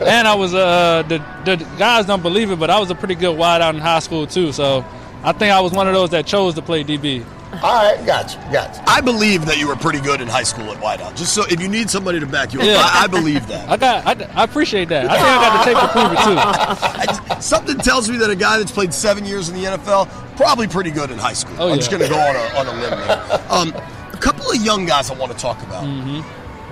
and 0.03 0.29
I 0.29 0.35
was 0.35 0.53
uh 0.55 1.03
the 1.09 1.19
the 1.45 1.57
guys 1.79 2.05
don't 2.05 2.23
believe 2.23 2.51
it, 2.51 2.59
but 2.59 2.69
I 2.69 2.79
was 2.79 2.91
a 2.91 2.95
pretty 2.95 3.15
good 3.15 3.37
wide 3.39 3.63
out 3.63 3.75
in 3.75 3.81
high 3.81 4.01
school 4.01 4.27
too. 4.27 4.53
So 4.53 4.85
I 5.25 5.33
think 5.33 5.51
I 5.53 5.61
was 5.61 5.73
one 5.73 5.89
of 5.89 5.95
those 5.95 6.11
that 6.11 6.27
chose 6.27 6.55
to 6.55 6.63
play 6.63 6.85
DB. 6.85 7.25
All 7.51 7.61
right, 7.63 8.05
got 8.05 8.35
you, 8.35 8.53
got. 8.53 8.87
I 8.87 9.01
believe 9.01 9.47
that 9.47 9.57
you 9.59 9.67
were 9.67 9.77
pretty 9.77 10.01
good 10.01 10.21
in 10.21 10.29
high 10.29 10.43
school 10.43 10.71
at 10.71 10.77
wideout. 10.83 11.17
Just 11.17 11.33
so 11.33 11.45
if 11.49 11.59
you 11.59 11.69
need 11.69 11.89
somebody 11.89 12.21
to 12.21 12.27
back 12.27 12.53
you 12.53 12.61
up, 12.61 12.67
Yeah. 12.67 12.83
I, 12.85 13.05
I 13.05 13.07
believe 13.07 13.47
that. 13.49 13.67
I 13.71 13.77
got 13.79 14.07
I, 14.07 14.25
I 14.35 14.45
appreciate 14.45 14.91
that. 14.91 15.07
I 15.11 15.15
think 15.17 15.27
I 15.27 15.41
got 15.41 15.59
the 15.59 15.73
tape 15.73 15.81
to 15.81 15.89
prove 15.89 16.13
it 16.13 16.25
too. 16.25 17.33
I- 17.35 17.39
something 17.41 17.79
tells 17.79 18.11
me 18.11 18.19
that 18.19 18.29
a 18.29 18.37
guy 18.37 18.59
that's 18.59 18.71
played 18.71 18.93
seven 18.93 19.25
years 19.25 19.49
in 19.49 19.55
the 19.55 19.65
NFL 19.65 20.09
probably 20.37 20.69
pretty 20.69 20.91
good 20.91 21.11
in 21.11 21.17
high 21.19 21.33
school. 21.33 21.57
Oh, 21.59 21.65
I'm 21.65 21.71
yeah. 21.71 21.77
just 21.77 21.91
going 21.91 22.03
to 22.03 22.09
go 22.11 22.19
on 22.19 22.37
a, 22.37 22.59
on 22.59 22.67
a 22.67 22.73
limb 22.81 22.91
there. 22.91 23.43
Um, 23.49 23.69
a 24.13 24.17
couple 24.21 24.51
of 24.51 24.57
young 24.63 24.85
guys 24.85 25.11
I 25.11 25.15
want 25.15 25.33
to 25.33 25.39
talk 25.39 25.63
about. 25.63 25.85
Mm-hmm. 25.85 26.21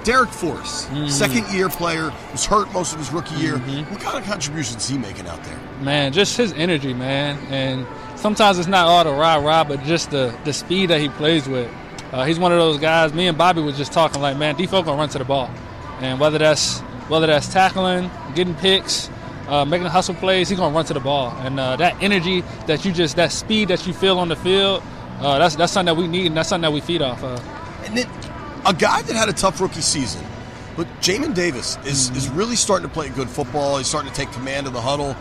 Darrick 0.07 0.29
Forrest, 0.29 0.89
second 1.11 1.53
year 1.53 1.69
player, 1.69 2.13
was 2.31 2.45
hurt 2.45 2.73
most 2.73 2.93
of 2.93 3.01
his 3.01 3.11
rookie 3.11 3.35
year. 3.35 3.59
What 3.59 4.01
kind 4.01 4.17
of 4.17 4.25
contributions 4.25 4.85
is 4.85 4.89
he 4.89 4.97
making 4.97 5.27
out 5.27 5.43
there? 5.43 5.59
Man, 5.81 6.13
just 6.13 6.37
his 6.37 6.53
energy, 6.53 6.95
man, 6.95 7.37
and 7.51 7.85
sometimes 8.17 8.61
it's 8.61 8.69
not 8.69 8.87
all 8.87 9.03
the 9.03 9.11
rah 9.11 9.35
rah, 9.35 9.65
but 9.65 9.83
just 9.83 10.13
the 10.13 10.33
the 10.45 10.53
speed 10.53 10.91
that 10.91 11.01
he 11.01 11.09
plays 11.09 11.49
with. 11.49 11.69
Uh, 12.13 12.25
he's 12.25 12.39
one 12.39 12.53
of 12.53 12.59
those 12.59 12.79
guys. 12.79 13.13
Me 13.15 13.27
and 13.27 13.37
Bobby 13.37 13.61
was 13.61 13.77
just 13.77 13.93
talking 13.93 14.23
like, 14.23 14.37
man, 14.37 14.55
Defoe 14.55 14.83
gonna 14.83 14.97
run 14.97 15.09
to 15.09 15.19
the 15.19 15.25
ball, 15.25 15.51
and 16.01 16.21
whether 16.21 16.39
that's 16.39 16.79
whether 17.09 17.27
that's 17.27 17.53
tackling, 17.53 18.09
getting 18.37 18.55
picks, 18.55 19.11
uh, 19.49 19.65
making 19.65 19.89
hustle 19.89 20.15
plays, 20.15 20.49
he's 20.49 20.57
gonna 20.57 20.73
run 20.73 20.85
to 20.85 20.95
the 20.95 21.01
ball. 21.01 21.37
And 21.39 21.59
uh, 21.59 21.75
that 21.77 22.01
energy 22.01 22.43
that 22.69 22.85
you 22.85 22.93
just 22.93 23.17
that 23.17 23.33
speed 23.33 23.67
that 23.69 23.85
you 23.89 23.93
feel 23.93 24.21
on 24.21 24.29
the 24.29 24.37
field, 24.37 24.85
uh, 25.19 25.41
that's 25.41 25.57
that's 25.57 25.73
something 25.73 25.93
that 25.93 26.01
we 26.01 26.07
need 26.07 26.27
and 26.27 26.37
that's 26.37 26.51
something 26.51 26.63
that 26.63 26.73
we 26.73 26.81
feed 26.81 27.03
off 27.03 27.25
of. 27.25 27.45
And 27.85 27.99
then 27.99 28.09
a 28.67 28.75
guy 28.75 29.01
that 29.03 29.15
had 29.15 29.29
a 29.29 29.33
tough 29.33 29.61
rookie 29.61 29.81
season, 29.81 30.25
but 30.77 30.87
Jamin 31.01 31.35
Davis 31.35 31.79
is, 31.85 32.11
is 32.11 32.29
really 32.29 32.57
starting 32.57 32.87
to 32.87 32.93
play 32.93 33.09
good 33.09 33.31
football. 33.31 33.79
He's 33.79 33.87
starting 33.87 34.11
to 34.11 34.17
take 34.17 34.31
command 34.33 34.67
of 34.67 34.73
the 34.73 34.81
huddle. 34.81 35.15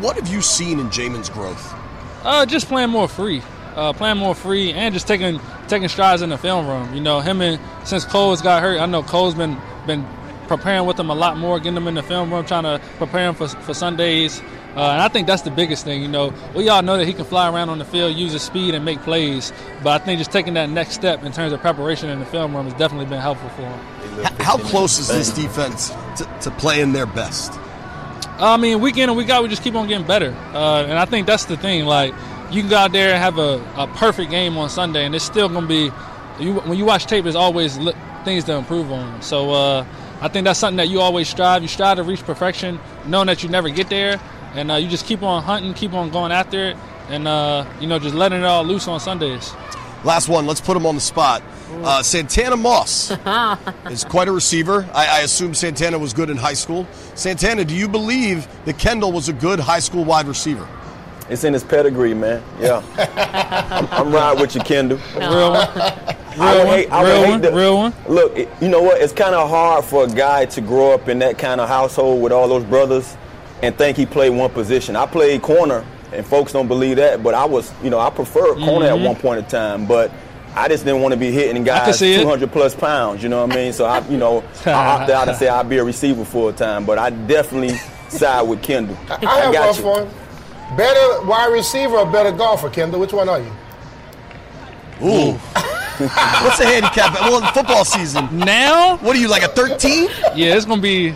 What 0.00 0.16
have 0.16 0.28
you 0.28 0.42
seen 0.42 0.78
in 0.78 0.88
Jamin's 0.88 1.30
growth? 1.30 1.74
Uh, 2.22 2.46
just 2.46 2.68
playing 2.68 2.90
more 2.90 3.08
free, 3.08 3.42
uh, 3.74 3.92
playing 3.94 4.18
more 4.18 4.34
free, 4.34 4.72
and 4.72 4.92
just 4.92 5.06
taking 5.06 5.40
taking 5.66 5.88
strides 5.88 6.22
in 6.22 6.28
the 6.28 6.38
film 6.38 6.66
room. 6.66 6.94
You 6.94 7.00
know, 7.00 7.20
him 7.20 7.40
and 7.40 7.60
since 7.86 8.04
Cole's 8.04 8.42
got 8.42 8.62
hurt, 8.62 8.78
I 8.78 8.86
know 8.86 9.02
Cole's 9.02 9.34
been 9.34 9.58
been 9.86 10.06
preparing 10.48 10.86
with 10.86 10.98
him 10.98 11.10
a 11.10 11.14
lot 11.14 11.36
more, 11.36 11.58
getting 11.58 11.76
him 11.76 11.88
in 11.88 11.94
the 11.94 12.02
film 12.02 12.32
room, 12.32 12.44
trying 12.44 12.64
to 12.64 12.80
prepare 12.98 13.28
him 13.28 13.34
for 13.34 13.48
for 13.48 13.74
Sundays. 13.74 14.40
Uh, 14.76 14.90
and 14.90 15.02
I 15.02 15.08
think 15.08 15.28
that's 15.28 15.42
the 15.42 15.52
biggest 15.52 15.84
thing. 15.84 16.02
You 16.02 16.08
know, 16.08 16.34
we 16.52 16.68
all 16.68 16.82
know 16.82 16.96
that 16.96 17.06
he 17.06 17.12
can 17.12 17.24
fly 17.24 17.48
around 17.48 17.68
on 17.68 17.78
the 17.78 17.84
field, 17.84 18.16
use 18.16 18.32
his 18.32 18.42
speed, 18.42 18.74
and 18.74 18.84
make 18.84 19.00
plays. 19.02 19.52
But 19.84 20.00
I 20.00 20.04
think 20.04 20.18
just 20.18 20.32
taking 20.32 20.54
that 20.54 20.68
next 20.68 20.94
step 20.94 21.22
in 21.22 21.30
terms 21.30 21.52
of 21.52 21.60
preparation 21.60 22.10
in 22.10 22.18
the 22.18 22.26
film 22.26 22.56
room 22.56 22.64
has 22.64 22.74
definitely 22.74 23.06
been 23.06 23.20
helpful 23.20 23.48
for 23.50 23.62
him. 23.62 24.24
How 24.40 24.58
close 24.58 24.98
is 24.98 25.06
this 25.06 25.30
defense 25.30 25.90
to, 26.16 26.24
to 26.40 26.50
playing 26.50 26.92
their 26.92 27.06
best? 27.06 27.52
I 28.36 28.56
mean, 28.56 28.80
week 28.80 28.96
in 28.96 29.08
and 29.08 29.16
week 29.16 29.30
out, 29.30 29.44
we 29.44 29.48
just 29.48 29.62
keep 29.62 29.76
on 29.76 29.86
getting 29.86 30.06
better. 30.06 30.34
Uh, 30.52 30.82
and 30.82 30.98
I 30.98 31.04
think 31.04 31.28
that's 31.28 31.44
the 31.44 31.56
thing. 31.56 31.86
Like, 31.86 32.12
you 32.50 32.62
can 32.62 32.68
go 32.68 32.76
out 32.76 32.90
there 32.90 33.14
and 33.14 33.22
have 33.22 33.38
a, 33.38 33.64
a 33.76 33.86
perfect 33.86 34.32
game 34.32 34.58
on 34.58 34.68
Sunday, 34.68 35.04
and 35.06 35.14
it's 35.14 35.24
still 35.24 35.48
going 35.48 35.62
to 35.62 35.68
be, 35.68 35.92
you, 36.42 36.54
when 36.54 36.76
you 36.76 36.84
watch 36.84 37.06
tape, 37.06 37.22
there's 37.22 37.36
always 37.36 37.78
li- 37.78 37.94
things 38.24 38.42
to 38.44 38.54
improve 38.54 38.90
on. 38.90 39.22
So 39.22 39.52
uh, 39.52 39.86
I 40.20 40.28
think 40.28 40.44
that's 40.44 40.58
something 40.58 40.76
that 40.78 40.88
you 40.88 41.00
always 41.00 41.28
strive. 41.28 41.62
You 41.62 41.68
strive 41.68 41.96
to 41.96 42.02
reach 42.02 42.22
perfection, 42.24 42.80
knowing 43.06 43.26
that 43.26 43.42
you 43.42 43.48
never 43.48 43.68
get 43.68 43.88
there, 43.90 44.20
and 44.54 44.70
uh, 44.70 44.76
you 44.76 44.88
just 44.88 45.06
keep 45.06 45.22
on 45.22 45.42
hunting, 45.42 45.74
keep 45.74 45.92
on 45.92 46.10
going 46.10 46.32
after 46.32 46.70
it, 46.70 46.76
and, 47.08 47.28
uh, 47.28 47.66
you 47.80 47.86
know, 47.86 47.98
just 47.98 48.14
letting 48.14 48.40
it 48.40 48.44
all 48.44 48.64
loose 48.64 48.88
on 48.88 49.00
Sundays. 49.00 49.52
Last 50.04 50.28
one, 50.28 50.46
let's 50.46 50.60
put 50.60 50.76
him 50.76 50.86
on 50.86 50.94
the 50.94 51.00
spot. 51.00 51.42
Uh, 51.82 52.02
Santana 52.02 52.56
Moss 52.56 53.10
is 53.90 54.04
quite 54.04 54.28
a 54.28 54.32
receiver. 54.32 54.88
I, 54.92 55.06
I 55.06 55.20
assume 55.20 55.54
Santana 55.54 55.98
was 55.98 56.12
good 56.12 56.30
in 56.30 56.36
high 56.36 56.54
school. 56.54 56.86
Santana, 57.14 57.64
do 57.64 57.74
you 57.74 57.88
believe 57.88 58.46
that 58.66 58.78
Kendall 58.78 59.12
was 59.12 59.28
a 59.28 59.32
good 59.32 59.58
high 59.58 59.80
school 59.80 60.04
wide 60.04 60.28
receiver? 60.28 60.68
It's 61.30 61.44
in 61.44 61.52
his 61.54 61.64
pedigree, 61.64 62.12
man. 62.14 62.42
Yeah. 62.60 62.82
I'm, 63.70 63.88
I'm 64.08 64.12
riding 64.12 64.40
with 64.42 64.54
you, 64.54 64.60
Kendall. 64.60 64.98
Real 65.16 65.52
one. 65.52 65.68
I 66.36 66.58
would 66.58 66.66
hate, 66.66 66.90
I 66.90 67.02
would 67.02 67.08
real 67.08 67.22
hate 67.24 67.30
one, 67.30 67.42
to- 67.42 67.50
real 67.52 67.76
one. 67.78 67.94
Look, 68.08 68.36
it- 68.36 68.48
you 68.60 68.68
know 68.68 68.82
what? 68.82 69.00
It's 69.00 69.12
kind 69.12 69.34
of 69.34 69.48
hard 69.48 69.84
for 69.84 70.04
a 70.04 70.08
guy 70.08 70.44
to 70.46 70.60
grow 70.60 70.92
up 70.92 71.08
in 71.08 71.18
that 71.20 71.38
kind 71.38 71.60
of 71.60 71.68
household 71.68 72.22
with 72.22 72.32
all 72.32 72.48
those 72.48 72.64
brothers 72.64 73.16
and 73.62 73.74
think 73.76 73.96
he 73.96 74.04
played 74.04 74.30
one 74.30 74.50
position. 74.50 74.96
I 74.96 75.06
played 75.06 75.40
corner, 75.40 75.84
and 76.12 76.26
folks 76.26 76.52
don't 76.52 76.68
believe 76.68 76.96
that, 76.96 77.22
but 77.22 77.32
I 77.34 77.44
was, 77.46 77.72
you 77.82 77.88
know, 77.88 77.98
I 78.00 78.10
preferred 78.10 78.56
corner 78.58 78.86
at 78.86 78.92
Mhm. 78.98 79.04
one 79.06 79.16
point 79.16 79.38
in 79.38 79.44
time, 79.46 79.86
but 79.86 80.10
I 80.54 80.68
just 80.68 80.84
didn't 80.84 81.00
want 81.00 81.12
to 81.14 81.18
be 81.18 81.30
hitting 81.32 81.64
guys 81.64 81.98
see 81.98 82.14
it. 82.14 82.20
200 82.22 82.52
plus 82.52 82.74
pounds. 82.74 83.22
You 83.22 83.28
know 83.30 83.46
what 83.46 83.52
I 83.52 83.56
mean? 83.56 83.72
So 83.72 83.86
I, 83.86 84.00
you 84.08 84.18
know, 84.18 84.44
I 84.66 84.72
opted 84.72 85.14
out 85.14 85.28
and 85.28 85.36
say 85.38 85.48
I'd 85.48 85.68
be 85.70 85.78
a 85.78 85.84
receiver 85.84 86.24
full 86.24 86.52
time, 86.52 86.84
but 86.84 86.98
I 86.98 87.10
definitely 87.10 87.76
side 88.08 88.42
with 88.42 88.62
Kendall. 88.62 88.96
I 89.08 89.40
have 89.40 89.52
got 89.52 89.66
one 89.68 89.74
you. 89.76 89.82
for 89.82 90.00
him. 90.02 90.10
Better 90.76 91.26
wide 91.26 91.52
receiver 91.52 91.96
or 91.96 92.10
better 92.10 92.32
golfer, 92.32 92.70
Kendall? 92.70 93.00
Which 93.00 93.12
one 93.12 93.28
are 93.28 93.40
you? 93.40 93.52
Ooh. 95.02 95.32
What's 95.98 96.58
the 96.58 96.66
handicap? 96.66 97.12
Well, 97.20 97.40
football 97.52 97.84
season. 97.84 98.38
Now? 98.38 98.96
What 98.98 99.16
are 99.16 99.18
you, 99.20 99.28
like 99.28 99.44
a 99.44 99.48
13? 99.48 100.08
Yeah, 100.34 100.56
it's 100.56 100.64
gonna 100.64 100.82
be 100.82 101.14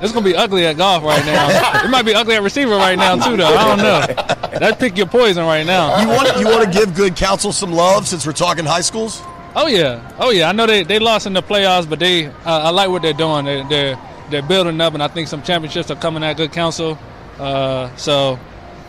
it's 0.00 0.12
gonna 0.12 0.24
be 0.24 0.34
ugly 0.34 0.64
at 0.66 0.76
golf 0.76 1.02
right 1.02 1.24
now. 1.24 1.84
it 1.84 1.88
might 1.88 2.04
be 2.04 2.14
ugly 2.14 2.36
at 2.36 2.42
receiver 2.42 2.72
right 2.72 2.96
now 2.96 3.16
too, 3.16 3.36
though. 3.36 3.46
I 3.46 3.68
don't 3.68 3.78
know. 3.78 4.58
That 4.58 4.78
pick 4.78 4.96
your 4.96 5.06
poison 5.06 5.44
right 5.44 5.66
now. 5.66 6.00
You 6.00 6.08
want, 6.08 6.38
you 6.38 6.46
want 6.46 6.72
to 6.72 6.78
give 6.78 6.94
good 6.94 7.16
counsel 7.16 7.52
some 7.52 7.72
love 7.72 8.06
since 8.06 8.26
we're 8.26 8.32
talking 8.32 8.64
high 8.64 8.80
schools? 8.80 9.20
Oh 9.56 9.66
yeah, 9.66 10.16
oh 10.20 10.30
yeah. 10.30 10.48
I 10.48 10.52
know 10.52 10.66
they, 10.66 10.84
they 10.84 10.98
lost 10.98 11.26
in 11.26 11.32
the 11.32 11.42
playoffs, 11.42 11.88
but 11.88 11.98
they 11.98 12.26
uh, 12.26 12.32
I 12.44 12.70
like 12.70 12.90
what 12.90 13.02
they're 13.02 13.12
doing. 13.12 13.44
They, 13.44 13.64
they're 13.68 13.98
they're 14.30 14.42
building 14.42 14.80
up, 14.80 14.94
and 14.94 15.02
I 15.02 15.08
think 15.08 15.26
some 15.26 15.42
championships 15.42 15.90
are 15.90 15.96
coming 15.96 16.22
at 16.22 16.36
good 16.36 16.52
counsel. 16.52 16.98
Uh, 17.38 17.94
so 17.96 18.38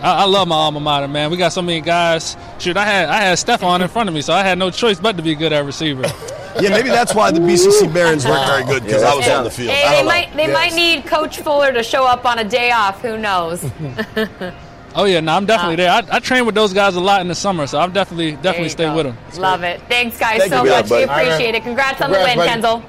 I, 0.01 0.23
I 0.23 0.25
love 0.25 0.47
my 0.47 0.55
alma 0.55 0.79
mater, 0.79 1.07
man. 1.07 1.31
We 1.31 1.37
got 1.37 1.53
so 1.53 1.61
many 1.61 1.81
guys. 1.81 2.37
Shoot, 2.59 2.77
I 2.77 2.85
had 2.85 3.09
I 3.09 3.21
had 3.21 3.37
Stefon 3.37 3.81
in 3.81 3.87
front 3.87 4.09
of 4.09 4.15
me, 4.15 4.21
so 4.21 4.33
I 4.33 4.43
had 4.43 4.57
no 4.57 4.71
choice 4.71 4.99
but 4.99 5.17
to 5.17 5.23
be 5.23 5.35
good 5.35 5.53
at 5.53 5.65
receiver. 5.65 6.05
Yeah, 6.59 6.71
maybe 6.71 6.89
that's 6.89 7.13
why 7.13 7.31
the 7.31 7.39
BCC 7.39 7.93
Barons 7.93 8.25
weren't 8.25 8.45
very 8.47 8.65
good 8.65 8.83
because 8.83 9.03
I 9.03 9.13
was 9.13 9.27
on 9.29 9.43
the 9.43 9.51
field. 9.51 9.69
Hey, 9.69 9.83
I 9.83 9.89
they 9.91 9.95
don't 9.97 10.05
know. 10.05 10.11
might 10.11 10.35
they 10.35 10.47
might 10.51 10.73
need 10.73 11.05
Coach 11.05 11.37
Fuller 11.39 11.71
to 11.71 11.83
show 11.83 12.05
up 12.05 12.25
on 12.25 12.39
a 12.39 12.43
day 12.43 12.71
off. 12.71 13.01
Who 13.01 13.17
knows? 13.17 13.63
Oh 14.95 15.05
yeah, 15.05 15.19
no, 15.19 15.33
I'm 15.33 15.45
definitely 15.45 15.75
uh, 15.85 16.01
there. 16.01 16.11
I, 16.13 16.17
I 16.17 16.19
train 16.19 16.45
with 16.45 16.55
those 16.55 16.73
guys 16.73 16.95
a 16.95 16.99
lot 16.99 17.21
in 17.21 17.27
the 17.27 17.35
summer, 17.35 17.67
so 17.67 17.79
I'm 17.79 17.91
definitely 17.91 18.31
definitely 18.31 18.63
you 18.63 18.69
stay 18.69 18.85
go. 18.85 18.95
with 18.95 19.05
them. 19.05 19.41
Love 19.41 19.63
it. 19.63 19.81
Thanks, 19.87 20.17
guys, 20.17 20.39
Thank 20.39 20.51
so 20.51 20.63
you. 20.63 20.71
Yeah, 20.71 20.81
much. 20.81 20.89
We 20.89 21.03
appreciate 21.03 21.55
it. 21.55 21.63
Congrats, 21.63 22.01
on 22.01 22.11
the 22.11 22.17
win, 22.17 22.35
buddy. 22.35 22.49
Kendall. 22.49 22.83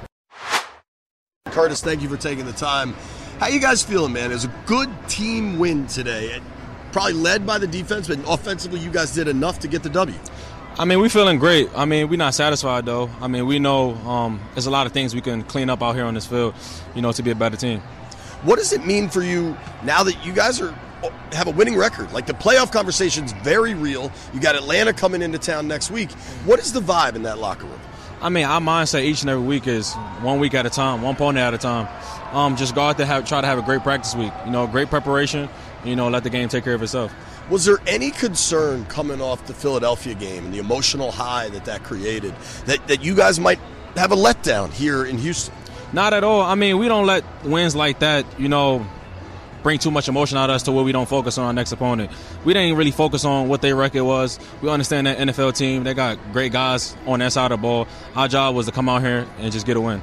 Curtis, 1.45 1.81
thank 1.81 2.01
you 2.01 2.09
for 2.09 2.17
taking 2.17 2.45
the 2.45 2.53
time. 2.53 2.93
How 3.39 3.47
you 3.47 3.59
guys 3.59 3.83
feeling, 3.83 4.13
man? 4.13 4.31
It 4.31 4.35
was 4.35 4.45
a 4.45 4.53
good 4.65 4.89
team 5.07 5.59
win 5.59 5.85
today. 5.87 6.41
Probably 6.91 7.13
led 7.13 7.45
by 7.45 7.57
the 7.57 7.67
defense, 7.67 8.07
but 8.07 8.19
offensively, 8.27 8.79
you 8.79 8.91
guys 8.91 9.13
did 9.13 9.27
enough 9.27 9.59
to 9.59 9.67
get 9.67 9.83
the 9.83 9.89
W. 9.89 10.17
I 10.77 10.85
mean, 10.85 10.99
we're 10.99 11.09
feeling 11.09 11.37
great. 11.37 11.69
I 11.75 11.85
mean, 11.85 12.09
we're 12.09 12.17
not 12.17 12.33
satisfied 12.33 12.85
though. 12.85 13.09
I 13.19 13.27
mean, 13.27 13.45
we 13.45 13.59
know 13.59 13.93
um, 14.07 14.41
there's 14.53 14.67
a 14.67 14.71
lot 14.71 14.87
of 14.87 14.93
things 14.93 15.13
we 15.13 15.21
can 15.21 15.43
clean 15.43 15.69
up 15.69 15.83
out 15.83 15.95
here 15.95 16.05
on 16.05 16.13
this 16.13 16.25
field, 16.25 16.55
you 16.95 17.01
know, 17.01 17.11
to 17.11 17.21
be 17.21 17.31
a 17.31 17.35
better 17.35 17.57
team. 17.57 17.81
What 18.43 18.57
does 18.57 18.73
it 18.73 18.85
mean 18.85 19.09
for 19.09 19.21
you 19.21 19.55
now 19.83 20.03
that 20.03 20.25
you 20.25 20.33
guys 20.33 20.61
are 20.61 20.73
have 21.33 21.47
a 21.47 21.51
winning 21.51 21.75
record? 21.75 22.11
Like 22.13 22.25
the 22.25 22.33
playoff 22.33 22.71
conversation's 22.71 23.33
very 23.33 23.73
real. 23.73 24.11
You 24.33 24.39
got 24.39 24.55
Atlanta 24.55 24.93
coming 24.93 25.21
into 25.21 25.37
town 25.37 25.67
next 25.67 25.91
week. 25.91 26.11
What 26.45 26.59
is 26.59 26.73
the 26.73 26.81
vibe 26.81 27.15
in 27.15 27.23
that 27.23 27.37
locker 27.37 27.65
room? 27.65 27.79
I 28.21 28.29
mean, 28.29 28.45
our 28.45 28.61
mindset 28.61 29.03
each 29.03 29.21
and 29.21 29.29
every 29.29 29.45
week 29.45 29.67
is 29.67 29.93
one 30.21 30.39
week 30.39 30.53
at 30.53 30.65
a 30.65 30.69
time, 30.69 31.01
one 31.01 31.15
opponent 31.15 31.43
at 31.43 31.53
a 31.53 31.57
time. 31.57 31.87
Um, 32.35 32.55
just 32.55 32.75
go 32.75 32.81
out 32.81 32.97
there, 32.97 33.07
have, 33.07 33.27
try 33.27 33.41
to 33.41 33.47
have 33.47 33.57
a 33.57 33.63
great 33.63 33.81
practice 33.81 34.15
week. 34.15 34.31
You 34.45 34.51
know, 34.51 34.67
great 34.67 34.89
preparation. 34.89 35.49
You 35.83 35.95
know, 35.95 36.09
let 36.09 36.23
the 36.23 36.29
game 36.29 36.49
take 36.49 36.63
care 36.63 36.73
of 36.73 36.83
itself. 36.83 37.13
Was 37.49 37.65
there 37.65 37.79
any 37.87 38.11
concern 38.11 38.85
coming 38.85 39.21
off 39.21 39.45
the 39.47 39.53
Philadelphia 39.53 40.13
game 40.13 40.45
and 40.45 40.53
the 40.53 40.59
emotional 40.59 41.11
high 41.11 41.49
that 41.49 41.65
that 41.65 41.83
created 41.83 42.33
that, 42.65 42.87
that 42.87 43.03
you 43.03 43.15
guys 43.15 43.39
might 43.39 43.59
have 43.95 44.11
a 44.11 44.15
letdown 44.15 44.71
here 44.71 45.05
in 45.05 45.17
Houston? 45.17 45.53
Not 45.93 46.13
at 46.13 46.23
all. 46.23 46.41
I 46.41 46.55
mean, 46.55 46.77
we 46.77 46.87
don't 46.87 47.05
let 47.05 47.23
wins 47.43 47.75
like 47.75 47.99
that, 47.99 48.25
you 48.39 48.47
know, 48.47 48.85
bring 49.63 49.79
too 49.79 49.91
much 49.91 50.07
emotion 50.07 50.37
out 50.37 50.49
of 50.49 50.55
us 50.55 50.63
to 50.63 50.71
where 50.71 50.83
we 50.83 50.91
don't 50.91 51.09
focus 51.09 51.37
on 51.37 51.45
our 51.45 51.53
next 51.53 51.71
opponent. 51.71 52.11
We 52.45 52.53
didn't 52.53 52.77
really 52.77 52.91
focus 52.91 53.25
on 53.25 53.49
what 53.49 53.61
their 53.61 53.75
record 53.75 54.03
was. 54.03 54.39
We 54.61 54.69
understand 54.69 55.07
that 55.07 55.17
NFL 55.17 55.55
team, 55.55 55.83
they 55.83 55.93
got 55.93 56.17
great 56.31 56.51
guys 56.51 56.95
on 57.05 57.19
that 57.19 57.33
side 57.33 57.51
of 57.51 57.59
the 57.59 57.61
ball. 57.61 57.87
Our 58.15 58.27
job 58.27 58.55
was 58.55 58.65
to 58.67 58.71
come 58.71 58.89
out 58.89 59.01
here 59.01 59.27
and 59.39 59.51
just 59.51 59.65
get 59.65 59.77
a 59.77 59.81
win. 59.81 60.01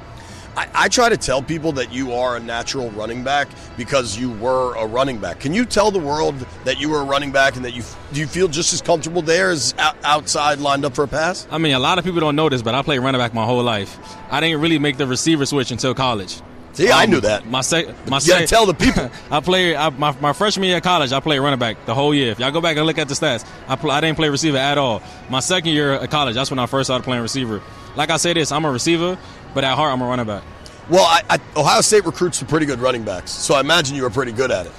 I, 0.59 0.67
I 0.73 0.89
try 0.89 1.07
to 1.07 1.15
tell 1.15 1.41
people 1.41 1.71
that 1.73 1.93
you 1.93 2.11
are 2.11 2.35
a 2.35 2.39
natural 2.41 2.91
running 2.91 3.23
back 3.23 3.47
because 3.77 4.17
you 4.17 4.29
were 4.29 4.75
a 4.75 4.85
running 4.85 5.17
back. 5.17 5.39
Can 5.39 5.53
you 5.53 5.63
tell 5.63 5.89
the 5.89 5.99
world 5.99 6.35
that 6.65 6.81
you 6.81 6.89
were 6.89 6.99
a 6.99 7.05
running 7.05 7.31
back 7.31 7.55
and 7.55 7.63
that 7.63 7.73
you 7.73 7.81
do 8.11 8.19
you 8.19 8.27
feel 8.27 8.49
just 8.49 8.73
as 8.73 8.81
comfortable 8.81 9.21
there 9.21 9.51
as 9.51 9.73
out, 9.77 9.95
outside 10.03 10.59
lined 10.59 10.83
up 10.83 10.95
for 10.95 11.05
a 11.05 11.07
pass? 11.07 11.47
I 11.49 11.59
mean, 11.59 11.75
a 11.75 11.79
lot 11.79 11.97
of 11.97 12.03
people 12.03 12.19
don't 12.19 12.35
know 12.35 12.49
this, 12.49 12.61
but 12.61 12.75
I 12.75 12.81
played 12.81 12.99
running 12.99 13.21
back 13.21 13.33
my 13.33 13.45
whole 13.45 13.63
life. 13.63 13.97
I 14.29 14.41
didn't 14.41 14.59
really 14.59 14.79
make 14.79 14.97
the 14.97 15.07
receiver 15.07 15.45
switch 15.45 15.71
until 15.71 15.93
college. 15.93 16.41
See, 16.73 16.91
I 16.91 17.05
um, 17.05 17.09
knew 17.09 17.21
that. 17.21 17.45
My 17.47 17.61
sec, 17.61 17.87
my 18.09 18.17
You 18.17 18.21
sec- 18.21 18.47
tell 18.47 18.65
the 18.65 18.73
people. 18.73 19.09
I 19.31 19.39
played 19.39 19.75
I, 19.75 19.89
my, 19.91 20.11
my 20.19 20.33
freshman 20.33 20.67
year 20.67 20.77
of 20.77 20.83
college. 20.83 21.13
I 21.13 21.21
played 21.21 21.39
running 21.39 21.59
back 21.59 21.85
the 21.85 21.95
whole 21.95 22.13
year. 22.13 22.31
If 22.31 22.39
y'all 22.39 22.51
go 22.51 22.59
back 22.61 22.75
and 22.75 22.85
look 22.85 22.97
at 22.97 23.07
the 23.07 23.13
stats, 23.15 23.45
I 23.67 23.77
pl- 23.77 23.91
I 23.91 24.01
didn't 24.01 24.17
play 24.17 24.27
receiver 24.27 24.57
at 24.57 24.77
all. 24.77 25.01
My 25.29 25.39
second 25.39 25.71
year 25.71 25.93
at 25.93 26.11
college, 26.11 26.35
that's 26.35 26.49
when 26.49 26.59
I 26.59 26.65
first 26.65 26.87
started 26.87 27.03
playing 27.03 27.21
receiver. 27.21 27.61
Like 27.95 28.11
I 28.11 28.17
say 28.17 28.33
this, 28.33 28.51
I'm 28.51 28.65
a 28.65 28.71
receiver, 28.71 29.17
but 29.53 29.63
at 29.63 29.75
heart, 29.75 29.91
I'm 29.91 30.01
a 30.01 30.05
running 30.07 30.25
back. 30.25 30.43
Well, 30.89 31.05
I, 31.05 31.21
I, 31.29 31.39
Ohio 31.55 31.81
State 31.81 32.05
recruits 32.05 32.39
some 32.39 32.47
pretty 32.47 32.65
good 32.65 32.79
running 32.79 33.03
backs, 33.03 33.31
so 33.31 33.53
I 33.53 33.59
imagine 33.59 33.95
you 33.95 34.03
were 34.03 34.09
pretty 34.09 34.31
good 34.31 34.51
at 34.51 34.65
it. 34.65 34.71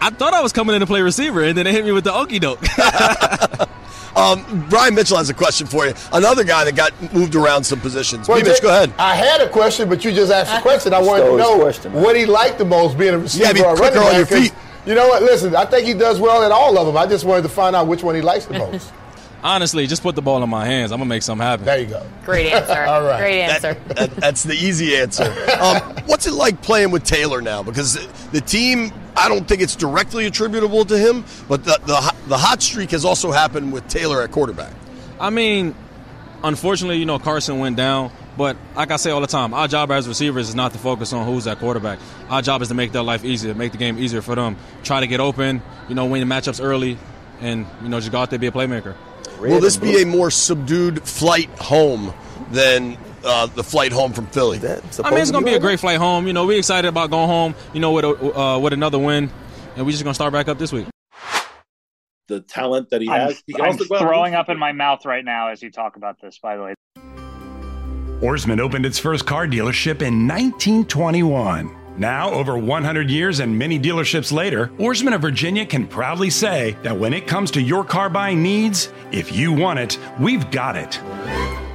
I 0.00 0.10
thought 0.10 0.32
I 0.32 0.40
was 0.40 0.52
coming 0.52 0.74
in 0.74 0.80
to 0.80 0.86
play 0.86 1.02
receiver, 1.02 1.44
and 1.44 1.56
then 1.56 1.66
they 1.66 1.72
hit 1.72 1.84
me 1.84 1.92
with 1.92 2.04
the 2.04 2.14
okey 2.14 2.38
doke. 2.38 2.64
Um, 4.16 4.66
Brian 4.68 4.94
Mitchell 4.94 5.16
has 5.16 5.30
a 5.30 5.34
question 5.34 5.66
for 5.66 5.86
you. 5.86 5.94
Another 6.12 6.44
guy 6.44 6.64
that 6.64 6.74
got 6.74 7.14
moved 7.14 7.34
around 7.34 7.64
some 7.64 7.80
positions. 7.80 8.28
Well, 8.28 8.42
Mitch, 8.42 8.60
go 8.60 8.68
ahead. 8.68 8.92
I 8.98 9.14
had 9.14 9.40
a 9.40 9.48
question, 9.48 9.88
but 9.88 10.04
you 10.04 10.12
just 10.12 10.32
asked 10.32 10.52
a 10.52 10.60
question. 10.60 10.92
I 10.92 11.00
wanted 11.00 11.26
to 11.26 11.36
know 11.36 11.60
question, 11.60 11.92
what 11.92 12.16
he 12.16 12.26
liked 12.26 12.58
the 12.58 12.64
most, 12.64 12.98
being 12.98 13.14
a 13.14 13.18
receiver 13.18 13.46
Yeah, 13.46 13.52
be 13.52 13.62
or 13.62 13.74
a 13.74 13.76
quicker 13.76 13.98
running 14.00 14.08
on 14.10 14.16
your 14.16 14.26
feet. 14.26 14.52
You 14.86 14.94
know 14.94 15.08
what? 15.08 15.22
Listen, 15.22 15.54
I 15.54 15.64
think 15.64 15.86
he 15.86 15.94
does 15.94 16.18
well 16.18 16.42
at 16.42 16.50
all 16.50 16.76
of 16.78 16.86
them. 16.86 16.96
I 16.96 17.06
just 17.06 17.24
wanted 17.24 17.42
to 17.42 17.48
find 17.48 17.76
out 17.76 17.86
which 17.86 18.02
one 18.02 18.14
he 18.14 18.20
likes 18.22 18.46
the 18.46 18.58
most. 18.58 18.92
Honestly, 19.42 19.86
just 19.86 20.02
put 20.02 20.14
the 20.14 20.22
ball 20.22 20.42
in 20.42 20.50
my 20.50 20.66
hands. 20.66 20.92
I'm 20.92 20.98
gonna 20.98 21.08
make 21.08 21.22
something 21.22 21.46
happen. 21.46 21.64
There 21.64 21.78
you 21.80 21.86
go. 21.86 22.06
Great 22.24 22.52
answer. 22.52 22.82
All 22.88 23.02
right. 23.02 23.18
Great 23.20 23.40
answer. 23.42 23.74
That- 23.94 24.16
that's 24.16 24.42
the 24.42 24.54
easy 24.54 24.96
answer. 24.96 25.24
Um, 25.60 25.76
what's 26.06 26.26
it 26.26 26.32
like 26.32 26.62
playing 26.62 26.90
with 26.90 27.04
Taylor 27.04 27.42
now? 27.42 27.62
Because 27.62 27.94
the 28.30 28.40
team, 28.40 28.92
I 29.14 29.28
don't 29.28 29.46
think 29.46 29.60
it's 29.60 29.76
directly 29.76 30.24
attributable 30.24 30.86
to 30.86 30.96
him, 30.96 31.24
but 31.48 31.64
the, 31.64 31.78
the, 31.84 32.14
the 32.28 32.38
hot 32.38 32.62
streak 32.62 32.92
has 32.92 33.04
also 33.04 33.30
happened 33.30 33.72
with 33.74 33.86
Taylor 33.88 34.22
at 34.22 34.30
quarterback. 34.30 34.72
I 35.20 35.28
mean, 35.28 35.74
unfortunately, 36.42 36.96
you 36.96 37.04
know, 37.04 37.18
Carson 37.18 37.58
went 37.58 37.76
down. 37.76 38.10
But 38.38 38.56
like 38.74 38.90
I 38.90 38.96
say 38.96 39.10
all 39.10 39.20
the 39.20 39.26
time, 39.26 39.52
our 39.52 39.68
job 39.68 39.90
as 39.90 40.08
receivers 40.08 40.48
is 40.48 40.54
not 40.54 40.72
to 40.72 40.78
focus 40.78 41.12
on 41.12 41.26
who's 41.26 41.46
at 41.46 41.58
quarterback. 41.58 41.98
Our 42.30 42.40
job 42.40 42.62
is 42.62 42.68
to 42.68 42.74
make 42.74 42.92
their 42.92 43.02
life 43.02 43.22
easier, 43.24 43.52
make 43.54 43.72
the 43.72 43.78
game 43.78 43.98
easier 43.98 44.22
for 44.22 44.34
them. 44.34 44.56
Try 44.82 45.00
to 45.00 45.06
get 45.06 45.20
open, 45.20 45.60
you 45.90 45.94
know, 45.94 46.06
win 46.06 46.26
the 46.26 46.34
matchups 46.34 46.62
early, 46.64 46.96
and 47.40 47.66
you 47.82 47.88
know, 47.90 47.98
just 48.00 48.12
go 48.12 48.18
out 48.20 48.30
there 48.30 48.38
be 48.38 48.46
a 48.46 48.52
playmaker. 48.52 48.94
Will 49.40 49.60
this 49.60 49.76
be 49.76 50.02
a 50.02 50.06
more 50.06 50.30
subdued 50.30 51.02
flight 51.02 51.48
home 51.58 52.12
than 52.50 52.98
uh, 53.24 53.46
the 53.46 53.64
flight 53.64 53.92
home 53.92 54.12
from 54.12 54.26
Philly? 54.26 54.58
I 54.58 54.80
mean, 55.10 55.20
it's 55.20 55.30
gonna 55.30 55.46
be 55.46 55.54
a 55.54 55.60
great 55.60 55.80
flight 55.80 55.98
home. 55.98 56.26
You 56.26 56.32
know, 56.32 56.46
we're 56.46 56.58
excited 56.58 56.88
about 56.88 57.10
going 57.10 57.28
home. 57.28 57.54
You 57.72 57.80
know, 57.80 57.92
with 57.92 58.04
a, 58.04 58.38
uh, 58.38 58.58
with 58.58 58.72
another 58.72 58.98
win, 58.98 59.30
and 59.76 59.86
we're 59.86 59.92
just 59.92 60.04
gonna 60.04 60.14
start 60.14 60.32
back 60.32 60.48
up 60.48 60.58
this 60.58 60.72
week. 60.72 60.86
The 62.28 62.40
talent 62.42 62.90
that 62.90 63.00
he 63.00 63.08
I'm, 63.08 63.28
has, 63.28 63.42
he 63.46 63.54
I'm 63.56 63.72
also 63.72 63.84
go 63.84 63.96
out 63.96 64.02
and 64.02 64.08
throwing 64.08 64.34
up 64.34 64.48
in 64.50 64.58
my 64.58 64.72
mouth 64.72 65.04
right 65.04 65.24
now 65.24 65.48
as 65.48 65.62
you 65.62 65.70
talk 65.70 65.96
about 65.96 66.20
this. 66.20 66.38
By 66.38 66.56
the 66.56 66.62
way, 66.62 66.74
Ourisman 68.20 68.60
opened 68.60 68.84
its 68.84 68.98
first 68.98 69.26
car 69.26 69.46
dealership 69.46 70.02
in 70.02 70.28
1921. 70.28 71.79
Now, 72.00 72.30
over 72.30 72.56
100 72.56 73.10
years 73.10 73.40
and 73.40 73.58
many 73.58 73.78
dealerships 73.78 74.32
later, 74.32 74.68
Ourisman 74.78 75.14
of 75.14 75.20
Virginia 75.20 75.66
can 75.66 75.86
proudly 75.86 76.30
say 76.30 76.74
that 76.82 76.98
when 76.98 77.12
it 77.12 77.26
comes 77.26 77.50
to 77.50 77.60
your 77.60 77.84
car 77.84 78.08
buying 78.08 78.42
needs, 78.42 78.90
if 79.12 79.36
you 79.36 79.52
want 79.52 79.80
it, 79.80 79.98
we've 80.18 80.50
got 80.50 80.76
it. 80.76 80.98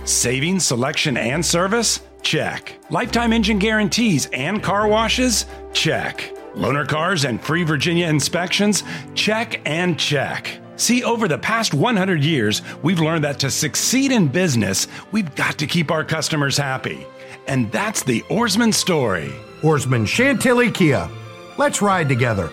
Saving, 0.03 0.59
selection, 0.59 1.15
and 1.15 1.45
service? 1.45 1.99
Check. 2.23 2.75
Lifetime 2.89 3.33
engine 3.33 3.59
guarantees 3.59 4.25
and 4.33 4.63
car 4.63 4.87
washes? 4.87 5.45
Check. 5.73 6.33
Loaner 6.55 6.87
cars 6.87 7.23
and 7.23 7.39
free 7.39 7.61
Virginia 7.61 8.07
inspections? 8.07 8.81
Check 9.13 9.61
and 9.67 9.99
check. 9.99 10.57
See, 10.75 11.03
over 11.03 11.27
the 11.27 11.37
past 11.37 11.75
100 11.75 12.23
years, 12.23 12.63
we've 12.81 12.99
learned 12.99 13.25
that 13.25 13.37
to 13.41 13.51
succeed 13.51 14.11
in 14.11 14.29
business, 14.29 14.87
we've 15.11 15.35
got 15.35 15.59
to 15.59 15.67
keep 15.67 15.91
our 15.91 16.03
customers 16.03 16.57
happy. 16.57 17.05
And 17.45 17.71
that's 17.71 18.01
the 18.01 18.21
Ourisman 18.21 18.73
story. 18.73 19.31
Ourisman 19.65 20.07
Chantilly 20.07 20.69
Kia. 20.69 21.09
Let's 21.57 21.81
ride 21.81 22.07
together. 22.07 22.51